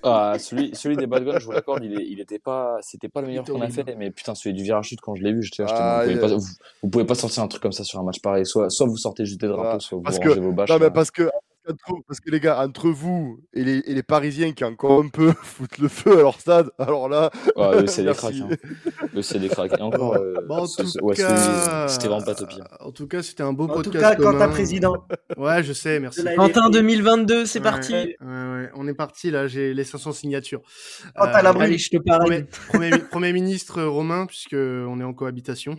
Ah, 0.04 0.36
celui, 0.38 0.70
celui 0.76 0.96
des 0.96 1.08
Bad 1.08 1.24
Guns, 1.24 1.40
je 1.40 1.44
vous 1.46 1.50
l'accorde, 1.50 1.82
il, 1.82 1.92
il 2.00 2.20
était 2.20 2.38
pas, 2.38 2.76
c'était 2.82 3.08
pas 3.08 3.20
le 3.20 3.26
meilleur 3.26 3.44
qu'on 3.44 3.60
a 3.60 3.68
fait, 3.68 3.96
mais 3.96 4.12
putain, 4.12 4.32
celui 4.36 4.54
du 4.54 4.62
virage 4.62 4.86
chute, 4.86 5.00
quand 5.00 5.16
je 5.16 5.24
l'ai 5.24 5.32
vu, 5.32 5.42
j'étais 5.42 5.64
Ah, 5.66 6.04
vous, 6.04 6.12
pouvez 6.12 6.14
il- 6.14 6.20
pas, 6.20 6.26
vous, 6.36 6.46
vous 6.84 6.88
pouvez 6.88 7.04
pas 7.04 7.14
sortir 7.16 7.42
un 7.42 7.48
truc 7.48 7.60
comme 7.62 7.72
ça 7.72 7.82
sur 7.82 7.98
un 7.98 8.04
match 8.04 8.20
pareil. 8.22 8.46
Soit, 8.46 8.70
soit 8.70 8.86
vous 8.86 8.96
sortez 8.96 9.24
juste 9.26 9.40
des 9.40 9.48
drapeaux, 9.48 9.80
soit 9.80 9.98
vous 9.98 10.04
rangez 10.04 10.20
que- 10.20 10.38
vos 10.40 10.52
bâches. 10.52 10.68
Non, 10.70 10.76
mais 10.78 10.84
là. 10.84 10.90
parce 10.92 11.10
que, 11.10 11.28
entre- 11.70 12.02
parce 12.06 12.20
que 12.20 12.30
les 12.30 12.40
gars, 12.40 12.60
entre 12.62 12.88
vous 12.90 13.40
et 13.54 13.62
les, 13.64 13.78
et 13.86 13.94
les 13.94 14.02
Parisiens 14.02 14.52
qui 14.52 14.64
encore 14.64 15.02
un 15.02 15.08
peu 15.08 15.32
foutent 15.42 15.78
le 15.78 15.88
feu 15.88 16.12
à 16.18 16.22
leur 16.22 16.40
stade, 16.40 16.70
alors 16.78 17.08
là, 17.08 17.30
Ouais, 17.56 17.82
eux, 17.82 17.86
c'est 17.86 18.04
des 18.04 18.12
cracks. 18.12 18.34
Hein. 18.40 18.48
Eux, 19.14 19.22
c'est 19.22 19.38
des 19.38 19.48
cracks. 19.48 19.72
Et 19.78 19.82
encore, 19.82 20.14
euh, 20.16 20.34
bon, 20.46 20.58
en 20.62 20.66
tout 20.66 20.82
ouais, 21.02 21.14
cas, 21.16 21.88
c'était 21.88 22.08
vraiment 22.08 22.24
pas 22.24 22.34
top. 22.34 22.50
hein. 22.60 22.64
En 22.80 22.90
tout 22.92 23.06
cas, 23.06 23.22
c'était 23.22 23.42
un 23.42 23.52
beau 23.52 23.64
En 23.64 23.68
podcast. 23.68 23.92
tout 23.94 24.00
cas, 24.00 24.14
commun. 24.16 24.38
t'as 24.38 24.48
président. 24.48 24.94
Ouais, 25.36 25.62
je 25.62 25.72
sais, 25.72 26.00
merci. 26.00 26.22
la 26.22 26.34
Quentin 26.34 26.62
LFP. 26.68 26.72
2022, 26.72 27.46
c'est 27.46 27.58
Ouais, 27.58 27.62
parti. 27.62 27.92
ouais, 27.92 28.16
ouais, 28.20 28.70
on 28.74 28.88
est 28.88 28.94
parti 28.94 29.30
là, 29.30 29.46
j'ai 29.46 29.72
les 29.74 29.84
500 29.84 30.12
signatures. 30.12 30.62
Oh, 31.16 31.24
t'as 31.24 31.42
la 31.42 31.50
Euh, 31.50 31.52
brune. 31.52 31.64
Allez, 31.66 31.78
je 31.78 31.90
te 31.90 31.96
Premier, 31.98 32.42
parle. 32.42 32.46
premier, 32.68 32.90
mi- 32.90 32.98
premier 33.10 33.32
ministre 33.32 33.82
Romain, 33.82 34.26
puisque 34.26 34.54
on 34.54 35.00
est 35.00 35.04
en 35.04 35.12
cohabitation 35.12 35.78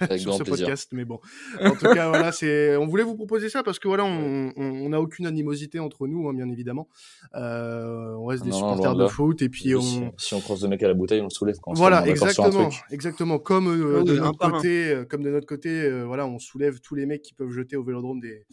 Avec 0.00 0.20
sur 0.20 0.30
grand 0.30 0.38
ce 0.38 0.42
plaisir. 0.44 0.66
podcast, 0.66 0.88
mais 0.92 1.04
bon. 1.04 1.20
En 1.62 1.70
tout 1.70 1.86
cas, 1.86 2.08
voilà, 2.08 2.32
c'est. 2.32 2.76
On 2.76 2.86
voulait 2.86 3.04
vous 3.04 3.14
proposer 3.14 3.48
ça 3.48 3.62
parce 3.62 3.78
que 3.78 3.88
voilà, 3.88 4.04
on 4.04 4.52
on- 4.56 4.62
on 4.84 4.88
n'a 4.90 5.00
aucune 5.00 5.26
animosité 5.28 5.78
entre 5.78 6.06
nous, 6.08 6.28
hein, 6.28 6.34
bien 6.34 6.48
évidemment. 6.48 6.88
Euh, 7.34 8.14
on 8.18 8.26
reste 8.26 8.42
des 8.42 8.50
Non, 8.50 8.56
supporters 8.56 8.96
de 8.96 9.02
là. 9.04 9.08
foot 9.08 9.40
et 9.42 9.48
puis 9.48 9.70
Et 9.70 9.76
on. 9.76 9.80
Si, 9.80 10.02
si 10.18 10.34
on 10.34 10.40
croise 10.40 10.62
le 10.62 10.68
mec 10.68 10.82
à 10.82 10.88
la 10.88 10.94
bouteille, 10.94 11.20
on 11.20 11.24
le 11.24 11.30
soulève 11.30 11.56
quand 11.62 11.70
on 11.72 11.74
se 11.74 11.80
Voilà, 11.80 12.06
exactement, 12.08 12.70
exactement. 12.90 13.38
Comme 13.38 13.68
euh, 13.68 13.98
Ah 14.00 14.04
de 14.04 14.16
notre 14.16 14.38
côté, 14.50 14.90
euh, 14.90 15.04
comme 15.04 15.22
de 15.22 15.30
notre 15.30 15.46
côté, 15.46 15.68
euh, 15.84 16.04
voilà, 16.04 16.26
on 16.26 16.38
soulève 16.38 16.80
tous 16.80 16.94
les 16.94 17.06
mecs 17.06 17.22
qui 17.22 17.34
peuvent 17.34 17.50
jeter 17.50 17.76
au 17.76 17.84
Vélodrome 17.84 18.20
des, 18.20 18.44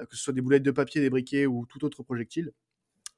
euh, 0.00 0.04
que 0.06 0.16
ce 0.16 0.22
soit 0.24 0.32
des 0.32 0.40
boulettes 0.40 0.62
de 0.64 0.70
papier, 0.70 1.00
des 1.00 1.10
briquets 1.10 1.46
ou 1.46 1.66
tout 1.68 1.84
autre 1.84 2.02
projectile. 2.02 2.52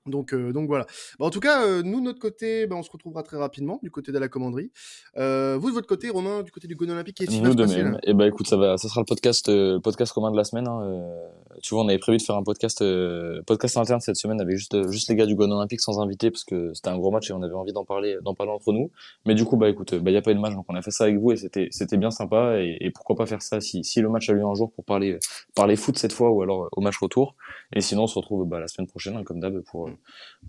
Donc, 0.07 0.35
euh, 0.35 0.53
donc 0.53 0.67
voilà. 0.67 0.87
Bah, 1.19 1.27
en 1.27 1.31
tout 1.31 1.41
cas, 1.41 1.65
euh, 1.65 1.83
nous 1.83 2.01
de 2.01 2.05
notre 2.05 2.19
côté, 2.19 2.67
bah, 2.67 2.77
on 2.77 2.83
se 2.83 2.91
retrouvera 2.91 3.23
très 3.23 3.39
rapidement 3.39 3.81
du 3.83 3.91
côté 3.91 4.13
de 4.13 4.19
la 4.19 4.29
commanderie. 4.29 4.71
Euh, 5.17 5.57
vous 5.59 5.71
de 5.71 5.75
votre 5.75 5.87
côté, 5.87 6.11
Romain, 6.11 6.43
du 6.43 6.53
côté 6.53 6.69
du 6.69 6.77
Gon 6.77 6.91
Olympique, 6.91 7.17
qu'est-ce 7.17 7.31
qui 7.31 7.41
va 7.41 7.47
Nous 7.47 7.53
se 7.53 7.57
de 7.57 7.63
passer 7.63 7.83
même. 7.83 7.93
là? 7.93 7.99
Et 8.03 8.13
bah 8.13 8.27
écoute, 8.27 8.47
ça 8.47 8.57
va, 8.57 8.77
ça 8.77 8.89
sera 8.89 9.01
le 9.01 9.07
podcast, 9.07 9.49
euh, 9.49 9.81
podcast 9.81 10.13
commun 10.13 10.31
de 10.31 10.37
la 10.37 10.45
semaine. 10.45 10.69
Hein. 10.69 10.83
euh, 10.85 11.27
tu 11.63 11.75
vois, 11.75 11.85
on 11.85 11.89
avait 11.89 11.99
prévu 11.99 12.19
de 12.19 12.23
faire 12.23 12.37
un 12.37 12.43
podcast, 12.43 12.83
euh, 12.83 13.41
podcast 13.47 13.77
interne 13.79 14.01
cette 14.01 14.17
semaine 14.17 14.41
avec 14.41 14.57
juste, 14.57 14.91
juste 14.91 15.09
les 15.09 15.15
gars 15.15 15.25
du 15.25 15.35
Gone 15.37 15.53
Olympique 15.53 15.81
sans 15.81 16.01
invité 16.01 16.31
parce 16.31 16.45
que 16.45 16.75
c'était 16.75 16.89
un 16.91 16.99
gros 16.99 17.11
match 17.11 17.31
et 17.31 17.33
on 17.33 17.43
avait 17.43 17.55
envie 17.55 17.73
d'en 17.73 17.85
parler, 17.85 18.17
d'en 18.23 18.35
parler 18.35 18.53
entre 18.53 18.73
nous. 18.73 18.91
Mais 19.25 19.35
du 19.35 19.45
coup, 19.45 19.57
bah 19.57 19.71
écoute, 19.71 19.95
bah 19.95 20.11
y 20.11 20.17
a 20.17 20.23
pas 20.23 20.33
eu 20.33 20.35
de 20.35 20.41
match, 20.41 20.55
donc 20.55 20.67
on 20.69 20.75
a 20.75 20.83
fait 20.83 20.91
ça 20.91 21.05
avec 21.05 21.17
vous 21.17 21.33
et 21.33 21.37
c'était, 21.37 21.69
c'était 21.71 21.97
bien 21.97 22.11
sympa. 22.11 22.59
Et, 22.59 22.77
et 22.81 22.91
pourquoi 22.91 23.17
pas 23.17 23.25
faire 23.25 23.41
ça 23.41 23.61
si, 23.61 23.85
si 23.85 24.01
le 24.03 24.11
match 24.11 24.29
a 24.29 24.35
lieu 24.35 24.45
un 24.45 24.55
jour 24.55 24.71
pour 24.73 24.85
parler, 24.85 25.19
parler 25.55 25.77
foot 25.77 25.97
cette 25.97 26.13
fois 26.13 26.31
ou 26.31 26.43
alors 26.43 26.69
au 26.73 26.81
match 26.83 26.99
retour. 26.99 27.37
Et 27.73 27.81
sinon, 27.81 28.03
on 28.03 28.07
se 28.07 28.19
retrouve 28.19 28.47
bah, 28.47 28.61
la 28.61 28.69
semaine 28.69 28.87
prochaine, 28.87 29.17
hein, 29.17 29.23
comme 29.25 29.41
d'hab, 29.41 29.61
pour, 29.61 29.89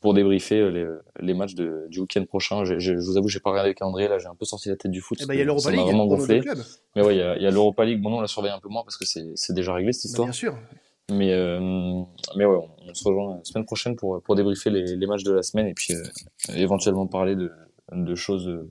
pour 0.01 0.13
débriefer 0.13 0.59
euh, 0.59 1.01
les, 1.19 1.25
les 1.27 1.33
matchs 1.33 1.55
de, 1.55 1.85
du 1.89 1.99
week-end 2.01 2.23
prochain. 2.25 2.63
Je 2.65 2.93
vous 2.93 3.17
avoue, 3.17 3.27
j'ai 3.29 3.39
pas 3.39 3.49
regardé 3.51 3.69
le 3.69 3.73
calendrier 3.75 4.07
là, 4.07 4.17
j'ai 4.19 4.27
un 4.27 4.35
peu 4.35 4.45
sorti 4.45 4.69
la 4.69 4.75
tête 4.75 4.91
du 4.91 5.01
foot. 5.01 5.17
Eh 5.21 5.25
ben, 5.25 5.33
il 5.33 5.39
y 5.39 5.41
a 5.41 5.45
l'Europa 5.45 5.63
ça 5.63 5.71
League 5.71 5.79
m'a 5.79 5.85
vraiment 5.85 6.05
gonflé. 6.07 6.41
Mais 6.95 7.01
ouais, 7.03 7.15
il 7.15 7.41
y 7.43 7.47
a, 7.47 7.51
l'Europa 7.51 7.85
League. 7.85 8.01
Bon, 8.01 8.09
nous, 8.09 8.17
on 8.17 8.21
la 8.21 8.27
surveille 8.27 8.51
un 8.51 8.59
peu 8.59 8.69
moins 8.69 8.83
parce 8.83 8.97
que 8.97 9.05
c'est, 9.05 9.53
déjà 9.53 9.73
réglé 9.73 9.93
cette 9.93 10.03
Bah, 10.03 10.09
histoire. 10.09 10.27
bien 10.27 10.33
sûr. 10.33 10.57
Mais, 11.11 11.31
euh, 11.33 11.59
mais 12.35 12.45
ouais, 12.45 12.55
on, 12.57 12.69
on 12.89 12.93
se 12.93 13.07
rejoint 13.07 13.37
la 13.37 13.43
semaine 13.43 13.65
prochaine 13.65 13.95
pour, 13.95 14.21
pour 14.23 14.35
débriefer 14.35 14.71
les, 14.71 14.95
les 14.95 15.07
matchs 15.07 15.23
de 15.23 15.33
la 15.33 15.43
semaine 15.43 15.67
et 15.67 15.73
puis 15.75 15.93
euh, 15.93 16.03
éventuellement 16.55 17.05
parler 17.05 17.35
de, 17.35 17.51
de 17.91 18.15
choses 18.15 18.47
euh, 18.47 18.69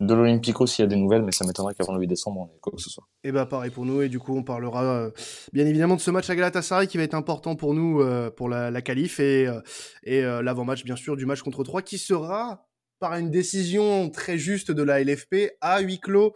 de 0.00 0.14
l'Olympico 0.14 0.66
s'il 0.66 0.84
y 0.84 0.86
a 0.86 0.88
des 0.88 0.96
nouvelles, 0.96 1.22
mais 1.22 1.32
ça 1.32 1.44
m'étonnerait 1.44 1.74
qu'avant 1.74 1.94
le 1.94 2.00
8 2.00 2.06
décembre, 2.06 2.40
on 2.40 2.46
ait 2.54 2.58
quoi 2.60 2.72
que 2.74 2.80
ce 2.80 2.88
soit. 2.90 3.04
Et 3.24 3.32
bah 3.32 3.46
pareil 3.46 3.70
pour 3.70 3.84
nous 3.84 4.00
et 4.02 4.08
du 4.08 4.18
coup 4.20 4.36
on 4.36 4.44
parlera 4.44 4.84
euh, 4.84 5.10
bien 5.52 5.66
évidemment 5.66 5.96
de 5.96 6.00
ce 6.00 6.10
match 6.12 6.30
à 6.30 6.36
Galatasaray 6.36 6.86
qui 6.86 6.96
va 6.98 7.02
être 7.02 7.14
important 7.14 7.56
pour 7.56 7.74
nous 7.74 8.00
euh, 8.00 8.30
pour 8.30 8.48
la, 8.48 8.70
la 8.70 8.80
qualif 8.80 9.18
et, 9.18 9.48
euh, 9.48 9.60
et 10.04 10.22
euh, 10.24 10.40
l'avant-match 10.42 10.84
bien 10.84 10.96
sûr 10.96 11.16
du 11.16 11.26
match 11.26 11.42
contre 11.42 11.64
3 11.64 11.82
qui 11.82 11.98
sera 11.98 12.64
par 13.00 13.14
une 13.14 13.30
décision 13.30 14.10
très 14.10 14.38
juste 14.38 14.72
de 14.72 14.82
la 14.82 15.02
LFP 15.02 15.52
à 15.60 15.80
huis 15.80 16.00
clos. 16.00 16.34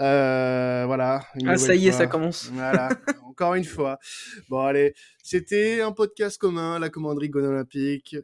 Euh, 0.00 0.84
voilà. 0.86 1.22
une 1.36 1.48
Ah, 1.48 1.56
ça 1.56 1.74
y 1.74 1.86
est, 1.86 1.90
fois. 1.92 1.98
ça 1.98 2.06
commence. 2.06 2.50
Voilà, 2.52 2.90
encore 3.26 3.54
une 3.54 3.64
fois. 3.64 3.98
Bon 4.50 4.60
allez, 4.60 4.94
c'était 5.22 5.80
un 5.80 5.92
podcast 5.92 6.36
commun, 6.38 6.78
la 6.78 6.90
commanderie 6.90 7.30
Gone 7.30 7.46
Olympique. 7.46 8.16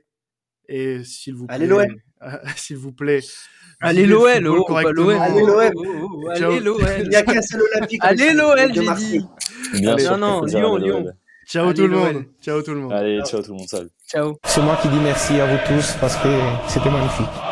Et 0.71 1.03
s'il 1.05 1.35
vous 1.35 1.47
plaît, 1.47 1.57
Allez, 1.57 1.67
l'OM. 1.67 1.87
s'il 2.57 2.77
vous 2.77 2.93
plaît, 2.93 3.21
Allez 3.81 4.05
oh, 4.05 4.09
l'OM. 4.09 4.27
Allez, 4.27 4.43
l'OM. 4.45 5.73
Oh, 5.75 5.85
oh, 5.85 6.09
oh. 6.13 6.29
Allez 6.31 6.61
l'OL. 6.61 6.81
Il 7.03 7.09
n'y 7.09 7.17
a 7.17 7.23
qu'un 7.23 7.43
seul 7.43 7.63
Olympique. 7.75 8.01
Allez 8.05 8.33
l'OL, 8.33 8.73
j'ai 8.73 8.95
dit. 8.95 9.27
Bien 9.75 9.93
Allez, 9.93 10.03
sûr, 10.05 10.19
non, 10.19 10.41
non, 10.41 10.45
Lyon, 10.45 10.75
allez, 10.77 10.87
Lyon. 10.87 11.13
Ciao 11.47 11.65
Allez, 11.65 11.75
tout 11.75 11.87
le 11.89 11.97
monde. 11.97 12.25
Ciao 12.41 12.63
tout 12.63 12.75
le 12.75 12.81
monde. 12.81 12.93
Allez, 12.93 13.21
ciao 13.25 13.43
tout 13.43 13.51
le 13.51 13.59
monde, 13.59 13.69
salut. 13.69 13.91
Ciao. 14.09 14.39
C'est 14.45 14.63
moi 14.63 14.79
qui 14.81 14.89
dis 14.89 15.01
merci 15.03 15.41
à 15.41 15.47
vous 15.47 15.59
tous 15.67 15.97
parce 16.01 16.17
que 16.17 16.29
c'était 16.69 16.91
magnifique. 16.91 17.50